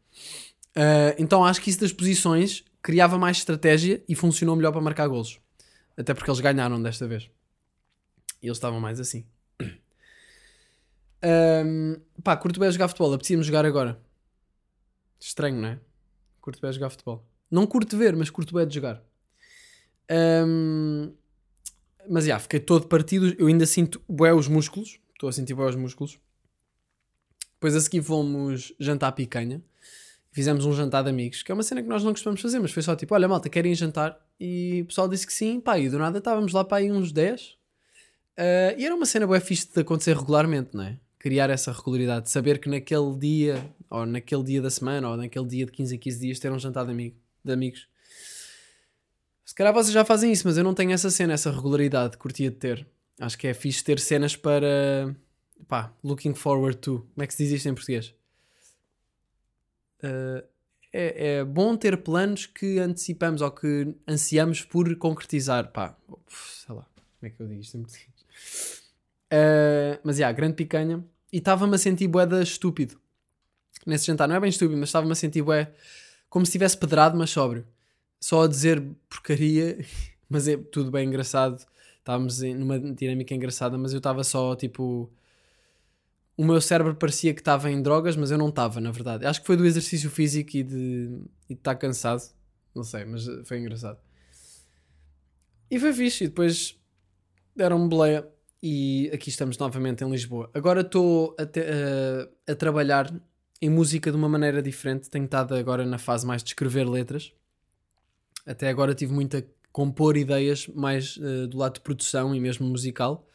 Uh, 0.76 1.18
então 1.18 1.44
acho 1.44 1.60
que 1.60 1.70
isso 1.70 1.80
das 1.80 1.92
posições 1.92 2.64
criava 2.80 3.18
mais 3.18 3.38
estratégia 3.38 4.00
e 4.08 4.14
funcionou 4.14 4.54
melhor 4.54 4.70
para 4.70 4.80
marcar 4.80 5.08
golos. 5.08 5.40
Até 5.96 6.14
porque 6.14 6.30
eles 6.30 6.40
ganharam 6.40 6.80
desta 6.80 7.08
vez. 7.08 7.28
E 8.40 8.46
eles 8.46 8.58
estavam 8.58 8.78
mais 8.78 9.00
assim. 9.00 9.24
Um, 11.22 11.96
pá, 12.22 12.36
curto 12.36 12.58
bem 12.58 12.70
jogar 12.70 12.88
futebol, 12.88 13.12
apetecia-me 13.12 13.42
jogar 13.42 13.64
agora. 13.64 14.00
Estranho, 15.18 15.60
não 15.60 15.68
é? 15.68 15.80
Curto 16.40 16.60
bem 16.60 16.72
jogar 16.72 16.90
futebol. 16.90 17.26
Não 17.50 17.66
curto 17.66 17.96
ver, 17.96 18.16
mas 18.16 18.30
curto 18.30 18.54
bem 18.54 18.66
de 18.66 18.74
jogar. 18.74 19.02
Um, 20.10 21.12
mas 22.08 22.24
já, 22.24 22.38
fiquei 22.38 22.60
todo 22.60 22.86
partido. 22.86 23.34
Eu 23.38 23.48
ainda 23.48 23.66
sinto 23.66 24.00
bué 24.08 24.32
os 24.32 24.48
músculos. 24.48 24.98
Estou 25.12 25.28
a 25.28 25.32
sentir 25.32 25.54
bué 25.54 25.68
os 25.68 25.76
músculos. 25.76 26.18
Depois 27.54 27.76
a 27.76 27.80
seguir 27.80 28.02
fomos 28.02 28.72
jantar 28.78 29.12
picanha. 29.12 29.62
Fizemos 30.32 30.64
um 30.64 30.72
jantar 30.72 31.02
de 31.02 31.10
amigos, 31.10 31.42
que 31.42 31.50
é 31.50 31.54
uma 31.54 31.62
cena 31.62 31.82
que 31.82 31.88
nós 31.88 32.04
não 32.04 32.12
costumamos 32.12 32.40
fazer, 32.40 32.60
mas 32.60 32.70
foi 32.70 32.82
só 32.82 32.94
tipo: 32.94 33.14
olha, 33.14 33.28
malta, 33.28 33.48
querem 33.48 33.74
jantar? 33.74 34.18
E 34.38 34.80
o 34.82 34.86
pessoal 34.86 35.08
disse 35.08 35.26
que 35.26 35.32
sim, 35.32 35.60
pá, 35.60 35.78
e 35.78 35.88
do 35.88 35.98
nada 35.98 36.18
estávamos 36.18 36.52
lá 36.52 36.64
para 36.64 36.78
aí 36.78 36.90
uns 36.90 37.12
10. 37.12 37.42
Uh, 37.42 37.56
ah, 38.38 38.74
e 38.78 38.86
era 38.86 38.94
uma 38.94 39.04
cena 39.04 39.26
bué 39.26 39.40
fixe 39.40 39.68
de 39.72 39.80
acontecer 39.80 40.16
regularmente, 40.16 40.70
não 40.72 40.84
é? 40.84 40.98
Criar 41.20 41.50
essa 41.50 41.70
regularidade, 41.70 42.30
saber 42.30 42.58
que 42.58 42.68
naquele 42.68 43.14
dia, 43.14 43.72
ou 43.90 44.06
naquele 44.06 44.42
dia 44.42 44.62
da 44.62 44.70
semana, 44.70 45.10
ou 45.10 45.16
naquele 45.18 45.46
dia 45.46 45.66
de 45.66 45.70
15 45.70 45.94
a 45.94 45.98
15 45.98 46.18
dias, 46.18 46.38
ter 46.40 46.50
um 46.50 46.58
jantar 46.58 46.86
de, 46.86 46.90
amigo, 46.90 47.14
de 47.44 47.52
amigos. 47.52 47.86
Se 49.44 49.54
calhar 49.54 49.72
vocês 49.74 49.92
já 49.92 50.02
fazem 50.02 50.32
isso, 50.32 50.48
mas 50.48 50.56
eu 50.56 50.64
não 50.64 50.72
tenho 50.72 50.92
essa 50.92 51.10
cena, 51.10 51.34
essa 51.34 51.50
regularidade, 51.50 52.16
curtia 52.16 52.50
de 52.50 52.56
ter. 52.56 52.86
Acho 53.20 53.36
que 53.36 53.46
é 53.46 53.52
fixe 53.52 53.84
ter 53.84 54.00
cenas 54.00 54.34
para. 54.34 55.14
pá, 55.68 55.92
looking 56.02 56.34
forward 56.34 56.78
to. 56.78 57.06
Como 57.14 57.22
é 57.22 57.26
que 57.26 57.34
se 57.34 57.44
diz 57.44 57.52
isto 57.52 57.68
em 57.68 57.74
português? 57.74 58.14
Uh, 60.02 60.42
é, 60.90 61.36
é, 61.36 61.44
bom 61.44 61.76
ter 61.76 61.98
planos 61.98 62.46
que 62.46 62.78
antecipamos 62.78 63.42
ou 63.42 63.50
que 63.50 63.94
ansiamos 64.08 64.62
por 64.62 64.96
concretizar. 64.96 65.70
Pá, 65.70 65.94
sei 66.28 66.74
lá, 66.74 66.86
como 66.94 67.24
é 67.24 67.30
que 67.30 67.42
eu 67.42 67.46
digo 67.46 67.60
isto 67.60 67.76
em 67.76 67.82
português? 67.82 68.79
Uh, 69.32 70.00
mas, 70.02 70.16
já, 70.16 70.22
yeah, 70.22 70.36
grande 70.36 70.54
picanha. 70.54 71.04
E 71.32 71.38
estava-me 71.38 71.74
a 71.74 71.78
sentir 71.78 72.08
boeda 72.08 72.42
estúpido. 72.42 73.00
Nesse 73.86 74.06
jantar. 74.06 74.28
Não 74.28 74.34
é 74.34 74.40
bem 74.40 74.50
estúpido, 74.50 74.78
mas 74.78 74.88
estava-me 74.88 75.12
a 75.12 75.14
sentir 75.14 75.42
bué 75.42 75.72
como 76.28 76.44
se 76.44 76.52
tivesse 76.52 76.76
pedrado, 76.76 77.16
mas 77.16 77.30
sóbrio. 77.30 77.66
Só 78.20 78.44
a 78.44 78.48
dizer 78.48 78.82
porcaria, 79.08 79.78
mas 80.28 80.48
é 80.48 80.56
tudo 80.56 80.90
bem 80.90 81.06
engraçado. 81.06 81.64
Estávamos 81.98 82.40
numa 82.40 82.78
dinâmica 82.78 83.34
engraçada, 83.34 83.78
mas 83.78 83.92
eu 83.92 83.98
estava 83.98 84.24
só, 84.24 84.54
tipo... 84.56 85.10
O 86.36 86.44
meu 86.44 86.60
cérebro 86.60 86.94
parecia 86.94 87.34
que 87.34 87.40
estava 87.40 87.70
em 87.70 87.82
drogas, 87.82 88.16
mas 88.16 88.30
eu 88.30 88.38
não 88.38 88.48
estava, 88.48 88.80
na 88.80 88.90
verdade. 88.90 89.26
Acho 89.26 89.42
que 89.42 89.46
foi 89.46 89.56
do 89.58 89.66
exercício 89.66 90.08
físico 90.08 90.56
e 90.56 90.62
de, 90.62 91.20
e 91.48 91.54
de 91.54 91.60
estar 91.60 91.74
cansado. 91.74 92.22
Não 92.74 92.82
sei, 92.82 93.04
mas 93.04 93.26
foi 93.44 93.58
engraçado. 93.58 93.98
E 95.70 95.78
foi 95.78 95.92
fixe. 95.92 96.24
E 96.24 96.28
depois 96.28 96.78
deram-me 97.54 97.88
boleia 97.88 98.26
e 98.62 99.10
aqui 99.12 99.30
estamos 99.30 99.56
novamente 99.56 100.04
em 100.04 100.10
Lisboa. 100.10 100.50
Agora 100.52 100.82
estou 100.82 101.34
a, 101.38 102.52
a, 102.52 102.54
trabalhar 102.54 103.12
em 103.60 103.70
música 103.70 104.10
de 104.10 104.16
uma 104.16 104.28
maneira 104.28 104.62
diferente. 104.62 105.08
Tenho 105.08 105.24
estado 105.24 105.54
agora 105.54 105.86
na 105.86 105.98
fase 105.98 106.26
mais 106.26 106.42
de 106.42 106.50
escrever 106.50 106.88
letras. 106.88 107.32
Até 108.44 108.68
agora 108.68 108.94
tive 108.94 109.12
muito 109.12 109.36
a 109.36 109.42
compor 109.72 110.16
ideias 110.16 110.66
mais 110.68 111.16
uh, 111.16 111.46
do 111.46 111.58
lado 111.58 111.74
de 111.74 111.80
produção 111.80 112.34
e 112.34 112.40
mesmo 112.40 112.66
musical. 112.66 113.26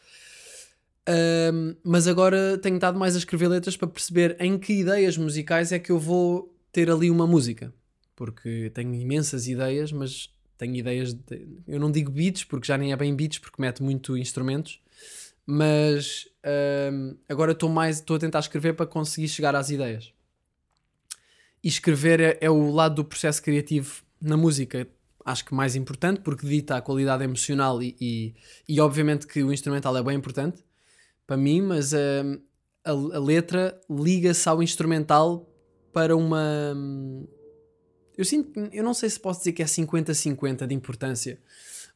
Uh, 1.07 1.75
mas 1.83 2.07
agora 2.07 2.57
tenho 2.57 2.75
estado 2.75 2.97
mais 2.97 3.15
a 3.15 3.19
escrever 3.19 3.47
letras 3.47 3.77
para 3.77 3.87
perceber 3.87 4.35
em 4.39 4.57
que 4.57 4.73
ideias 4.73 5.17
musicais 5.17 5.71
é 5.71 5.79
que 5.79 5.91
eu 5.91 5.99
vou 5.99 6.53
ter 6.71 6.89
ali 6.89 7.09
uma 7.09 7.25
música. 7.25 7.73
Porque 8.15 8.71
tenho 8.73 8.93
imensas 8.93 9.47
ideias, 9.47 9.91
mas 9.91 10.29
tenho 10.55 10.75
ideias. 10.75 11.13
De... 11.13 11.47
Eu 11.67 11.79
não 11.79 11.91
digo 11.91 12.11
beats, 12.11 12.43
porque 12.43 12.67
já 12.67 12.77
nem 12.77 12.91
é 12.91 12.95
bem 12.95 13.15
beats, 13.15 13.39
porque 13.39 13.59
mete 13.59 13.81
muito 13.81 14.15
instrumentos 14.15 14.79
mas 15.45 16.27
um, 16.91 17.15
agora 17.29 17.51
estou 17.51 17.69
mais 17.69 17.97
estou 17.97 18.15
a 18.15 18.19
tentar 18.19 18.39
escrever 18.39 18.73
para 18.73 18.85
conseguir 18.85 19.27
chegar 19.27 19.55
às 19.55 19.69
ideias. 19.69 20.13
E 21.63 21.67
escrever 21.67 22.19
é, 22.19 22.37
é, 22.41 22.49
o 22.49 22.71
lado 22.71 22.95
do 22.95 23.05
processo 23.05 23.41
criativo 23.41 24.03
na 24.21 24.37
música, 24.37 24.87
acho 25.23 25.45
que 25.45 25.53
mais 25.53 25.75
importante, 25.75 26.21
porque 26.21 26.47
dita 26.47 26.77
a 26.77 26.81
qualidade 26.81 27.23
emocional 27.23 27.81
e, 27.81 27.95
e, 27.99 28.35
e 28.67 28.79
obviamente 28.79 29.27
que 29.27 29.43
o 29.43 29.51
instrumental 29.51 29.95
é 29.97 30.03
bem 30.03 30.15
importante 30.15 30.63
para 31.25 31.37
mim, 31.37 31.61
mas 31.61 31.93
um, 31.93 32.39
a, 32.83 32.91
a, 32.91 33.19
letra 33.19 33.79
liga-se 33.89 34.47
ao 34.47 34.61
instrumental 34.61 35.49
para 35.91 36.15
uma. 36.15 36.73
Hum, 36.75 37.27
eu 38.17 38.23
sinto, 38.23 38.59
eu 38.71 38.83
não 38.83 38.93
sei 38.93 39.09
se 39.09 39.19
posso 39.19 39.39
dizer 39.39 39.53
que 39.53 39.61
é 39.61 39.65
50-50 39.65 40.67
de 40.67 40.73
importância, 40.73 41.39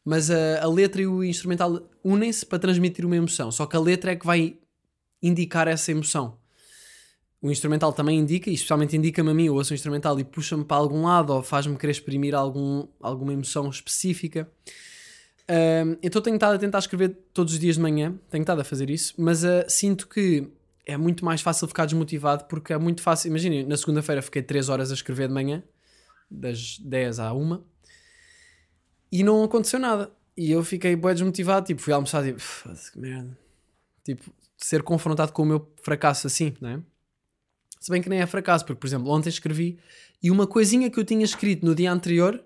mas 0.04 0.32
a, 0.32 0.62
a 0.62 0.68
letra 0.68 1.02
e 1.02 1.08
o 1.08 1.24
instrumental 1.24 1.82
unem-se 2.04 2.46
para 2.46 2.60
transmitir 2.60 3.06
uma 3.06 3.16
emoção. 3.16 3.52
Só 3.52 3.66
que 3.66 3.76
a 3.76 3.80
letra 3.80 4.12
é 4.12 4.16
que 4.16 4.26
vai 4.26 4.58
indicar 5.22 5.68
essa 5.68 5.92
emoção. 5.92 6.38
o 7.42 7.52
instrumental 7.52 7.94
também 7.94 8.20
indica, 8.20 8.50
e 8.50 8.54
especialmente 8.54 8.96
indica-me 8.96 9.32
a 9.32 9.34
mim, 9.34 9.46
eu 9.46 9.56
ouço 9.56 9.72
o 9.72 9.76
instrumental 9.76 10.20
e 10.20 10.24
puxa-me 10.24 10.66
para 10.66 10.78
algum 10.78 11.04
lado 11.04 11.34
ou 11.34 11.44
faz-me 11.44 11.78
querer 11.78 11.92
exprimir 11.92 12.36
algum, 12.36 12.88
alguma 13.00 13.34
emoção 13.34 13.70
específica. 13.70 14.50
Um, 15.50 15.98
então 16.04 16.22
tenho 16.22 16.36
estado 16.36 16.56
a 16.56 16.60
tentar 16.60 16.80
escrever 16.80 17.18
todos 17.34 17.54
os 17.54 17.60
dias 17.60 17.76
de 17.76 17.82
manhã, 17.82 18.14
tenho 18.30 18.44
estado 18.44 18.62
a 18.62 18.64
fazer 18.64 18.90
isso, 18.90 19.16
mas 19.18 19.44
uh, 19.44 19.66
sinto 19.68 20.08
que 20.08 20.48
é 20.86 20.96
muito 20.96 21.26
mais 21.26 21.42
fácil 21.42 21.68
ficar 21.68 21.86
desmotivado 21.86 22.46
porque 22.46 22.74
é 22.74 22.78
muito 22.78 23.02
fácil. 23.02 23.30
Imaginem, 23.30 23.66
na 23.66 23.78
segunda-feira 23.78 24.22
fiquei 24.22 24.42
3 24.42 24.70
horas 24.70 24.92
a 24.92 24.94
escrever 24.94 25.28
de 25.28 25.34
manhã, 25.34 25.64
das 26.30 26.78
10 26.80 27.20
à 27.20 27.34
1, 27.34 27.64
e 29.12 29.24
não 29.24 29.44
aconteceu 29.44 29.80
nada. 29.80 30.12
E 30.36 30.52
eu 30.52 30.64
fiquei 30.64 30.96
bem 30.96 31.14
desmotivado, 31.14 31.66
tipo, 31.66 31.82
fui 31.82 31.94
almoçar, 31.94 32.24
tipo, 32.24 32.42
que 32.92 33.00
merda. 33.00 33.38
Tipo, 34.04 34.34
ser 34.58 34.84
confrontado 34.84 35.32
com 35.32 35.44
o 35.44 35.46
meu 35.46 35.72
fracasso 35.82 36.28
assim, 36.28 36.54
não 36.60 36.70
é? 36.70 36.80
Se 37.80 37.90
bem 37.90 38.02
que 38.02 38.10
nem 38.10 38.20
é 38.22 38.28
fracasso, 38.28 38.66
porque, 38.66 38.80
por 38.80 38.88
exemplo, 38.88 39.10
ontem 39.10 39.30
escrevi 39.30 39.80
e 40.22 40.30
uma 40.30 40.46
coisinha 40.46 40.90
que 40.90 41.00
eu 41.00 41.06
tinha 41.06 41.24
escrito 41.24 41.66
no 41.66 41.74
dia 41.74 41.92
anterior 41.92 42.44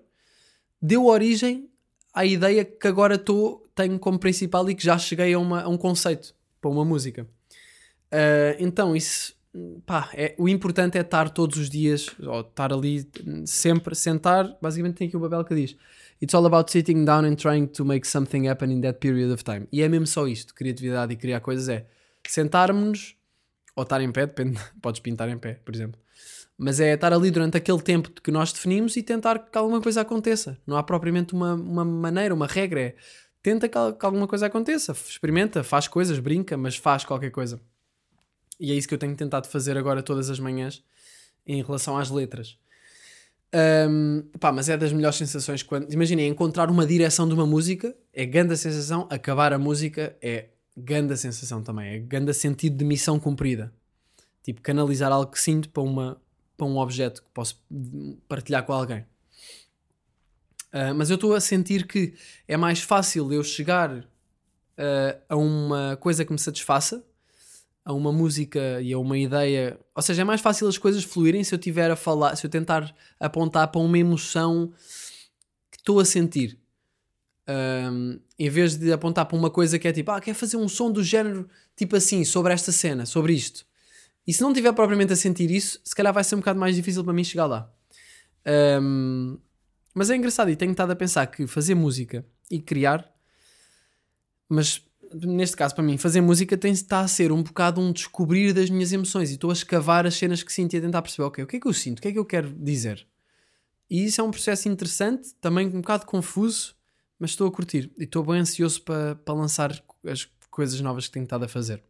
deu 0.80 1.06
origem 1.06 1.68
à 2.12 2.24
ideia 2.24 2.64
que 2.64 2.86
agora 2.86 3.18
tô, 3.18 3.66
tenho 3.74 3.98
como 3.98 4.18
principal 4.18 4.68
e 4.70 4.74
que 4.74 4.84
já 4.84 4.96
cheguei 4.96 5.34
a, 5.34 5.38
uma, 5.38 5.62
a 5.62 5.68
um 5.68 5.76
conceito 5.76 6.34
para 6.60 6.70
uma 6.70 6.84
música. 6.84 7.26
Uh, 8.12 8.54
então, 8.60 8.94
isso, 8.94 9.34
pá, 9.84 10.08
é, 10.14 10.34
o 10.38 10.48
importante 10.48 10.96
é 10.96 11.00
estar 11.00 11.30
todos 11.30 11.58
os 11.58 11.68
dias, 11.68 12.08
ou 12.20 12.42
estar 12.42 12.72
ali 12.72 13.08
sempre, 13.44 13.96
sentar. 13.96 14.56
Basicamente, 14.62 14.96
tem 14.96 15.08
aqui 15.08 15.16
o 15.16 15.20
Babel 15.20 15.44
que 15.44 15.54
diz: 15.54 15.76
It's 16.24 16.34
all 16.34 16.46
about 16.46 16.72
sitting 16.72 17.04
down 17.04 17.26
and 17.26 17.36
trying 17.36 17.66
to 17.66 17.84
make 17.84 18.08
something 18.08 18.48
happen 18.48 18.72
in 18.72 18.80
that 18.80 18.98
period 18.98 19.30
of 19.30 19.44
time. 19.44 19.68
E 19.70 19.82
é 19.82 19.88
mesmo 19.90 20.06
só 20.06 20.26
isto: 20.26 20.54
criatividade 20.54 21.12
e 21.12 21.16
criar 21.16 21.40
coisas 21.40 21.68
é 21.68 21.86
sentarmos-nos 22.26 23.14
ou 23.76 23.82
estar 23.82 24.00
em 24.00 24.10
pé, 24.10 24.24
depende, 24.24 24.58
podes 24.80 25.00
pintar 25.00 25.28
em 25.28 25.36
pé, 25.36 25.60
por 25.62 25.74
exemplo. 25.74 26.00
Mas 26.56 26.80
é 26.80 26.94
estar 26.94 27.12
ali 27.12 27.30
durante 27.30 27.58
aquele 27.58 27.82
tempo 27.82 28.10
que 28.22 28.30
nós 28.30 28.54
definimos 28.54 28.96
e 28.96 29.02
tentar 29.02 29.38
que 29.38 29.58
alguma 29.58 29.82
coisa 29.82 30.00
aconteça. 30.00 30.56
Não 30.66 30.78
há 30.78 30.82
propriamente 30.82 31.34
uma, 31.34 31.52
uma 31.52 31.84
maneira, 31.84 32.32
uma 32.32 32.46
regra. 32.46 32.80
É 32.80 32.94
tenta 33.42 33.68
que, 33.68 33.92
que 33.92 34.06
alguma 34.06 34.26
coisa 34.26 34.46
aconteça. 34.46 34.92
Experimenta, 34.92 35.62
faz 35.62 35.86
coisas, 35.86 36.18
brinca, 36.18 36.56
mas 36.56 36.76
faz 36.76 37.04
qualquer 37.04 37.30
coisa. 37.30 37.60
E 38.58 38.72
é 38.72 38.74
isso 38.74 38.88
que 38.88 38.94
eu 38.94 38.98
tenho 38.98 39.14
tentado 39.14 39.46
fazer 39.46 39.76
agora 39.76 40.02
todas 40.02 40.30
as 40.30 40.40
manhãs 40.40 40.82
em 41.46 41.62
relação 41.62 41.98
às 41.98 42.08
letras. 42.08 42.56
Um, 43.56 44.22
pá, 44.40 44.50
mas 44.50 44.68
é 44.68 44.76
das 44.76 44.92
melhores 44.92 45.16
sensações 45.16 45.62
quando. 45.62 45.92
Imaginem, 45.92 46.28
encontrar 46.28 46.68
uma 46.70 46.84
direção 46.84 47.28
de 47.28 47.34
uma 47.34 47.46
música 47.46 47.94
é 48.12 48.26
grande 48.26 48.56
sensação, 48.56 49.06
acabar 49.08 49.52
a 49.52 49.58
música 49.58 50.16
é 50.20 50.46
grande 50.76 51.16
sensação 51.16 51.62
também, 51.62 51.94
é 51.94 51.98
grande 52.00 52.34
sentido 52.34 52.76
de 52.76 52.84
missão 52.84 53.18
cumprida. 53.20 53.72
Tipo, 54.42 54.60
canalizar 54.60 55.12
algo 55.12 55.30
que 55.30 55.40
sinto 55.40 55.68
para, 55.68 55.82
uma, 55.84 56.20
para 56.56 56.66
um 56.66 56.78
objeto 56.78 57.22
que 57.22 57.28
posso 57.32 57.62
partilhar 58.28 58.64
com 58.64 58.72
alguém. 58.72 59.06
Uh, 60.72 60.92
mas 60.96 61.08
eu 61.08 61.14
estou 61.14 61.32
a 61.34 61.40
sentir 61.40 61.86
que 61.86 62.14
é 62.48 62.56
mais 62.56 62.80
fácil 62.80 63.32
eu 63.32 63.44
chegar 63.44 63.90
uh, 63.98 64.04
a 65.28 65.36
uma 65.36 65.96
coisa 65.96 66.24
que 66.24 66.32
me 66.32 66.38
satisfaça, 66.38 67.04
a 67.84 67.92
uma 67.92 68.10
música 68.10 68.80
e 68.80 68.92
a 68.92 68.98
uma 68.98 69.18
ideia. 69.18 69.78
Ou 69.94 70.02
seja, 70.02 70.22
é 70.22 70.24
mais 70.24 70.40
fácil 70.40 70.66
as 70.66 70.78
coisas 70.78 71.04
fluírem 71.04 71.44
se 71.44 71.54
eu 71.54 71.58
tiver 71.58 71.90
a 71.90 71.96
falar, 71.96 72.34
se 72.36 72.46
eu 72.46 72.50
tentar 72.50 72.94
apontar 73.20 73.68
para 73.68 73.80
uma 73.80 73.98
emoção 73.98 74.72
que 75.70 75.78
estou 75.78 76.00
a 76.00 76.04
sentir. 76.04 76.58
Um, 77.46 78.18
em 78.38 78.48
vez 78.48 78.76
de 78.76 78.90
apontar 78.90 79.26
para 79.26 79.36
uma 79.36 79.50
coisa 79.50 79.78
que 79.78 79.86
é 79.86 79.92
tipo, 79.92 80.10
ah, 80.10 80.20
quer 80.20 80.32
fazer 80.32 80.56
um 80.56 80.66
som 80.66 80.90
do 80.90 81.02
género 81.02 81.46
tipo 81.76 81.94
assim, 81.94 82.24
sobre 82.24 82.54
esta 82.54 82.72
cena, 82.72 83.04
sobre 83.04 83.34
isto. 83.34 83.66
E 84.26 84.32
se 84.32 84.40
não 84.40 84.52
tiver 84.54 84.72
propriamente 84.72 85.12
a 85.12 85.16
sentir 85.16 85.50
isso, 85.50 85.78
se 85.84 85.94
calhar 85.94 86.12
vai 86.12 86.24
ser 86.24 86.36
um 86.36 86.38
bocado 86.38 86.58
mais 86.58 86.74
difícil 86.74 87.04
para 87.04 87.12
mim 87.12 87.22
chegar 87.22 87.46
lá. 87.46 87.70
Um, 88.80 89.38
mas 89.92 90.10
é 90.10 90.16
engraçado 90.16 90.50
e 90.50 90.56
tenho 90.56 90.72
estado 90.72 90.90
a 90.90 90.96
pensar 90.96 91.26
que 91.26 91.46
fazer 91.46 91.74
música 91.74 92.24
e 92.50 92.60
criar, 92.60 93.08
mas 94.48 94.83
neste 95.14 95.56
caso 95.56 95.74
para 95.74 95.84
mim, 95.84 95.96
fazer 95.96 96.20
música 96.20 96.56
tem 96.56 96.72
está 96.72 97.00
a 97.00 97.08
ser 97.08 97.30
um 97.30 97.42
bocado 97.42 97.80
um 97.80 97.92
descobrir 97.92 98.52
das 98.52 98.68
minhas 98.68 98.92
emoções 98.92 99.30
e 99.30 99.34
estou 99.34 99.50
a 99.50 99.52
escavar 99.52 100.06
as 100.06 100.16
cenas 100.16 100.42
que 100.42 100.52
sinto 100.52 100.74
e 100.74 100.78
a 100.78 100.80
tentar 100.80 101.02
perceber, 101.02 101.24
ok, 101.24 101.44
o 101.44 101.46
que 101.46 101.56
é 101.56 101.60
que 101.60 101.68
eu 101.68 101.72
sinto, 101.72 101.98
o 101.98 102.02
que 102.02 102.08
é 102.08 102.12
que 102.12 102.18
eu 102.18 102.24
quero 102.24 102.52
dizer. 102.52 103.06
E 103.88 104.04
isso 104.04 104.20
é 104.20 104.24
um 104.24 104.30
processo 104.30 104.68
interessante, 104.68 105.34
também 105.40 105.68
um 105.68 105.80
bocado 105.80 106.04
confuso, 106.06 106.74
mas 107.18 107.30
estou 107.30 107.46
a 107.46 107.52
curtir 107.52 107.92
e 107.96 108.04
estou 108.04 108.24
bem 108.24 108.40
ansioso 108.40 108.82
para, 108.82 109.14
para 109.14 109.34
lançar 109.34 109.70
as 110.04 110.28
coisas 110.50 110.80
novas 110.80 111.06
que 111.06 111.12
tenho 111.12 111.24
estado 111.24 111.44
a 111.44 111.48
fazer. 111.48 111.82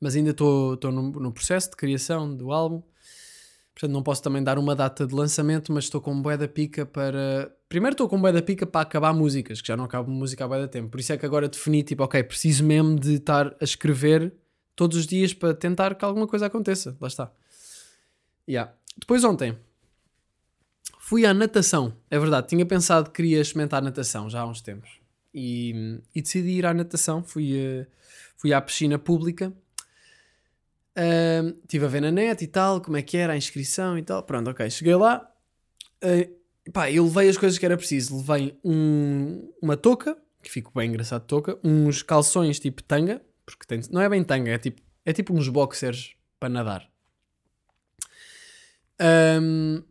Mas 0.00 0.16
ainda 0.16 0.30
estou, 0.30 0.74
estou 0.74 0.90
no, 0.90 1.10
no 1.10 1.32
processo 1.32 1.70
de 1.70 1.76
criação 1.76 2.34
do 2.34 2.52
álbum, 2.52 2.82
portanto 3.74 3.92
não 3.92 4.02
posso 4.02 4.22
também 4.22 4.42
dar 4.42 4.58
uma 4.58 4.74
data 4.74 5.06
de 5.06 5.14
lançamento, 5.14 5.72
mas 5.72 5.84
estou 5.84 6.00
com 6.00 6.20
bué 6.20 6.36
da 6.36 6.48
pica 6.48 6.84
para... 6.84 7.54
Primeiro 7.68 7.94
estou 7.94 8.08
com 8.08 8.20
bué 8.20 8.32
da 8.32 8.42
pica 8.42 8.66
para 8.66 8.82
acabar 8.82 9.12
músicas, 9.12 9.60
que 9.60 9.68
já 9.68 9.76
não 9.76 9.84
acabo 9.84 10.10
música 10.10 10.44
há 10.44 10.48
bué 10.48 10.60
da 10.60 10.68
tempo, 10.68 10.90
por 10.90 11.00
isso 11.00 11.12
é 11.12 11.16
que 11.16 11.26
agora 11.26 11.48
defini, 11.48 11.82
tipo, 11.82 12.02
ok, 12.02 12.22
preciso 12.22 12.64
mesmo 12.64 12.98
de 12.98 13.14
estar 13.14 13.54
a 13.60 13.64
escrever 13.64 14.32
todos 14.76 14.96
os 14.96 15.06
dias 15.06 15.32
para 15.34 15.54
tentar 15.54 15.94
que 15.94 16.04
alguma 16.04 16.26
coisa 16.26 16.46
aconteça, 16.46 16.96
lá 17.00 17.08
está. 17.08 17.32
Yeah. 18.48 18.72
Depois 18.98 19.24
ontem, 19.24 19.56
Fui 21.12 21.26
à 21.26 21.34
natação, 21.34 21.94
é 22.08 22.18
verdade. 22.18 22.46
Tinha 22.46 22.64
pensado 22.64 23.10
que 23.10 23.16
queria 23.16 23.40
experimentar 23.40 23.82
natação 23.82 24.30
já 24.30 24.40
há 24.40 24.46
uns 24.46 24.62
tempos. 24.62 24.98
E, 25.34 26.00
e 26.14 26.22
decidi 26.22 26.52
ir 26.52 26.64
à 26.64 26.72
natação. 26.72 27.22
Fui, 27.22 27.52
uh, 27.52 27.86
fui 28.36 28.54
à 28.54 28.60
piscina 28.62 28.98
pública. 28.98 29.52
Uh, 30.96 31.56
estive 31.62 31.86
a 31.86 31.88
ver 31.88 32.02
na 32.02 32.10
net 32.10 32.44
e 32.44 32.46
tal, 32.46 32.80
como 32.80 32.96
é 32.96 33.02
que 33.02 33.16
era 33.16 33.32
a 33.32 33.36
inscrição 33.36 33.96
e 33.96 34.02
tal. 34.02 34.22
Pronto, 34.22 34.50
ok. 34.50 34.68
Cheguei 34.70 34.94
lá. 34.94 35.28
Uh, 36.02 36.70
pá, 36.70 36.90
eu 36.90 37.04
levei 37.04 37.28
as 37.28 37.38
coisas 37.38 37.58
que 37.58 37.64
era 37.64 37.76
preciso. 37.76 38.18
Levei 38.18 38.58
um, 38.64 39.50
uma 39.60 39.76
touca, 39.76 40.16
que 40.42 40.50
fico 40.50 40.72
bem 40.74 40.88
engraçado 40.88 41.24
touca. 41.26 41.58
Uns 41.64 42.02
calções 42.02 42.58
tipo 42.58 42.82
tanga, 42.82 43.22
porque 43.46 43.66
tem, 43.66 43.80
não 43.90 44.00
é 44.00 44.08
bem 44.08 44.22
tanga, 44.22 44.50
é 44.50 44.58
tipo, 44.58 44.82
é 45.04 45.12
tipo 45.12 45.34
uns 45.34 45.48
boxers 45.48 46.14
para 46.38 46.48
nadar. 46.48 46.90
Um, 49.00 49.82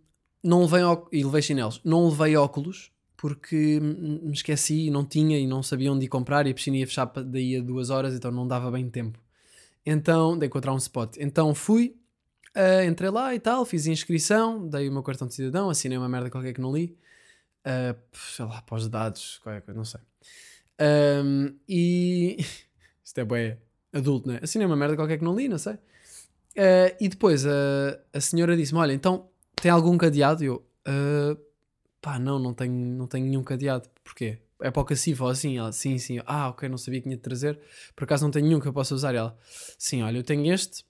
não 0.44 0.62
levei 0.62 0.82
e 1.12 1.24
levei 1.24 1.42
chinelos. 1.42 1.82
Não 1.84 2.08
levei 2.08 2.36
óculos 2.36 2.92
porque 3.18 3.80
me 3.80 4.34
esqueci, 4.34 4.90
não 4.90 5.06
tinha 5.06 5.38
e 5.38 5.46
não 5.46 5.62
sabia 5.62 5.92
onde 5.92 6.06
ir 6.06 6.08
comprar 6.08 6.48
e 6.48 6.52
a 6.52 6.54
piscina 6.56 6.78
ia 6.78 6.88
fechar 6.88 7.06
daí 7.06 7.56
a 7.56 7.62
duas 7.62 7.92
horas, 7.92 8.16
então 8.16 8.32
não 8.32 8.48
dava 8.48 8.72
bem 8.72 8.90
tempo. 8.90 9.20
Então, 9.86 10.38
de 10.38 10.46
encontrar 10.46 10.74
um 10.74 10.78
spot. 10.78 11.18
Então 11.18 11.56
fui, 11.56 11.96
uh, 12.56 12.84
entrei 12.88 13.10
lá 13.10 13.34
e 13.34 13.40
tal, 13.40 13.66
fiz 13.66 13.88
a 13.88 13.92
inscrição, 13.92 14.68
dei 14.68 14.90
o 14.90 14.92
meu 14.92 15.04
cartão 15.04 15.28
de 15.28 15.34
cidadão, 15.34 15.70
assinei 15.70 15.98
uma 15.98 16.10
merda 16.10 16.30
qualquer 16.30 16.54
que 16.54 16.62
não 16.62 16.74
li. 16.74 16.98
Uh, 17.66 17.98
sei 18.14 18.46
lá, 18.46 18.62
pós 18.62 18.88
dados, 18.88 19.40
qualquer 19.40 19.62
coisa, 19.62 19.78
não 19.78 19.86
sei. 19.86 20.02
Um, 20.82 21.56
e. 21.68 22.38
Isto 23.04 23.20
é 23.20 23.26
bem 23.26 23.58
adulto, 23.94 24.28
né? 24.28 24.40
Assinei 24.42 24.66
uma 24.66 24.76
merda 24.76 24.96
qualquer 24.96 25.18
que 25.18 25.24
não 25.24 25.36
li, 25.36 25.48
não 25.48 25.58
sei. 25.58 25.74
Uh, 25.74 26.96
e 27.00 27.08
depois 27.08 27.46
a, 27.46 28.00
a 28.14 28.22
senhora 28.22 28.56
disse-me: 28.56 28.80
Olha, 28.80 28.94
então 28.94 29.30
tem 29.56 29.72
algum 29.72 29.98
cadeado? 29.98 30.44
Eu, 30.44 30.66
uh, 30.88 31.38
pá, 32.02 32.18
não, 32.18 32.40
não 32.40 32.54
tenho, 32.54 32.74
não 32.74 33.08
tenho 33.08 33.26
nenhum 33.26 33.44
cadeado. 33.44 33.90
Porquê? 34.04 34.40
É 34.62 34.72
para 34.72 34.82
o 34.82 34.86
cacifo 34.86 35.24
ou 35.24 35.30
assim? 35.30 35.58
Ela, 35.58 35.72
sim, 35.72 35.98
sim. 35.98 36.20
Ah, 36.26 36.50
ok, 36.50 36.68
não 36.70 36.78
sabia 36.78 37.00
que 37.00 37.04
tinha 37.04 37.16
de 37.16 37.22
trazer. 37.22 37.60
Por 37.96 38.04
acaso 38.04 38.24
não 38.24 38.32
tenho 38.32 38.46
nenhum 38.46 38.60
que 38.60 38.68
eu 38.68 38.74
possa 38.74 38.94
usar. 38.94 39.16
ela, 39.16 39.38
sim, 39.78 40.02
olha, 40.02 40.18
eu 40.18 40.24
tenho 40.24 40.54
este, 40.54 40.84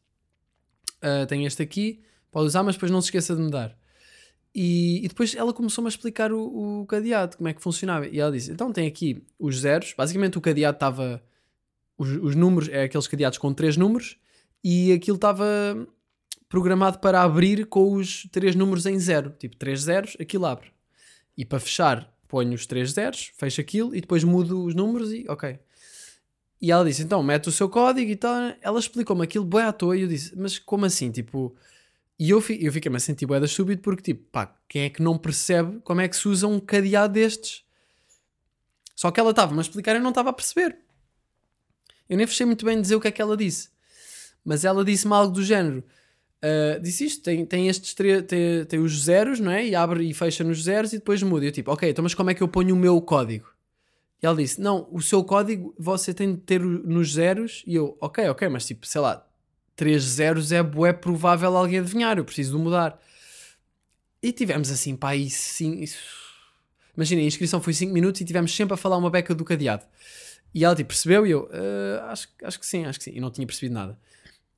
uh, 0.98 1.26
tenho 1.28 1.46
este 1.48 1.62
aqui, 1.62 2.02
pode 2.32 2.48
usar, 2.48 2.64
mas 2.64 2.76
depois 2.76 2.92
não 2.92 3.02
se 3.02 3.08
esqueça 3.08 3.36
de 3.36 3.42
me 3.42 3.50
dar. 3.50 3.78
E, 4.54 5.06
e 5.06 5.08
depois 5.08 5.34
ela 5.34 5.54
começou-me 5.54 5.88
a 5.88 5.90
explicar 5.90 6.32
o, 6.32 6.82
o, 6.82 6.86
cadeado, 6.86 7.38
como 7.38 7.48
é 7.48 7.54
que 7.54 7.62
funcionava. 7.62 8.08
E 8.08 8.20
ela 8.20 8.32
disse: 8.32 8.52
então 8.52 8.72
tem 8.72 8.88
aqui 8.88 9.24
os 9.40 9.60
zeros. 9.60 9.94
Basicamente 9.98 10.38
o 10.38 10.42
cadeado 10.42 10.76
estava. 10.76 11.24
Os, 11.98 12.10
os 12.10 12.36
números, 12.36 12.68
é 12.70 12.84
aqueles 12.84 13.08
cadeados 13.08 13.38
com 13.38 13.54
três 13.54 13.78
números, 13.78 14.18
e 14.64 14.92
aquilo 14.92 15.16
estava 15.16 15.46
programado 16.50 17.00
para 17.00 17.22
abrir 17.22 17.66
com 17.68 17.94
os 17.94 18.28
três 18.32 18.56
números 18.56 18.86
em 18.86 19.00
zero. 19.00 19.30
Tipo, 19.40 19.56
três 19.56 19.82
zeros, 19.84 20.17
aquilo 20.19 20.46
abre. 20.46 20.72
E 21.38 21.46
para 21.46 21.60
fechar, 21.60 22.11
ponho 22.32 22.54
os 22.54 22.65
três 22.65 22.94
zeros, 22.94 23.34
fecho 23.36 23.60
aquilo 23.60 23.94
e 23.94 24.00
depois 24.00 24.23
mudo 24.23 24.63
os 24.63 24.73
números 24.73 25.12
e 25.12 25.25
ok. 25.27 25.60
E 26.62 26.71
ela 26.71 26.86
disse, 26.86 27.04
então, 27.04 27.21
mete 27.21 27.50
o 27.50 27.52
seu 27.52 27.67
código 27.67 28.10
e 28.10 28.15
tal. 28.15 28.34
Ela 28.62 28.79
explicou-me 28.79 29.23
aquilo 29.23 29.44
bem 29.44 29.63
à 29.63 29.73
toa 29.73 29.98
e 29.98 30.04
eu 30.04 30.08
disse, 30.08 30.34
mas 30.38 30.58
como 30.58 30.86
assim? 30.86 31.12
Tipo... 31.12 31.54
E 32.17 32.29
eu, 32.29 32.38
eu 32.38 32.71
fiquei-me 32.71 32.98
a 32.98 33.00
sentir 33.00 33.25
bué 33.25 33.40
da 33.40 33.48
porque, 33.82 34.04
tipo, 34.04 34.23
pá, 34.32 34.56
quem 34.69 34.84
é 34.84 34.90
que 34.90 35.02
não 35.02 35.17
percebe 35.17 35.79
como 35.84 36.02
é 36.02 36.08
que 36.08 36.15
se 36.15 36.27
usa 36.27 36.48
um 36.48 36.60
cadeado 36.60 37.13
destes? 37.13 37.65
Só 38.96 39.10
que 39.10 39.19
ela 39.19 39.32
estava-me 39.32 39.58
a 39.58 39.62
explicar 39.62 39.94
e 39.94 39.98
eu 39.98 40.04
não 40.04 40.12
estava 40.12 40.29
a 40.29 40.34
perceber. 40.34 40.77
Eu 42.08 42.15
nem 42.15 42.27
fechei 42.27 42.46
muito 42.46 42.63
bem 42.63 42.79
dizer 42.79 42.96
o 42.96 43.02
que 43.02 43.08
é 43.08 43.12
que 43.12 43.21
ela 43.21 43.36
disse. 43.36 43.69
Mas 44.46 44.63
ela 44.63 44.86
disse-me 44.86 45.13
algo 45.13 45.34
do 45.34 45.44
género 45.44 45.84
Uh, 46.44 46.81
disse 46.81 47.06
isto, 47.06 47.23
tem, 47.23 47.46
tem 47.46 47.67
estes 47.67 47.94
tem, 47.94 48.65
tem 48.67 48.79
os 48.79 49.04
zeros, 49.04 49.39
não 49.39 49.52
é? 49.52 49.67
E 49.67 49.75
abre 49.75 50.10
e 50.10 50.13
fecha 50.13 50.44
nos 50.44 50.63
zeros 50.63 50.92
e 50.92 50.98
depois 50.98 51.21
muda. 51.21 51.46
E 51.46 51.50
eu 51.50 51.52
tipo, 51.52 51.71
ok, 51.71 51.89
então 51.89 52.02
mas 52.04 52.15
como 52.15 52.31
é 52.31 52.33
que 52.33 52.42
eu 52.42 52.48
ponho 52.48 52.73
o 52.73 52.77
meu 52.77 53.00
código? 53.02 53.48
E 54.21 54.25
ela 54.25 54.35
disse, 54.35 54.60
não, 54.60 54.87
o 54.92 55.02
seu 55.02 55.23
código 55.23 55.73
você 55.77 56.13
tem 56.13 56.33
de 56.33 56.42
ter 56.42 56.60
nos 56.62 57.13
zeros. 57.13 57.63
E 57.65 57.75
eu, 57.75 57.98
ok, 58.00 58.27
ok, 58.29 58.50
mas 58.50 58.65
tipo, 58.65 58.85
sei 58.87 59.02
lá, 59.02 59.25
três 59.75 60.04
zeros 60.04 60.52
é 60.52 60.62
bué 60.62 60.94
provável 60.94 61.56
alguém 61.56 61.79
adivinhar, 61.79 62.17
eu 62.17 62.25
preciso 62.25 62.58
de 62.58 62.63
mudar. 62.63 63.00
E 64.21 64.31
tivemos 64.31 64.69
assim, 64.69 64.96
pá, 64.96 65.10
aí 65.10 65.29
sim. 65.29 65.83
Imagina, 66.96 67.21
a 67.21 67.25
inscrição 67.25 67.62
foi 67.62 67.73
5 67.73 67.92
minutos 67.94 68.21
e 68.21 68.25
tivemos 68.25 68.56
sempre 68.56 68.73
a 68.73 68.77
falar 68.77 68.98
uma 68.98 69.10
beca 69.10 69.33
do 69.33 69.44
cadeado. 69.44 69.85
E 70.54 70.65
ela 70.65 70.75
tipo, 70.75 70.89
percebeu 70.89 71.25
e 71.25 71.31
eu, 71.31 71.46
uh, 71.46 72.04
acho, 72.10 72.27
acho 72.44 72.60
que 72.60 72.65
sim, 72.65 72.85
acho 72.85 73.00
que 73.00 73.06
sim. 73.06 73.12
E 73.15 73.19
não 73.19 73.31
tinha 73.31 73.48
percebido 73.48 73.73
nada. 73.73 73.98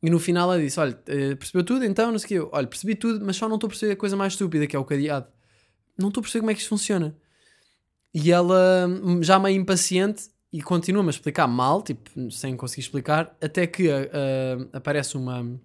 E 0.04 0.10
no 0.10 0.20
final 0.20 0.52
ela 0.52 0.62
disse: 0.62 0.78
Olha, 0.78 0.92
uh, 0.92 1.38
percebeu 1.38 1.64
tudo? 1.64 1.86
Então, 1.86 2.12
não 2.12 2.20
sei 2.20 2.26
o 2.26 2.28
que. 2.28 2.34
Eu, 2.36 2.50
Olha, 2.52 2.68
percebi 2.68 2.94
tudo, 2.94 3.26
mas 3.26 3.38
só 3.38 3.48
não 3.48 3.56
estou 3.56 3.68
a 3.68 3.70
perceber 3.70 3.94
a 3.94 3.96
coisa 3.96 4.18
mais 4.18 4.34
estúpida 4.34 4.68
que 4.68 4.76
é 4.76 4.80
o 4.80 4.84
cadeado. 4.84 5.32
Não 5.98 6.10
estou 6.10 6.20
a 6.20 6.24
perceber 6.24 6.42
como 6.42 6.52
é 6.52 6.54
que 6.54 6.60
isto 6.60 6.70
funciona. 6.70 7.16
E 8.14 8.32
ela, 8.32 8.86
hum, 8.88 9.24
já 9.24 9.40
meio 9.40 9.60
impaciente, 9.60 10.26
e 10.52 10.62
continua-me 10.62 11.10
a 11.10 11.12
explicar 11.12 11.48
mal, 11.48 11.82
tipo, 11.82 12.30
sem 12.30 12.56
conseguir 12.56 12.82
explicar, 12.82 13.36
até 13.42 13.66
que 13.66 13.88
uh, 13.88 14.70
aparece 14.74 15.16
uma. 15.16 15.60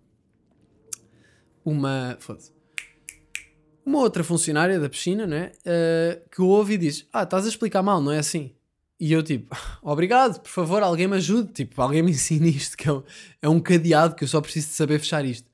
Uma. 1.64 2.16
Foda-se. 2.20 2.52
Uma 3.84 3.98
outra 3.98 4.22
funcionária 4.22 4.78
da 4.78 4.88
piscina, 4.88 5.26
né? 5.26 5.50
Uh, 5.66 6.28
que 6.30 6.40
ouve 6.40 6.74
e 6.74 6.78
diz: 6.78 7.08
Ah, 7.12 7.24
estás 7.24 7.44
a 7.44 7.48
explicar 7.48 7.82
mal, 7.82 8.00
não 8.00 8.12
é 8.12 8.18
assim? 8.18 8.54
E 9.00 9.12
eu, 9.12 9.22
tipo, 9.22 9.56
obrigado, 9.82 10.40
por 10.40 10.50
favor, 10.50 10.82
alguém 10.82 11.06
me 11.06 11.16
ajude, 11.16 11.52
tipo, 11.52 11.80
alguém 11.80 12.02
me 12.02 12.10
ensine 12.12 12.50
isto, 12.50 12.76
que 12.76 12.88
é 12.88 12.92
um, 12.92 13.02
é 13.42 13.48
um 13.48 13.60
cadeado 13.60 14.14
que 14.14 14.24
eu 14.24 14.28
só 14.28 14.40
preciso 14.40 14.68
de 14.68 14.74
saber 14.74 14.98
fechar 14.98 15.24
isto. 15.24 15.48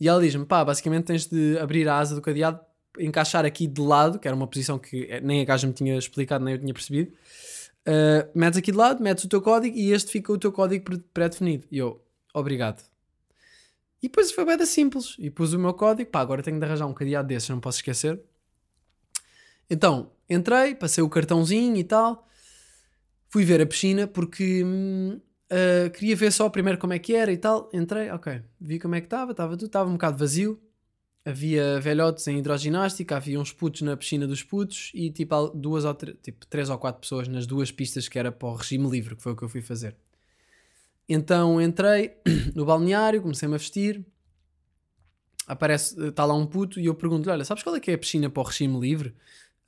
E 0.00 0.08
ela 0.08 0.20
diz-me: 0.20 0.44
pá, 0.44 0.64
basicamente 0.64 1.04
tens 1.04 1.26
de 1.26 1.58
abrir 1.58 1.88
a 1.88 1.98
asa 1.98 2.14
do 2.14 2.22
cadeado, 2.22 2.60
encaixar 2.98 3.44
aqui 3.44 3.66
de 3.66 3.80
lado, 3.80 4.18
que 4.18 4.26
era 4.26 4.36
uma 4.36 4.46
posição 4.46 4.78
que 4.78 5.20
nem 5.22 5.40
a 5.40 5.44
gaja 5.44 5.66
me 5.66 5.72
tinha 5.72 5.96
explicado, 5.96 6.44
nem 6.44 6.54
eu 6.54 6.60
tinha 6.60 6.74
percebido 6.74 7.12
Uh, 7.88 8.28
metes 8.34 8.58
aqui 8.58 8.70
de 8.70 8.76
lado, 8.76 9.02
metes 9.02 9.24
o 9.24 9.28
teu 9.28 9.40
código 9.40 9.74
e 9.74 9.92
este 9.92 10.10
fica 10.10 10.30
o 10.30 10.36
teu 10.36 10.52
código 10.52 10.98
pré-definido. 11.14 11.66
E 11.70 11.78
eu, 11.78 12.04
obrigado. 12.34 12.84
E 14.02 14.08
depois 14.08 14.30
foi 14.30 14.44
bem 14.44 14.66
simples. 14.66 15.16
E 15.18 15.30
pus 15.30 15.54
o 15.54 15.58
meu 15.58 15.72
código. 15.72 16.10
Pá, 16.10 16.20
agora 16.20 16.42
tenho 16.42 16.58
de 16.58 16.64
arranjar 16.66 16.86
um 16.86 16.92
cadeado 16.92 17.26
desses, 17.26 17.48
não 17.48 17.60
posso 17.60 17.78
esquecer. 17.78 18.20
Então, 19.70 20.12
entrei, 20.28 20.74
passei 20.74 21.02
o 21.02 21.08
cartãozinho 21.08 21.76
e 21.76 21.84
tal. 21.84 22.27
Fui 23.28 23.44
ver 23.44 23.60
a 23.60 23.66
piscina 23.66 24.06
porque 24.06 24.64
uh, 24.64 25.90
queria 25.90 26.16
ver 26.16 26.32
só 26.32 26.48
primeiro 26.48 26.78
como 26.78 26.92
é 26.92 26.98
que 26.98 27.14
era 27.14 27.30
e 27.30 27.36
tal. 27.36 27.68
Entrei, 27.72 28.10
ok. 28.10 28.42
Vi 28.60 28.78
como 28.78 28.94
é 28.94 29.00
que 29.00 29.06
estava, 29.06 29.32
estava 29.32 29.56
tudo, 29.56 29.66
estava 29.66 29.88
um 29.88 29.94
bocado 29.94 30.16
vazio 30.16 30.60
havia 31.28 31.78
velhotes 31.78 32.26
em 32.26 32.38
hidroginástica, 32.38 33.16
havia 33.16 33.38
uns 33.38 33.52
putos 33.52 33.82
na 33.82 33.96
piscina 33.96 34.26
dos 34.26 34.42
putos 34.42 34.90
e 34.94 35.10
tipo 35.10 35.48
duas 35.48 35.84
ou 35.84 35.94
tipo 35.94 36.46
três 36.46 36.70
ou 36.70 36.78
quatro 36.78 37.02
pessoas 37.02 37.28
nas 37.28 37.46
duas 37.46 37.70
pistas 37.70 38.08
que 38.08 38.18
era 38.18 38.32
para 38.32 38.48
o 38.48 38.54
regime 38.54 38.88
livre, 38.88 39.14
que 39.14 39.22
foi 39.22 39.32
o 39.32 39.36
que 39.36 39.42
eu 39.42 39.48
fui 39.48 39.60
fazer. 39.60 39.94
Então 41.06 41.60
entrei 41.60 42.16
no 42.54 42.64
balneário, 42.64 43.20
comecei-me 43.20 43.54
a 43.54 43.58
vestir, 43.58 44.04
aparece, 45.46 46.00
está 46.08 46.24
lá 46.24 46.34
um 46.34 46.46
puto 46.46 46.80
e 46.80 46.86
eu 46.86 46.94
pergunto-lhe, 46.94 47.30
olha, 47.30 47.44
sabes 47.44 47.62
qual 47.62 47.76
é 47.76 47.80
que 47.80 47.90
é 47.90 47.94
a 47.94 47.98
piscina 47.98 48.30
para 48.30 48.40
o 48.40 48.46
regime 48.46 48.80
livre? 48.80 49.14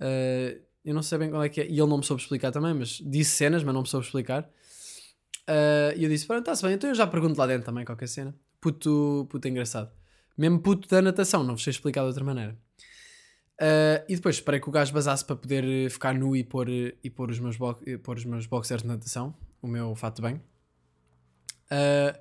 Uh, 0.01 0.61
eu 0.85 0.95
não 0.95 1.03
sei 1.03 1.19
bem 1.19 1.31
qual 1.31 1.43
é 1.43 1.49
que 1.49 1.61
é, 1.61 1.67
e 1.67 1.79
ele 1.79 1.87
não 1.87 1.99
me 1.99 2.05
soube 2.05 2.23
explicar 2.23 2.51
também, 2.51 2.75
mas 2.75 3.01
disse 3.05 3.33
cenas, 3.33 3.63
mas 3.63 3.75
não 3.75 3.83
me 3.83 3.89
soube 3.89 4.07
explicar. 4.07 4.51
Uh, 5.49 5.97
e 5.97 6.05
eu 6.05 6.09
disse, 6.09 6.27
pronto, 6.27 6.41
está-se 6.41 6.63
bem, 6.63 6.75
então 6.75 6.89
eu 6.89 6.95
já 6.95 7.07
pergunto 7.07 7.39
lá 7.39 7.47
dentro 7.47 7.65
também 7.65 7.85
qualquer 7.85 8.09
cena. 8.09 8.35
Puto, 8.61 9.27
puto 9.31 9.49
engraçado. 9.49 9.91
Mesmo 10.37 10.61
puto 10.61 10.89
da 10.89 11.03
natação, 11.03 11.43
não 11.43 11.55
vos 11.55 11.65
sei 11.65 11.71
explicar 11.73 12.03
de 12.03 12.09
outra 12.09 12.25
maneira. 12.25 12.57
Uh, 13.61 14.01
e 14.09 14.17
depois 14.17 14.37
esperei 14.37 14.59
que 14.59 14.69
o 14.69 14.73
gajo 14.73 14.93
basasse 14.93 15.23
para 15.23 15.37
poder 15.37 15.65
eh, 15.65 15.91
ficar 15.91 16.15
nu 16.15 16.35
e 16.35 16.43
pôr, 16.43 16.67
eh, 16.71 16.95
e 17.05 17.11
pôr, 17.11 17.31
os, 17.31 17.39
meus 17.39 17.59
pôr 17.59 18.17
os 18.17 18.25
meus 18.25 18.47
boxers 18.47 18.81
de 18.81 18.89
natação, 18.89 19.35
o 19.61 19.67
meu 19.67 19.95
fato 19.95 20.23
bem. 20.23 20.37
Uh, 21.67 22.19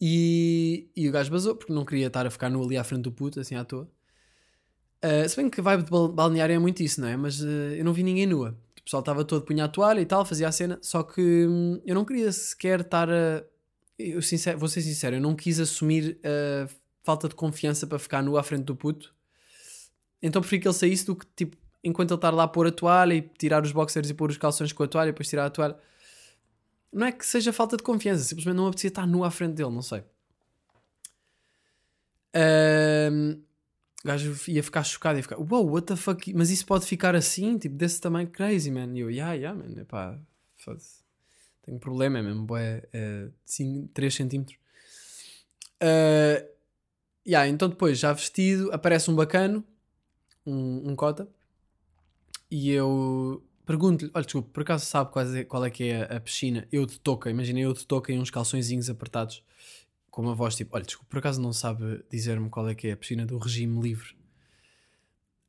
e, 0.00 0.90
e 0.96 1.08
o 1.08 1.12
gajo 1.12 1.30
basou, 1.30 1.54
porque 1.54 1.72
não 1.72 1.84
queria 1.84 2.08
estar 2.08 2.26
a 2.26 2.30
ficar 2.30 2.50
nu 2.50 2.60
ali 2.64 2.76
à 2.76 2.82
frente 2.82 3.02
do 3.02 3.12
puto, 3.12 3.38
assim 3.38 3.54
à 3.54 3.64
toa. 3.64 3.88
Uh, 5.04 5.28
se 5.28 5.36
bem 5.36 5.50
que 5.50 5.60
vibe 5.60 5.82
de 5.82 5.90
balneário 5.90 6.54
é 6.54 6.58
muito 6.58 6.82
isso, 6.82 7.00
não 7.00 7.08
é? 7.08 7.16
Mas 7.16 7.40
uh, 7.40 7.46
eu 7.46 7.84
não 7.84 7.92
vi 7.92 8.02
ninguém 8.04 8.26
nua. 8.26 8.56
O 8.78 8.82
pessoal 8.84 9.00
estava 9.00 9.24
todo 9.24 9.44
punha 9.44 9.64
a 9.64 9.68
toalha 9.68 10.00
e 10.00 10.06
tal, 10.06 10.24
fazia 10.24 10.48
a 10.48 10.52
cena, 10.52 10.78
só 10.80 11.02
que 11.02 11.46
hum, 11.46 11.80
eu 11.84 11.94
não 11.94 12.04
queria 12.04 12.30
sequer 12.32 12.80
estar 12.80 13.10
a. 13.10 13.44
Eu 13.98 14.22
sincero, 14.22 14.58
vou 14.58 14.68
ser 14.68 14.80
sincero, 14.80 15.16
eu 15.16 15.20
não 15.20 15.34
quis 15.36 15.60
assumir 15.60 16.18
a 16.24 16.68
falta 17.04 17.28
de 17.28 17.34
confiança 17.34 17.86
para 17.86 17.98
ficar 17.98 18.22
nu 18.22 18.36
à 18.36 18.42
frente 18.42 18.64
do 18.64 18.74
puto. 18.74 19.14
Então 20.20 20.40
prefiro 20.40 20.62
que 20.62 20.68
ele 20.68 20.74
saísse 20.74 21.06
do 21.06 21.16
que, 21.16 21.26
tipo, 21.36 21.56
enquanto 21.82 22.10
ele 22.10 22.18
estar 22.18 22.30
lá 22.30 22.44
a 22.44 22.48
pôr 22.48 22.66
a 22.66 22.72
toalha 22.72 23.14
e 23.14 23.22
tirar 23.22 23.62
os 23.62 23.72
boxers 23.72 24.08
e 24.08 24.14
pôr 24.14 24.30
os 24.30 24.38
calções 24.38 24.72
com 24.72 24.82
a 24.82 24.88
toalha 24.88 25.08
e 25.08 25.12
depois 25.12 25.28
tirar 25.28 25.46
a 25.46 25.50
toalha. 25.50 25.76
Não 26.92 27.06
é 27.06 27.12
que 27.12 27.24
seja 27.26 27.52
falta 27.52 27.76
de 27.76 27.82
confiança, 27.82 28.22
simplesmente 28.22 28.56
não 28.56 28.66
apetecia 28.66 28.88
estar 28.88 29.06
nu 29.06 29.24
à 29.24 29.30
frente 29.30 29.54
dele, 29.54 29.70
não 29.70 29.82
sei. 29.82 30.04
Um, 32.34 33.42
o 34.04 34.06
gajo 34.08 34.36
ia 34.50 34.62
ficar 34.62 34.84
chocado, 34.84 35.18
ia 35.18 35.22
ficar, 35.22 35.36
wow, 35.36 35.68
what 35.68 35.86
the 35.86 35.96
fuck, 35.96 36.32
mas 36.34 36.50
isso 36.50 36.66
pode 36.66 36.86
ficar 36.86 37.14
assim, 37.14 37.58
tipo, 37.58 37.76
desse 37.76 38.00
tamanho, 38.00 38.28
crazy, 38.28 38.70
man. 38.70 38.92
E 38.94 39.00
eu, 39.00 39.10
yeah, 39.10 39.34
yeah, 39.34 39.58
man, 39.58 39.80
epá, 39.80 40.18
foda-se. 40.56 41.02
Tenho 41.62 41.76
um 41.76 41.80
problema, 41.80 42.18
é 42.18 42.22
mesmo, 42.22 42.56
é, 42.56 42.82
é 42.92 43.28
3 43.94 44.14
centímetros. 44.14 44.58
Uh, 45.82 46.52
Yeah, 47.26 47.48
então 47.48 47.68
depois, 47.68 47.98
já 47.98 48.12
vestido, 48.12 48.72
aparece 48.72 49.10
um 49.10 49.14
bacano, 49.14 49.64
um, 50.44 50.90
um 50.90 50.96
cota, 50.96 51.28
e 52.50 52.70
eu 52.70 53.42
pergunto-lhe, 53.64 54.10
olha, 54.12 54.24
desculpa, 54.24 54.50
por 54.52 54.62
acaso 54.62 54.84
sabe 54.86 55.12
qual 55.12 55.26
é, 55.34 55.44
qual 55.44 55.64
é 55.64 55.70
que 55.70 55.84
é 55.84 56.02
a, 56.02 56.16
a 56.16 56.20
piscina? 56.20 56.66
Eu 56.72 56.84
de 56.84 56.98
toca, 56.98 57.30
imagina 57.30 57.60
eu 57.60 57.72
de 57.72 57.86
toca 57.86 58.12
em 58.12 58.18
uns 58.18 58.30
calçõezinhos 58.30 58.90
apertados, 58.90 59.42
com 60.12 60.20
uma 60.20 60.34
voz 60.34 60.54
tipo, 60.54 60.76
olha, 60.76 60.84
desculpa, 60.84 61.08
por 61.10 61.18
acaso 61.18 61.40
não 61.40 61.54
sabe 61.54 62.04
dizer-me 62.10 62.50
qual 62.50 62.68
é 62.68 62.74
que 62.74 62.88
é 62.88 62.92
a 62.92 62.96
piscina 62.96 63.24
do 63.24 63.38
regime 63.38 63.80
livre? 63.80 64.14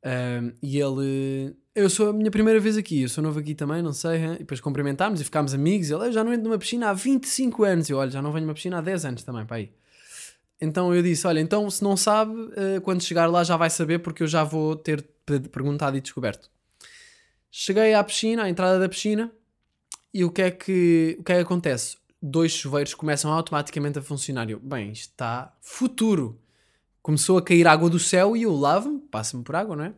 Um, 0.02 0.52
e 0.62 0.80
ele, 0.80 1.54
eu 1.74 1.88
sou 1.90 2.08
a 2.08 2.12
minha 2.14 2.30
primeira 2.30 2.58
vez 2.58 2.76
aqui, 2.76 3.02
eu 3.02 3.08
sou 3.08 3.22
novo 3.22 3.38
aqui 3.38 3.54
também, 3.54 3.82
não 3.82 3.92
sei, 3.92 4.16
hein? 4.16 4.34
e 4.36 4.38
depois 4.38 4.60
cumprimentámos 4.60 5.20
e 5.20 5.24
ficámos 5.24 5.52
amigos, 5.52 5.90
ele, 5.90 6.06
eu 6.06 6.12
já 6.12 6.24
não 6.24 6.32
entro 6.32 6.48
numa 6.48 6.58
piscina 6.58 6.88
há 6.88 6.94
25 6.94 7.62
anos, 7.62 7.90
eu, 7.90 7.98
olha, 7.98 8.10
já 8.10 8.22
não 8.22 8.32
venho 8.32 8.46
numa 8.46 8.54
piscina 8.54 8.78
há 8.78 8.80
10 8.80 9.04
anos 9.04 9.22
também, 9.22 9.46
aí. 9.50 9.70
Então 10.58 10.94
eu 10.94 11.02
disse: 11.02 11.26
Olha, 11.26 11.40
então 11.40 11.68
se 11.68 11.82
não 11.82 11.94
sabe, 11.94 12.32
uh, 12.32 12.80
quando 12.82 13.02
chegar 13.02 13.26
lá 13.26 13.44
já 13.44 13.56
vai 13.56 13.68
saber, 13.68 13.98
porque 13.98 14.22
eu 14.22 14.26
já 14.26 14.44
vou 14.44 14.76
ter 14.76 15.02
perguntado 15.52 15.96
e 15.96 16.00
descoberto. 16.00 16.50
Cheguei 17.50 17.92
à 17.92 18.02
piscina, 18.02 18.44
à 18.44 18.48
entrada 18.48 18.78
da 18.78 18.88
piscina, 18.88 19.30
e 20.12 20.24
o 20.24 20.30
que 20.30 20.42
é 20.42 20.50
que, 20.50 21.16
o 21.20 21.24
que, 21.24 21.32
é 21.32 21.36
que 21.36 21.42
acontece? 21.42 21.96
Dois 22.26 22.52
chuveiros 22.52 22.94
começam 22.94 23.30
automaticamente 23.30 23.98
a 23.98 24.02
funcionar. 24.02 24.48
Eu, 24.48 24.58
bem, 24.58 24.92
isto 24.92 25.10
está 25.10 25.54
futuro. 25.60 26.40
Começou 27.02 27.36
a 27.36 27.42
cair 27.42 27.66
água 27.66 27.90
do 27.90 27.98
céu 27.98 28.34
e 28.34 28.44
eu 28.44 28.54
lavo-me, 28.54 28.98
passo-me 28.98 29.44
por 29.44 29.54
água, 29.54 29.76
não 29.76 29.84
é? 29.84 29.94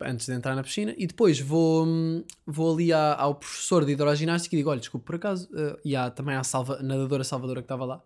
Antes 0.00 0.26
de 0.26 0.32
entrar 0.32 0.54
na 0.54 0.62
piscina, 0.62 0.94
e 0.96 1.08
depois 1.08 1.40
vou, 1.40 2.24
vou 2.46 2.72
ali 2.72 2.92
à, 2.92 3.14
ao 3.14 3.34
professor 3.34 3.84
de 3.84 3.90
hidroginástica 3.90 4.54
e 4.54 4.58
digo: 4.58 4.70
Olha, 4.70 4.78
desculpe, 4.78 5.04
por 5.04 5.16
acaso, 5.16 5.48
uh, 5.50 5.76
e 5.84 5.96
há 5.96 6.08
também 6.08 6.36
à 6.36 6.44
salva, 6.44 6.80
nadadora 6.82 7.24
salvadora 7.24 7.60
que 7.60 7.64
estava 7.64 7.84
lá 7.84 8.02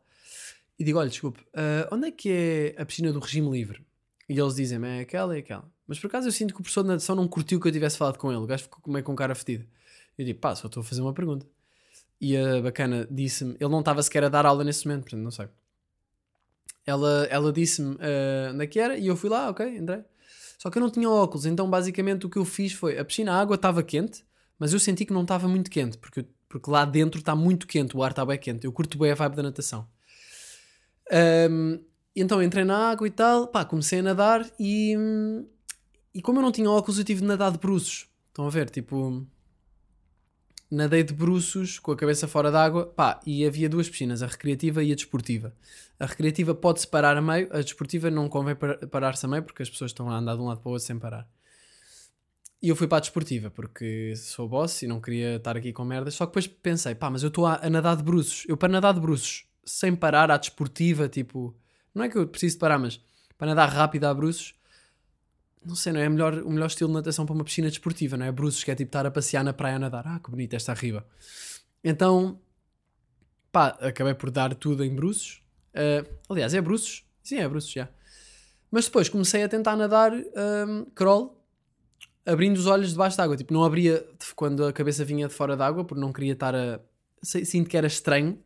e 0.78 0.84
digo: 0.84 0.98
Olha, 0.98 1.10
desculpe, 1.10 1.40
uh, 1.40 1.92
onde 1.92 2.08
é 2.08 2.10
que 2.10 2.30
é 2.30 2.80
a 2.80 2.86
piscina 2.86 3.12
do 3.12 3.18
regime 3.18 3.50
livre? 3.50 3.84
E 4.28 4.38
eles 4.38 4.54
dizem-me: 4.54 4.88
É 4.88 5.00
aquela 5.00 5.36
e 5.36 5.40
aquela. 5.40 5.70
Mas 5.86 5.98
por 5.98 6.06
acaso 6.06 6.28
eu 6.28 6.32
sinto 6.32 6.54
que 6.54 6.60
o 6.60 6.62
professor 6.62 6.82
de 6.82 6.88
natação 6.88 7.14
não 7.14 7.28
curtiu 7.28 7.60
que 7.60 7.68
eu 7.68 7.72
tivesse 7.72 7.98
falado 7.98 8.18
com 8.18 8.30
ele. 8.30 8.40
O 8.40 8.46
gajo 8.46 8.64
ficou 8.64 8.80
meio 8.92 9.04
com 9.04 9.14
cara 9.14 9.34
fedida. 9.34 9.66
Eu 10.16 10.24
digo: 10.24 10.38
Pá, 10.38 10.54
só 10.54 10.66
estou 10.66 10.80
a 10.80 10.84
fazer 10.84 11.02
uma 11.02 11.12
pergunta. 11.12 11.46
E 12.20 12.36
a 12.36 12.60
bacana 12.62 13.06
disse-me: 13.10 13.56
Ele 13.60 13.70
não 13.70 13.80
estava 13.80 14.02
sequer 14.02 14.24
a 14.24 14.28
dar 14.28 14.46
aula 14.46 14.64
nesse 14.64 14.86
momento, 14.86 15.02
portanto 15.02 15.22
não 15.22 15.30
sei. 15.30 15.48
Ela, 16.86 17.26
ela 17.30 17.52
disse-me 17.52 17.96
uh, 17.96 18.54
onde 18.54 18.64
é 18.64 18.66
que 18.66 18.78
era 18.78 18.96
e 18.96 19.06
eu 19.06 19.16
fui 19.16 19.28
lá, 19.28 19.50
ok, 19.50 19.76
entrei. 19.76 20.04
Só 20.58 20.70
que 20.70 20.78
eu 20.78 20.82
não 20.82 20.90
tinha 20.90 21.10
óculos, 21.10 21.44
então 21.44 21.68
basicamente 21.68 22.24
o 22.24 22.30
que 22.30 22.38
eu 22.38 22.44
fiz 22.44 22.72
foi: 22.72 22.98
a 22.98 23.04
piscina, 23.04 23.32
a 23.32 23.40
água 23.40 23.56
estava 23.56 23.82
quente, 23.82 24.24
mas 24.58 24.72
eu 24.72 24.80
senti 24.80 25.04
que 25.04 25.12
não 25.12 25.22
estava 25.22 25.48
muito 25.48 25.70
quente, 25.70 25.98
porque, 25.98 26.24
porque 26.48 26.70
lá 26.70 26.84
dentro 26.84 27.20
está 27.20 27.34
muito 27.34 27.66
quente, 27.66 27.96
o 27.96 28.02
ar 28.02 28.10
está 28.10 28.24
bem 28.24 28.38
quente. 28.38 28.64
Eu 28.64 28.72
curto 28.72 28.96
bem 28.98 29.10
a 29.10 29.14
vibe 29.14 29.36
da 29.36 29.42
natação. 29.42 29.86
Um, 31.50 31.78
então 32.14 32.42
entrei 32.42 32.64
na 32.64 32.90
água 32.90 33.06
e 33.06 33.10
tal, 33.10 33.46
pá, 33.48 33.64
comecei 33.64 33.98
a 33.98 34.02
nadar 34.02 34.50
e, 34.58 34.96
e 36.14 36.22
como 36.22 36.38
eu 36.38 36.42
não 36.42 36.50
tinha 36.50 36.70
óculos, 36.70 36.98
eu 36.98 37.04
tive 37.04 37.20
de 37.20 37.26
nadar 37.26 37.52
de 37.52 37.58
bruços. 37.58 38.08
Estão 38.28 38.46
a 38.46 38.50
ver? 38.50 38.70
Tipo, 38.70 39.26
nadei 40.70 41.02
de 41.04 41.14
bruços 41.14 41.78
com 41.78 41.92
a 41.92 41.96
cabeça 41.96 42.26
fora 42.26 42.50
d'água, 42.50 42.86
pá, 42.86 43.20
e 43.24 43.46
havia 43.46 43.68
duas 43.68 43.88
piscinas, 43.88 44.22
a 44.22 44.26
recreativa 44.26 44.82
e 44.82 44.92
a 44.92 44.94
desportiva. 44.94 45.54
A 45.98 46.06
recreativa 46.06 46.54
pode-se 46.54 46.86
parar 46.86 47.16
a 47.16 47.22
meio, 47.22 47.48
a 47.52 47.60
desportiva 47.60 48.10
não 48.10 48.28
convém 48.28 48.56
parar-se 48.90 49.24
a 49.24 49.28
meio 49.28 49.42
porque 49.42 49.62
as 49.62 49.70
pessoas 49.70 49.90
estão 49.90 50.10
a 50.10 50.18
andar 50.18 50.34
de 50.34 50.42
um 50.42 50.46
lado 50.46 50.60
para 50.60 50.68
o 50.68 50.72
outro 50.72 50.86
sem 50.86 50.98
parar. 50.98 51.28
E 52.60 52.68
eu 52.68 52.74
fui 52.76 52.88
para 52.88 52.98
a 52.98 53.00
desportiva 53.00 53.50
porque 53.50 54.14
sou 54.16 54.48
boss 54.48 54.82
e 54.82 54.86
não 54.86 55.00
queria 55.00 55.36
estar 55.36 55.56
aqui 55.56 55.72
com 55.72 55.84
merdas. 55.84 56.14
Só 56.14 56.26
que 56.26 56.30
depois 56.30 56.46
pensei, 56.46 56.94
pá, 56.94 57.08
mas 57.10 57.22
eu 57.22 57.28
estou 57.28 57.46
a, 57.46 57.60
a 57.62 57.70
nadar 57.70 57.96
de 57.96 58.02
bruços. 58.02 58.44
Eu 58.48 58.56
para 58.56 58.68
nadar 58.68 58.92
de 58.94 59.00
bruços 59.00 59.46
sem 59.64 59.94
parar 59.94 60.30
à 60.30 60.36
desportiva, 60.36 61.08
tipo, 61.08 61.56
não 61.94 62.04
é 62.04 62.08
que 62.08 62.16
eu 62.16 62.26
preciso 62.26 62.58
parar, 62.58 62.78
mas 62.78 63.00
para 63.38 63.48
nadar 63.48 63.68
rápido 63.68 64.04
a 64.04 64.14
bruços, 64.14 64.54
não 65.66 65.74
sei, 65.74 65.92
não 65.92 66.00
é 66.00 66.08
melhor, 66.08 66.34
o 66.34 66.50
melhor 66.50 66.66
estilo 66.66 66.88
de 66.88 66.94
natação 66.94 67.26
para 67.26 67.34
uma 67.34 67.44
piscina 67.44 67.68
desportiva, 67.68 68.16
não 68.16 68.24
é? 68.24 68.30
Bruços, 68.30 68.62
que 68.62 68.70
é 68.70 68.74
tipo 68.74 68.88
estar 68.88 69.04
a 69.04 69.10
passear 69.10 69.42
na 69.42 69.52
praia 69.52 69.76
a 69.76 69.78
nadar. 69.78 70.06
Ah, 70.06 70.20
que 70.22 70.30
bonito 70.30 70.54
esta 70.54 70.72
riba. 70.72 71.04
Então, 71.82 72.38
pá, 73.50 73.76
acabei 73.80 74.14
por 74.14 74.30
dar 74.30 74.54
tudo 74.54 74.84
em 74.84 74.94
bruços. 74.94 75.42
Uh, 75.74 76.08
aliás, 76.28 76.54
é 76.54 76.60
bruços? 76.60 77.04
Sim, 77.22 77.38
é 77.38 77.48
bruços, 77.48 77.72
já. 77.72 77.88
Mas 78.70 78.84
depois 78.84 79.08
comecei 79.08 79.42
a 79.42 79.48
tentar 79.48 79.76
nadar 79.76 80.12
um, 80.12 80.84
crawl, 80.94 81.44
abrindo 82.24 82.56
os 82.56 82.66
olhos 82.66 82.90
debaixo 82.90 83.16
d'água. 83.16 83.36
Tipo, 83.36 83.52
não 83.52 83.64
abria 83.64 84.06
quando 84.34 84.64
a 84.64 84.72
cabeça 84.72 85.04
vinha 85.04 85.26
de 85.26 85.34
fora 85.34 85.56
d'água, 85.56 85.84
porque 85.84 86.00
não 86.00 86.12
queria 86.12 86.32
estar 86.32 86.54
a. 86.54 86.80
Sinto 87.22 87.68
que 87.68 87.76
era 87.76 87.86
estranho. 87.86 88.38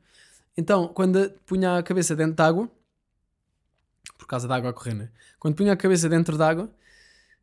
Então, 0.57 0.89
quando 0.89 1.31
punha 1.47 1.77
a 1.77 1.83
cabeça 1.83 2.17
dentro 2.17 2.35
d'água, 2.35 2.71
por 4.17 4.27
causa 4.27 4.49
da 4.49 4.57
água 4.57 4.71
a 4.71 4.73
correr, 4.73 4.95
né? 4.95 5.11
Quando 5.39 5.55
punha 5.55 5.73
a 5.73 5.77
cabeça 5.77 6.09
dentro 6.09 6.37
d'água, 6.39 6.71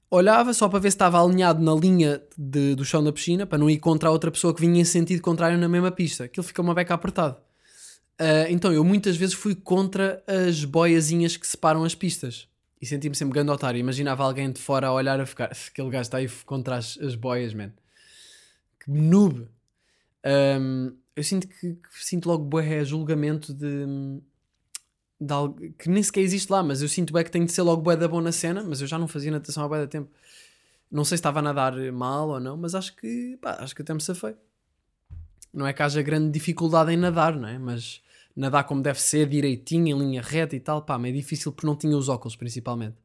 olhava 0.10 0.54
só 0.54 0.68
para 0.70 0.80
ver 0.80 0.92
se 0.92 0.96
estava 0.96 1.22
alinhado 1.22 1.62
na 1.62 1.74
linha 1.74 2.22
de, 2.38 2.76
do 2.76 2.86
chão 2.86 3.04
da 3.04 3.12
piscina, 3.12 3.46
para 3.46 3.58
não 3.58 3.70
ir 3.70 3.80
contra 3.80 4.10
a 4.10 4.12
outra 4.12 4.32
pessoa 4.32 4.54
que 4.54 4.62
vinha 4.62 4.82
em 4.82 4.86
sentido 4.86 5.22
contrário 5.22 5.58
na 5.58 5.68
mesma 5.68 5.92
pista. 5.92 6.26
Aquilo 6.26 6.44
fica 6.44 6.62
uma 6.62 6.74
beca 6.74 6.94
apertado. 6.94 7.38
Uh, 8.20 8.50
então 8.50 8.74
eu 8.74 8.84
muitas 8.84 9.16
vezes 9.16 9.36
fui 9.36 9.54
contra 9.54 10.24
as 10.26 10.66
boiazinhas 10.66 11.38
que 11.38 11.46
separam 11.46 11.84
as 11.84 11.94
pistas. 11.94 12.48
E 12.82 12.86
senti-me 12.86 13.16
sempre 13.16 13.34
grande 13.34 13.52
otário. 13.52 13.80
Imaginava 13.80 14.24
alguém 14.24 14.52
de 14.52 14.62
fora 14.62 14.88
a 14.88 14.94
olhar 14.94 15.20
a 15.20 15.26
ficar. 15.26 15.46
Aquele 15.46 15.90
gajo 15.90 16.04
está 16.04 16.18
aí 16.18 16.30
contra 16.46 16.76
as, 16.76 16.98
as 17.00 17.16
boias, 17.16 17.54
man. 17.54 17.72
Que 18.80 18.92
noob. 18.92 19.48
Um, 20.26 20.96
eu 21.16 21.24
sinto 21.24 21.48
que, 21.48 21.74
que, 21.74 21.90
sinto 22.06 22.28
logo 22.28 22.44
boé 22.44 22.86
julgamento 22.86 23.52
de, 23.52 23.86
de 25.20 25.70
que 25.78 25.90
nem 25.90 26.04
sequer 26.04 26.22
existe 26.22 26.52
lá, 26.52 26.62
mas 26.62 26.82
eu 26.82 26.88
sinto 26.88 27.12
bem 27.12 27.24
que 27.24 27.32
tenho 27.32 27.46
de 27.46 27.52
ser 27.52 27.64
logo 27.64 27.82
boé 27.82 27.96
da 27.96 28.08
boa 28.08 28.22
na 28.22 28.32
cena, 28.32 28.64
mas 28.64 28.82
eu 28.82 28.88
já 28.88 28.98
não 28.98 29.08
fazia 29.08 29.32
natação 29.32 29.64
há 29.64 29.68
boé 29.68 29.80
da 29.82 29.88
tempo. 29.88 30.10
Não 30.92 31.04
sei 31.04 31.18
se 31.18 31.20
estava 31.20 31.40
a 31.40 31.42
nadar 31.42 31.74
mal 31.92 32.30
ou 32.30 32.40
não, 32.40 32.56
mas 32.56 32.76
acho 32.76 32.96
que 32.96 33.38
pá, 33.42 33.58
acho 33.60 33.76
que 33.76 33.82
até 33.82 33.94
me 33.94 34.02
safei. 34.02 34.36
Não 35.54 35.66
é 35.66 35.74
que 35.74 35.82
haja 35.82 36.02
grande 36.02 36.32
dificuldade 36.32 36.92
em 36.92 36.98
nadar, 36.98 37.36
não 37.36 37.48
é? 37.48 37.58
Mas 37.58 38.02
nadar 38.36 38.64
como 38.66 38.82
deve 38.82 39.02
ser, 39.02 39.28
direitinho, 39.28 39.88
em 39.88 40.00
linha 40.00 40.22
reta 40.22 40.56
e 40.56 40.60
tal, 40.60 40.84
pá, 40.84 40.98
mas 40.98 41.10
é 41.10 41.14
difícil 41.14 41.52
porque 41.52 41.66
não 41.66 41.76
tinha 41.76 41.98
os 41.98 42.08
óculos, 42.08 42.36
principalmente. 42.36 42.96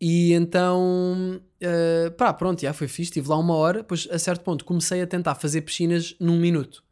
E 0.00 0.32
então, 0.32 1.38
uh, 1.62 2.10
pá, 2.12 2.32
pronto, 2.32 2.62
já 2.62 2.72
foi 2.72 2.88
fixe, 2.88 3.10
estive 3.10 3.28
lá 3.28 3.36
uma 3.36 3.54
hora, 3.54 3.78
depois 3.78 4.08
a 4.10 4.18
certo 4.18 4.42
ponto 4.42 4.64
comecei 4.64 5.02
a 5.02 5.06
tentar 5.06 5.34
fazer 5.34 5.60
piscinas 5.60 6.16
num 6.18 6.38
minuto. 6.38 6.82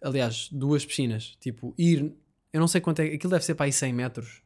Aliás, 0.00 0.48
duas 0.52 0.86
piscinas, 0.86 1.36
tipo, 1.40 1.74
ir, 1.76 2.12
eu 2.52 2.60
não 2.60 2.68
sei 2.68 2.80
quanto 2.80 3.00
é, 3.00 3.06
aquilo 3.06 3.30
deve 3.30 3.44
ser 3.44 3.54
para 3.54 3.66
aí 3.66 3.72
100 3.72 3.92
metros. 3.92 4.42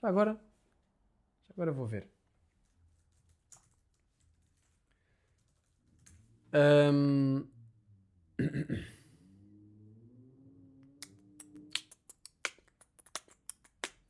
Já 0.00 0.08
agora, 0.08 0.32
já 0.32 1.54
agora 1.54 1.72
vou 1.72 1.86
ver. 1.86 2.08
Um... 6.52 7.46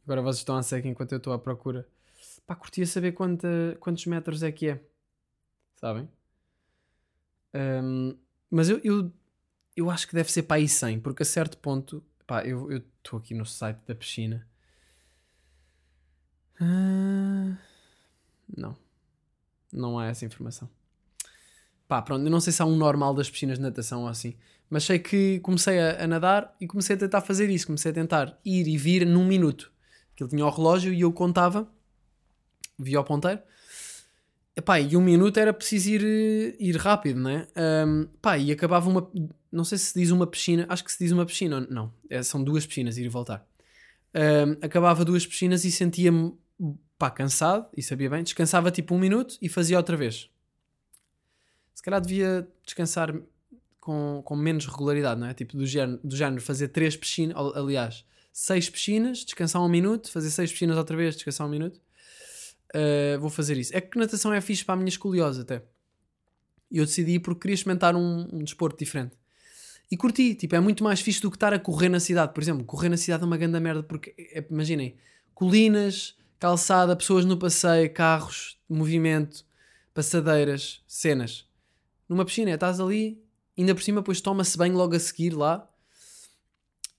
Agora 0.04 0.20
vocês 0.20 0.40
estão 0.40 0.56
a 0.56 0.62
seca 0.62 0.86
enquanto 0.86 1.12
eu 1.12 1.18
estou 1.18 1.32
à 1.32 1.38
procura. 1.38 1.88
Pá, 2.46 2.54
curtia 2.54 2.86
saber 2.86 3.12
quanta, 3.12 3.48
quantos 3.80 4.04
metros 4.04 4.42
é 4.42 4.52
que 4.52 4.68
é. 4.68 4.80
Sabem? 5.76 6.08
Um, 7.54 8.16
mas 8.50 8.68
eu, 8.68 8.80
eu, 8.84 9.10
eu 9.74 9.90
acho 9.90 10.06
que 10.06 10.14
deve 10.14 10.30
ser 10.30 10.42
para 10.42 10.56
aí 10.56 10.68
100, 10.68 11.00
porque 11.00 11.22
a 11.22 11.26
certo 11.26 11.56
ponto. 11.56 12.04
Pá, 12.26 12.44
eu 12.44 12.70
estou 12.76 13.18
aqui 13.18 13.34
no 13.34 13.44
site 13.44 13.78
da 13.86 13.94
piscina. 13.94 14.46
Uh, 16.60 17.56
não. 18.56 18.76
Não 19.72 19.98
há 19.98 20.06
essa 20.06 20.24
informação. 20.24 20.68
Pá, 21.86 22.00
pronto, 22.00 22.24
eu 22.24 22.30
não 22.30 22.40
sei 22.40 22.52
se 22.52 22.62
há 22.62 22.64
um 22.64 22.76
normal 22.76 23.14
das 23.14 23.28
piscinas 23.28 23.58
de 23.58 23.62
natação 23.62 24.02
ou 24.02 24.08
assim. 24.08 24.36
Mas 24.70 24.84
sei 24.84 24.98
que 24.98 25.40
comecei 25.40 25.78
a, 25.78 26.04
a 26.04 26.06
nadar 26.06 26.54
e 26.60 26.66
comecei 26.66 26.96
a 26.96 26.98
tentar 26.98 27.20
fazer 27.20 27.50
isso. 27.50 27.66
Comecei 27.66 27.90
a 27.90 27.94
tentar 27.94 28.38
ir 28.44 28.66
e 28.66 28.78
vir 28.78 29.06
num 29.06 29.26
minuto 29.26 29.74
ele 30.22 30.30
tinha 30.30 30.46
o 30.46 30.50
relógio 30.50 30.92
e 30.92 31.00
eu 31.00 31.12
contava, 31.12 31.68
via 32.78 33.00
o 33.00 33.04
ponteiro. 33.04 33.40
Epá, 34.56 34.78
e 34.78 34.96
um 34.96 35.00
minuto 35.00 35.38
era 35.38 35.52
preciso 35.52 35.88
ir, 35.90 36.56
ir 36.60 36.76
rápido, 36.76 37.20
né? 37.20 37.48
Um, 37.56 38.06
pá, 38.22 38.38
e 38.38 38.52
acabava 38.52 38.88
uma. 38.88 39.10
Não 39.54 39.64
sei 39.64 39.78
se 39.78 39.86
se 39.86 39.98
diz 39.98 40.10
uma 40.10 40.26
piscina, 40.26 40.66
acho 40.68 40.84
que 40.84 40.90
se 40.90 40.98
diz 40.98 41.12
uma 41.12 41.24
piscina, 41.24 41.66
não. 41.70 41.92
É, 42.10 42.22
são 42.22 42.42
duas 42.42 42.66
piscinas, 42.66 42.98
ir 42.98 43.04
e 43.04 43.08
voltar. 43.08 43.46
Um, 44.14 44.52
acabava 44.64 45.04
duas 45.04 45.26
piscinas 45.26 45.64
e 45.64 45.70
sentia-me 45.70 46.36
pá, 46.98 47.10
cansado, 47.10 47.68
e 47.76 47.82
sabia 47.82 48.10
bem, 48.10 48.22
descansava 48.22 48.70
tipo 48.70 48.94
um 48.94 48.98
minuto 48.98 49.36
e 49.40 49.48
fazia 49.48 49.76
outra 49.76 49.96
vez. 49.96 50.28
Se 51.74 51.82
calhar 51.82 52.00
devia 52.00 52.48
descansar 52.64 53.14
com, 53.80 54.22
com 54.24 54.34
menos 54.36 54.66
regularidade, 54.66 55.20
não 55.20 55.26
é? 55.26 55.34
Tipo, 55.34 55.56
do 55.56 55.66
género, 55.66 56.00
do 56.02 56.16
género 56.16 56.40
fazer 56.40 56.68
três 56.68 56.96
piscinas, 56.96 57.36
aliás, 57.54 58.04
seis 58.32 58.68
piscinas, 58.68 59.24
descansar 59.24 59.62
um 59.62 59.68
minuto, 59.68 60.10
fazer 60.10 60.30
seis 60.30 60.50
piscinas 60.50 60.76
outra 60.76 60.96
vez, 60.96 61.14
descansar 61.14 61.46
um 61.46 61.50
minuto. 61.50 61.80
Uh, 62.74 63.20
vou 63.20 63.30
fazer 63.30 63.56
isso. 63.56 63.76
É 63.76 63.80
que 63.80 63.98
natação 63.98 64.32
é 64.32 64.40
fixe 64.40 64.64
para 64.64 64.74
a 64.74 64.76
minha 64.76 64.88
escoliose 64.88 65.42
até. 65.42 65.62
E 66.70 66.78
eu 66.78 66.84
decidi 66.84 67.20
porque 67.20 67.42
queria 67.42 67.54
experimentar 67.54 67.94
um, 67.94 68.28
um 68.32 68.42
desporto 68.42 68.76
diferente. 68.76 69.16
E 69.90 69.96
curti, 69.96 70.34
tipo, 70.34 70.54
é 70.56 70.60
muito 70.60 70.82
mais 70.82 71.00
fixe 71.00 71.20
do 71.20 71.30
que 71.30 71.36
estar 71.36 71.52
a 71.52 71.58
correr 71.58 71.88
na 71.88 72.00
cidade. 72.00 72.32
Por 72.32 72.42
exemplo, 72.42 72.64
correr 72.64 72.88
na 72.88 72.96
cidade 72.96 73.22
é 73.22 73.26
uma 73.26 73.36
grande 73.36 73.58
merda 73.60 73.82
porque, 73.82 74.14
é, 74.18 74.44
imaginem, 74.50 74.96
colinas, 75.34 76.16
calçada, 76.38 76.96
pessoas 76.96 77.24
no 77.24 77.36
passeio, 77.36 77.92
carros, 77.92 78.58
movimento, 78.68 79.44
passadeiras, 79.92 80.82
cenas. 80.86 81.46
Numa 82.08 82.24
piscina, 82.24 82.50
estás 82.50 82.80
ali, 82.80 83.22
ainda 83.56 83.74
por 83.74 83.82
cima, 83.82 84.00
depois 84.00 84.20
toma-se 84.20 84.58
bem 84.58 84.72
logo 84.72 84.94
a 84.96 84.98
seguir 84.98 85.30
lá, 85.30 85.68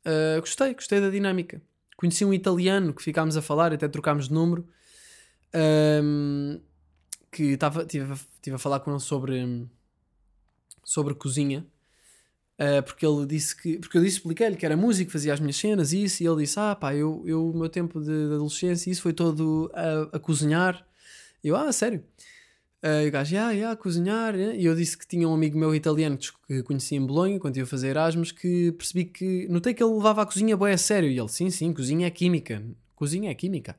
Uh, 0.06 0.40
gostei, 0.40 0.74
gostei 0.76 1.02
da 1.02 1.10
dinâmica. 1.10 1.60
Conheci 1.98 2.24
um 2.24 2.34
italiano 2.34 2.94
que 2.94 3.02
ficámos 3.02 3.36
a 3.36 3.42
falar, 3.42 3.74
até 3.74 3.88
trocámos 3.88 4.28
de 4.28 4.34
número, 4.34 4.68
um, 6.04 6.62
que 7.32 7.44
estava 7.54 7.86
tive, 7.86 8.14
tive 8.42 8.56
a 8.56 8.60
falar 8.60 8.82
com 8.82 8.92
ele 8.92 9.00
sobre, 9.00 9.68
sobre 10.84 11.16
cozinha. 11.16 11.66
Uh, 12.58 12.82
porque 12.84 13.06
ele 13.06 13.26
disse 13.26 13.56
que. 13.56 13.78
Porque 13.80 13.98
eu 13.98 14.06
expliquei-lhe 14.06 14.56
que 14.56 14.66
era 14.66 14.78
músico, 14.78 15.12
fazia 15.12 15.34
as 15.34 15.42
minhas 15.42 15.58
cenas 15.58 15.92
e 15.92 16.04
isso, 16.06 16.24
e 16.24 16.28
ele 16.28 16.38
disse: 16.38 16.58
Ah, 16.58 16.74
pá, 16.74 16.96
eu, 16.96 17.22
eu 17.26 17.50
o 17.50 17.58
meu 17.58 17.68
tempo 17.68 18.00
de, 18.00 18.08
de 18.08 18.34
adolescência, 18.34 18.90
isso 18.90 19.02
foi 19.02 19.12
todo 19.12 19.70
a, 19.74 20.16
a 20.16 20.20
cozinhar. 20.20 20.86
E 21.44 21.50
eu, 21.50 21.56
ah, 21.56 21.72
sério? 21.74 22.04
Uh, 22.82 23.04
e 23.04 23.08
o 23.10 23.12
gajo, 23.12 23.36
ah, 23.38 23.52
yeah, 23.52 23.76
cozinhar. 23.76 24.36
E 24.36 24.64
eu 24.64 24.74
disse 24.74 24.98
que 24.98 25.06
tinha 25.06 25.28
um 25.28 25.34
amigo 25.34 25.58
meu 25.58 25.76
italiano 25.76 26.18
que 26.18 26.64
conheci 26.64 26.96
em 26.96 27.06
Bolonha, 27.06 27.40
quando 27.40 27.58
ia 27.58 27.66
fazer 27.66 27.90
Erasmus, 27.90 28.32
que 28.32 28.72
percebi 28.72 29.06
que. 29.06 29.48
Notei 29.50 29.74
que 29.74 29.84
ele 29.84 29.94
levava 29.94 30.22
a 30.22 30.26
cozinha 30.26 30.56
bem 30.56 30.72
a 30.72 30.78
sério. 30.78 31.10
E 31.10 31.20
ele, 31.20 31.28
sim, 31.28 31.50
sim, 31.50 31.74
cozinha 31.74 32.08
é 32.08 32.10
química. 32.10 32.64
Cozinha 32.96 33.32
é 33.32 33.34
química. 33.34 33.78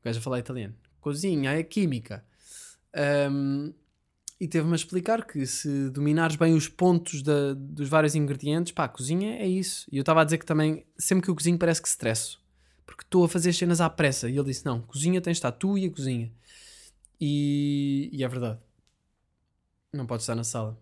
O 0.00 0.04
gajo 0.04 0.18
a 0.18 0.22
falar 0.22 0.40
italiano. 0.40 0.74
Cozinha 1.00 1.52
é 1.52 1.62
química. 1.62 2.22
Um, 3.30 3.72
e 4.40 4.48
teve-me 4.48 4.72
a 4.72 4.76
explicar 4.76 5.26
que 5.26 5.44
se 5.46 5.90
dominares 5.90 6.34
bem 6.34 6.54
os 6.54 6.66
pontos 6.66 7.22
da, 7.22 7.52
dos 7.52 7.90
vários 7.90 8.14
ingredientes, 8.14 8.72
pá, 8.72 8.88
cozinha 8.88 9.36
é 9.36 9.46
isso. 9.46 9.86
E 9.92 9.98
eu 9.98 10.00
estava 10.00 10.22
a 10.22 10.24
dizer 10.24 10.38
que 10.38 10.46
também, 10.46 10.86
sempre 10.98 11.24
que 11.24 11.30
eu 11.30 11.34
cozinho, 11.34 11.58
parece 11.58 11.82
que 11.82 11.88
estresso. 11.88 12.40
Porque 12.86 13.04
estou 13.04 13.22
a 13.22 13.28
fazer 13.28 13.52
cenas 13.52 13.82
à 13.82 13.90
pressa. 13.90 14.30
E 14.30 14.36
ele 14.36 14.44
disse: 14.44 14.64
Não, 14.64 14.80
cozinha 14.80 15.20
tens 15.20 15.34
de 15.34 15.38
estar 15.38 15.52
tu 15.52 15.76
e 15.76 15.84
a 15.84 15.90
cozinha. 15.90 16.32
E, 17.20 18.08
e 18.12 18.24
é 18.24 18.28
verdade. 18.28 18.58
Não 19.92 20.06
pode 20.06 20.22
estar 20.22 20.34
na 20.34 20.44
sala. 20.44 20.80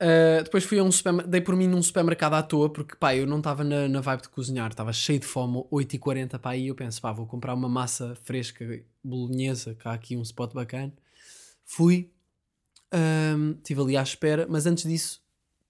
Uh, 0.00 0.44
depois 0.44 0.62
fui 0.62 0.78
a 0.78 0.84
um 0.84 0.92
supermercado, 0.92 1.30
dei 1.30 1.40
por 1.40 1.56
mim 1.56 1.66
num 1.66 1.82
supermercado 1.82 2.34
à 2.34 2.42
toa, 2.42 2.70
porque 2.72 2.94
pá, 2.94 3.16
eu 3.16 3.26
não 3.26 3.38
estava 3.38 3.64
na, 3.64 3.88
na 3.88 4.00
vibe 4.00 4.22
de 4.22 4.28
cozinhar, 4.28 4.70
estava 4.70 4.92
cheio 4.92 5.18
de 5.18 5.26
fome, 5.26 5.64
8h40 5.72 6.38
pá, 6.38 6.56
e 6.56 6.68
eu 6.68 6.74
penso, 6.76 7.00
pá, 7.02 7.10
vou 7.10 7.26
comprar 7.26 7.52
uma 7.52 7.68
massa 7.68 8.16
fresca 8.22 8.64
bolonhesa, 9.02 9.74
cá 9.74 9.92
aqui 9.92 10.16
um 10.16 10.22
spot 10.22 10.54
bacana. 10.54 10.92
Fui, 11.64 12.12
um, 12.94 13.52
estive 13.52 13.80
ali 13.80 13.96
à 13.96 14.02
espera, 14.02 14.46
mas 14.48 14.66
antes 14.66 14.84
disso 14.84 15.20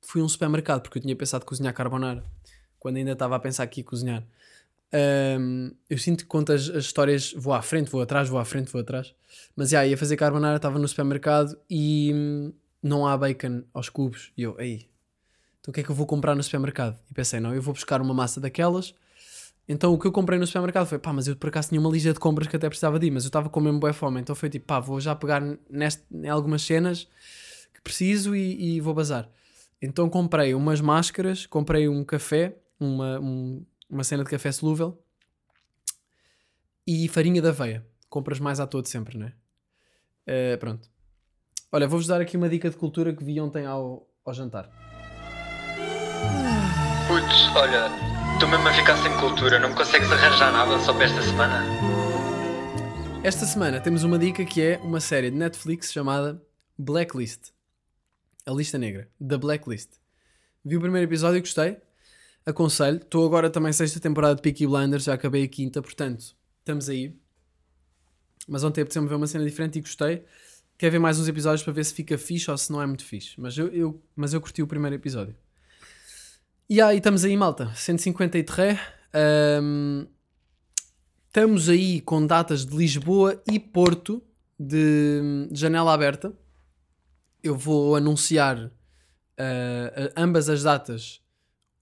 fui 0.02 0.20
a 0.20 0.24
um 0.24 0.28
supermercado, 0.28 0.82
porque 0.82 0.98
eu 0.98 1.02
tinha 1.02 1.16
pensado 1.16 1.46
cozinhar 1.46 1.72
carbonara, 1.72 2.22
quando 2.78 2.98
ainda 2.98 3.12
estava 3.12 3.34
a 3.34 3.38
pensar 3.38 3.62
aqui 3.62 3.82
cozinhar. 3.82 4.22
Um, 4.92 5.70
eu 5.88 5.98
sinto 5.98 6.24
que 6.24 6.28
conto 6.28 6.52
as, 6.52 6.68
as, 6.68 6.84
histórias, 6.84 7.32
vou 7.34 7.52
à 7.52 7.62
frente, 7.62 7.90
vou 7.90 8.00
atrás, 8.02 8.28
vou 8.28 8.38
à 8.38 8.44
frente, 8.44 8.70
vou 8.70 8.80
atrás. 8.80 9.14
Mas 9.56 9.70
já, 9.70 9.86
ia 9.86 9.96
fazer 9.96 10.16
carbonara, 10.16 10.56
estava 10.56 10.78
no 10.78 10.86
supermercado 10.86 11.58
e 11.68 12.12
hum, 12.14 12.52
não 12.82 13.06
há 13.06 13.16
bacon 13.16 13.62
aos 13.72 13.88
cubos. 13.88 14.32
E 14.36 14.42
eu, 14.42 14.56
aí, 14.58 14.88
então 15.60 15.70
o 15.70 15.72
que 15.72 15.80
é 15.80 15.82
que 15.82 15.90
eu 15.90 15.94
vou 15.94 16.06
comprar 16.06 16.34
no 16.34 16.42
supermercado? 16.42 16.98
E 17.10 17.14
pensei, 17.14 17.40
não, 17.40 17.54
eu 17.54 17.60
vou 17.60 17.74
buscar 17.74 18.00
uma 18.00 18.14
massa 18.14 18.40
daquelas. 18.40 18.94
Então 19.68 19.92
o 19.92 19.98
que 19.98 20.06
eu 20.06 20.12
comprei 20.12 20.38
no 20.38 20.46
supermercado 20.46 20.86
foi, 20.86 20.98
pá, 20.98 21.12
mas 21.12 21.28
eu 21.28 21.36
por 21.36 21.48
acaso 21.48 21.68
tinha 21.68 21.80
uma 21.80 21.90
lista 21.90 22.12
de 22.12 22.18
compras 22.18 22.48
que 22.48 22.56
até 22.56 22.68
precisava 22.68 22.98
de 22.98 23.06
ir, 23.06 23.10
mas 23.10 23.24
eu 23.24 23.28
estava 23.28 23.50
com 23.50 23.60
mesmo 23.60 23.78
boa 23.78 23.92
fome. 23.92 24.20
Então 24.20 24.34
foi 24.34 24.48
tipo, 24.48 24.64
pá, 24.66 24.80
vou 24.80 24.98
já 24.98 25.14
pegar 25.14 25.42
neste, 25.68 26.02
em 26.10 26.28
algumas 26.28 26.62
cenas 26.62 27.06
que 27.74 27.82
preciso 27.82 28.34
e, 28.34 28.76
e 28.76 28.80
vou 28.80 28.94
bazar. 28.94 29.28
Então 29.80 30.08
comprei 30.08 30.54
umas 30.54 30.80
máscaras, 30.80 31.44
comprei 31.44 31.86
um 31.86 32.02
café, 32.02 32.56
uma, 32.80 33.20
um, 33.20 33.64
uma 33.90 34.04
cena 34.04 34.24
de 34.24 34.30
café 34.30 34.50
solúvel 34.50 34.98
e 36.86 37.06
farinha 37.08 37.42
de 37.42 37.48
aveia. 37.48 37.86
Compras 38.08 38.40
mais 38.40 38.60
à 38.60 38.66
toa 38.66 38.82
de 38.82 38.88
sempre, 38.88 39.18
não 39.18 39.26
é? 39.26 40.54
Uh, 40.54 40.58
pronto. 40.58 40.88
Olha, 41.70 41.86
vou-vos 41.86 42.06
dar 42.06 42.18
aqui 42.18 42.34
uma 42.34 42.48
dica 42.48 42.70
de 42.70 42.76
cultura 42.78 43.14
que 43.14 43.22
vi 43.22 43.38
ontem 43.38 43.66
ao, 43.66 44.08
ao 44.24 44.32
jantar. 44.32 44.70
Putz, 47.06 47.54
olha, 47.54 47.90
estou 48.32 48.48
mesmo 48.48 48.66
a 48.66 48.72
ficar 48.72 48.96
sem 49.02 49.12
cultura, 49.18 49.58
não 49.58 49.74
consegues 49.74 50.10
arranjar 50.10 50.50
nada 50.50 50.78
só 50.78 50.94
para 50.94 51.04
esta 51.04 51.20
semana? 51.20 51.62
Esta 53.22 53.44
semana 53.44 53.80
temos 53.82 54.02
uma 54.02 54.18
dica 54.18 54.46
que 54.46 54.62
é 54.62 54.78
uma 54.78 54.98
série 54.98 55.30
de 55.30 55.36
Netflix 55.36 55.92
chamada 55.92 56.42
Blacklist. 56.78 57.50
A 58.46 58.50
lista 58.50 58.78
negra. 58.78 59.10
The 59.20 59.36
Blacklist. 59.36 59.90
Vi 60.64 60.74
o 60.74 60.80
primeiro 60.80 61.06
episódio 61.06 61.36
e 61.36 61.40
gostei. 61.40 61.76
Aconselho. 62.46 62.96
Estou 62.96 63.26
agora 63.26 63.50
também 63.50 63.74
sexta 63.74 64.00
temporada 64.00 64.36
de 64.36 64.40
Peaky 64.40 64.66
Blinders, 64.66 65.04
já 65.04 65.12
acabei 65.12 65.44
a 65.44 65.48
quinta, 65.48 65.82
portanto, 65.82 66.34
estamos 66.60 66.88
aí. 66.88 67.14
Mas 68.48 68.64
ontem 68.64 68.80
apeteceu-me 68.80 69.06
ver 69.06 69.16
uma 69.16 69.26
cena 69.26 69.44
diferente 69.44 69.78
e 69.78 69.82
gostei. 69.82 70.24
Quer 70.78 70.90
ver 70.90 71.00
mais 71.00 71.18
uns 71.18 71.26
episódios 71.26 71.64
para 71.64 71.72
ver 71.72 71.84
se 71.84 71.92
fica 71.92 72.16
fixe 72.16 72.48
ou 72.48 72.56
se 72.56 72.70
não 72.70 72.80
é 72.80 72.86
muito 72.86 73.04
fixe. 73.04 73.34
Mas 73.36 73.58
eu, 73.58 73.66
eu, 73.66 74.00
mas 74.14 74.32
eu 74.32 74.40
curti 74.40 74.62
o 74.62 74.66
primeiro 74.66 74.94
episódio. 74.94 75.34
E 76.70 76.80
aí, 76.80 76.98
estamos 76.98 77.24
aí, 77.24 77.36
malta. 77.36 77.74
150 77.74 78.38
e 78.38 78.44
terré. 78.44 78.80
Um, 79.60 80.06
estamos 81.26 81.68
aí 81.68 82.00
com 82.00 82.24
datas 82.24 82.64
de 82.64 82.76
Lisboa 82.76 83.42
e 83.50 83.58
Porto 83.58 84.22
de, 84.56 85.48
de 85.50 85.58
janela 85.58 85.92
aberta. 85.92 86.32
Eu 87.42 87.56
vou 87.56 87.96
anunciar 87.96 88.66
uh, 88.66 90.12
ambas 90.16 90.48
as 90.48 90.62
datas 90.62 91.20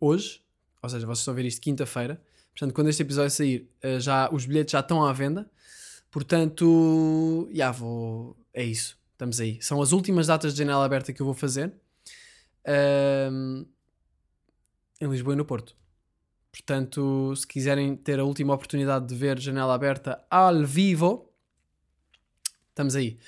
hoje. 0.00 0.40
Ou 0.82 0.88
seja, 0.88 1.04
vocês 1.04 1.18
estão 1.18 1.32
a 1.32 1.34
ver 1.34 1.44
isto 1.44 1.60
quinta-feira. 1.60 2.18
Portanto, 2.52 2.72
quando 2.72 2.88
este 2.88 3.02
episódio 3.02 3.30
sair, 3.30 3.70
uh, 3.84 4.00
já, 4.00 4.30
os 4.32 4.46
bilhetes 4.46 4.72
já 4.72 4.80
estão 4.80 5.04
à 5.04 5.12
venda. 5.12 5.50
Portanto, 6.10 7.46
já 7.52 7.70
vou. 7.70 8.34
É 8.56 8.64
isso. 8.64 8.98
Estamos 9.12 9.38
aí. 9.38 9.58
São 9.60 9.82
as 9.82 9.92
últimas 9.92 10.28
datas 10.28 10.54
de 10.54 10.58
janela 10.58 10.82
aberta 10.82 11.12
que 11.12 11.20
eu 11.20 11.26
vou 11.26 11.34
fazer. 11.34 11.74
Um, 13.30 13.66
em 14.98 15.08
Lisboa 15.08 15.34
e 15.34 15.36
no 15.36 15.44
Porto. 15.44 15.76
Portanto, 16.50 17.36
se 17.36 17.46
quiserem 17.46 17.94
ter 17.94 18.18
a 18.18 18.24
última 18.24 18.54
oportunidade 18.54 19.06
de 19.06 19.14
ver 19.14 19.38
janela 19.38 19.74
aberta 19.74 20.24
ao 20.30 20.64
vivo, 20.64 21.30
estamos 22.70 22.96
aí. 22.96 23.18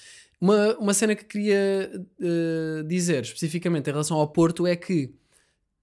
Uma, 0.40 0.74
uma 0.78 0.94
cena 0.94 1.14
que 1.14 1.24
queria 1.24 1.90
uh, 1.94 2.84
dizer 2.84 3.22
especificamente 3.22 3.86
em 3.90 3.92
relação 3.92 4.16
ao 4.16 4.28
Porto 4.28 4.66
é 4.66 4.74
que 4.74 5.14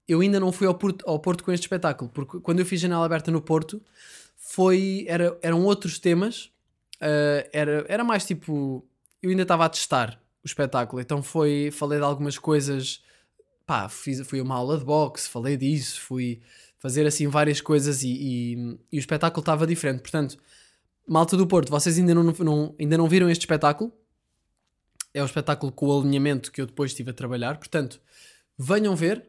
eu 0.08 0.22
ainda 0.22 0.40
não 0.40 0.50
fui 0.50 0.66
ao 0.66 0.74
Porto, 0.74 1.04
ao 1.08 1.20
Porto 1.20 1.44
com 1.44 1.52
este 1.52 1.64
espetáculo, 1.64 2.10
porque 2.10 2.40
quando 2.40 2.58
eu 2.58 2.66
fiz 2.66 2.80
janela 2.80 3.06
aberta 3.06 3.30
no 3.30 3.40
Porto, 3.40 3.80
foi, 4.36 5.04
era, 5.08 5.38
eram 5.40 5.64
outros 5.64 6.00
temas, 6.00 6.46
uh, 6.96 7.48
era, 7.52 7.86
era 7.88 8.02
mais 8.02 8.26
tipo. 8.26 8.84
Eu 9.26 9.30
ainda 9.30 9.42
estava 9.42 9.64
a 9.64 9.68
testar 9.68 10.22
o 10.44 10.46
espetáculo, 10.46 11.02
então 11.02 11.20
foi, 11.20 11.70
falei 11.72 11.98
de 11.98 12.04
algumas 12.04 12.38
coisas 12.38 13.02
pá, 13.66 13.88
fiz, 13.88 14.24
fui 14.24 14.38
a 14.38 14.42
uma 14.44 14.54
aula 14.54 14.78
de 14.78 14.84
boxe, 14.84 15.28
falei 15.28 15.56
disso, 15.56 16.00
fui 16.00 16.40
fazer 16.78 17.04
assim 17.04 17.26
várias 17.26 17.60
coisas 17.60 18.04
e, 18.04 18.08
e, 18.08 18.78
e 18.92 18.96
o 18.96 19.00
espetáculo 19.00 19.40
estava 19.40 19.66
diferente. 19.66 20.00
Portanto, 20.00 20.38
malta 21.06 21.36
do 21.36 21.44
Porto, 21.46 21.70
vocês 21.70 21.98
ainda 21.98 22.14
não, 22.14 22.22
não, 22.22 22.74
ainda 22.78 22.96
não 22.96 23.08
viram 23.08 23.28
este 23.28 23.40
espetáculo? 23.40 23.92
É 25.12 25.20
o 25.20 25.26
espetáculo 25.26 25.72
com 25.72 25.86
o 25.86 26.00
alinhamento 26.00 26.52
que 26.52 26.60
eu 26.60 26.66
depois 26.66 26.92
estive 26.92 27.10
a 27.10 27.14
trabalhar. 27.14 27.58
Portanto, 27.58 28.00
venham 28.56 28.94
ver. 28.94 29.28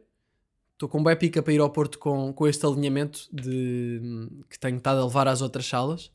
Estou 0.74 0.88
com 0.88 1.04
bem 1.04 1.16
pica 1.16 1.42
para 1.42 1.54
ir 1.54 1.60
ao 1.60 1.72
Porto 1.72 1.98
com, 1.98 2.32
com 2.32 2.48
este 2.48 2.64
alinhamento 2.64 3.28
de, 3.34 4.30
que 4.48 4.60
tenho 4.60 4.78
estado 4.78 5.02
a 5.02 5.06
levar 5.06 5.28
às 5.28 5.42
outras 5.42 5.66
salas. 5.66 6.12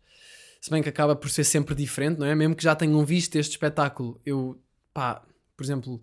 Se 0.63 0.71
bem 0.71 0.81
que 0.81 0.89
acaba 0.89 1.17
por 1.17 1.29
ser 1.29 1.43
sempre 1.43 1.75
diferente, 1.75 2.21
não 2.21 2.27
é? 2.27 2.37
Mesmo 2.37 2.55
que 2.55 2.63
já 2.63 2.73
tenham 2.77 3.05
visto 3.05 3.35
este 3.35 3.51
espetáculo, 3.51 4.21
eu, 4.25 4.57
pá, 4.95 5.21
por 5.57 5.65
exemplo, 5.65 6.01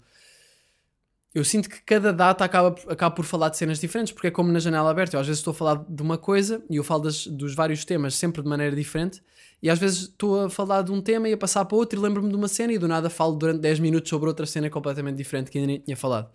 eu 1.34 1.46
sinto 1.46 1.70
que 1.70 1.82
cada 1.82 2.12
data 2.12 2.44
acaba, 2.44 2.76
acaba 2.90 3.16
por 3.16 3.24
falar 3.24 3.48
de 3.48 3.56
cenas 3.56 3.80
diferentes, 3.80 4.12
porque 4.12 4.28
é 4.28 4.32
como 4.32 4.52
na 4.52 4.60
janela 4.60 4.92
aberta. 4.92 5.16
Eu 5.16 5.22
às 5.22 5.28
vezes 5.28 5.40
estou 5.40 5.52
a 5.52 5.56
falar 5.56 5.86
de 5.88 6.04
uma 6.04 6.18
coisa 6.18 6.62
e 6.70 6.76
eu 6.76 6.84
falo 6.84 7.04
das, 7.04 7.26
dos 7.26 7.56
vários 7.56 7.86
temas 7.86 8.16
sempre 8.16 8.42
de 8.42 8.50
maneira 8.50 8.76
diferente, 8.76 9.24
e 9.64 9.70
às 9.70 9.80
vezes 9.80 10.02
estou 10.10 10.44
a 10.44 10.50
falar 10.50 10.82
de 10.82 10.92
um 10.92 11.00
tema 11.00 11.30
e 11.30 11.34
a 11.34 11.38
passar 11.38 11.64
para 11.64 11.78
outro 11.78 11.98
e 11.98 12.02
lembro-me 12.02 12.28
de 12.28 12.36
uma 12.36 12.50
cena 12.50 12.74
e 12.74 12.78
do 12.78 12.88
nada 12.88 13.10
falo 13.10 13.38
durante 13.38 13.62
10 13.62 13.80
minutos 13.80 14.10
sobre 14.10 14.28
outra 14.28 14.46
cena 14.46 14.70
completamente 14.70 15.16
diferente 15.16 15.50
que 15.50 15.58
ainda 15.58 15.68
nem 15.68 15.80
tinha 15.80 15.96
falado. 15.96 16.30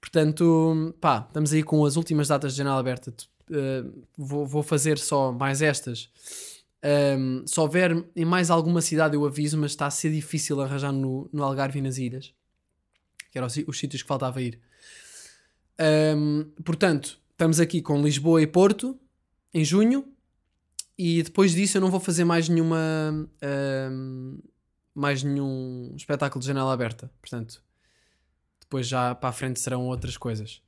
Portanto, 0.00 0.94
pá, 1.02 1.26
estamos 1.28 1.52
aí 1.52 1.62
com 1.62 1.84
as 1.84 1.96
últimas 1.96 2.28
datas 2.28 2.52
de 2.52 2.58
janela 2.58 2.80
aberta. 2.80 3.12
Uh, 3.50 4.06
vou, 4.16 4.46
vou 4.46 4.62
fazer 4.62 4.96
só 4.96 5.32
mais 5.32 5.60
estas. 5.60 6.08
Um, 6.84 7.44
se 7.46 7.58
houver 7.58 8.04
em 8.14 8.24
mais 8.24 8.50
alguma 8.50 8.80
cidade 8.80 9.16
eu 9.16 9.24
aviso, 9.26 9.58
mas 9.58 9.72
está 9.72 9.86
a 9.86 9.90
ser 9.90 10.12
difícil 10.12 10.60
arranjar 10.60 10.92
no, 10.92 11.28
no 11.32 11.42
Algarve 11.42 11.80
e 11.80 11.82
nas 11.82 11.98
ilhas 11.98 12.32
que 13.30 13.38
eram 13.38 13.46
os 13.46 13.78
sítios 13.78 14.02
que 14.02 14.08
faltava 14.08 14.40
ir. 14.40 14.60
Um, 16.16 16.50
portanto, 16.64 17.20
estamos 17.30 17.60
aqui 17.60 17.80
com 17.80 18.02
Lisboa 18.02 18.42
e 18.42 18.46
Porto 18.46 18.98
em 19.52 19.64
junho 19.64 20.06
e 20.96 21.22
depois 21.22 21.52
disso 21.52 21.76
eu 21.76 21.80
não 21.80 21.90
vou 21.90 22.00
fazer 22.00 22.24
mais 22.24 22.48
nenhuma 22.48 23.28
um, 23.90 24.38
mais 24.94 25.22
nenhum 25.22 25.92
espetáculo 25.96 26.40
de 26.40 26.46
janela 26.46 26.72
aberta. 26.72 27.10
Portanto, 27.20 27.62
depois 28.60 28.88
já 28.88 29.14
para 29.14 29.28
a 29.28 29.32
frente 29.32 29.60
serão 29.60 29.86
outras 29.86 30.16
coisas. 30.16 30.60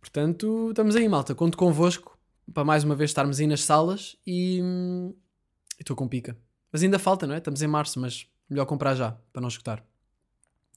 Portanto, 0.00 0.68
estamos 0.70 0.96
aí, 0.96 1.08
malta. 1.08 1.34
Conto 1.34 1.56
convosco 1.56 2.18
para 2.52 2.64
mais 2.64 2.82
uma 2.82 2.94
vez 2.94 3.10
estarmos 3.10 3.38
aí 3.38 3.46
nas 3.46 3.62
salas 3.62 4.16
e 4.26 4.60
estou 5.82 5.96
com 5.96 6.08
pica. 6.08 6.36
Mas 6.72 6.82
ainda 6.82 6.98
falta, 6.98 7.26
não 7.26 7.34
é? 7.34 7.38
Estamos 7.38 7.62
em 7.62 7.66
março, 7.66 8.00
mas 8.00 8.26
melhor 8.48 8.64
comprar 8.66 8.94
já 8.94 9.12
para 9.32 9.42
não 9.42 9.48
escutar. 9.48 9.84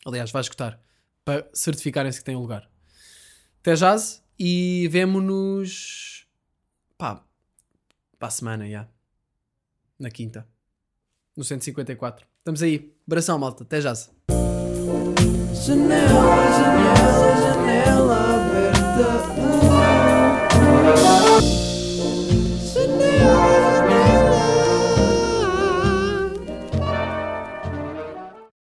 Aliás, 0.05 0.31
vai 0.31 0.41
escutar 0.41 0.79
para 1.23 1.47
certificarem-se 1.53 2.19
que 2.19 2.25
têm 2.25 2.35
lugar. 2.35 2.69
Até 3.61 3.73
jazz 3.73 4.23
e 4.37 4.87
vemo-nos 4.91 6.27
pá, 6.97 7.23
para 8.19 8.27
a 8.27 8.31
semana, 8.31 8.69
já. 8.69 8.87
Na 9.97 10.09
quinta. 10.09 10.47
No 11.35 11.43
154. 11.43 12.27
Estamos 12.39 12.61
aí. 12.61 12.93
Abração, 13.07 13.39
malta. 13.39 13.63
Até 13.63 13.79
jazz. 13.79 14.11
Janela, 15.65 16.51
janela, 16.51 17.39
janela. 17.39 18.25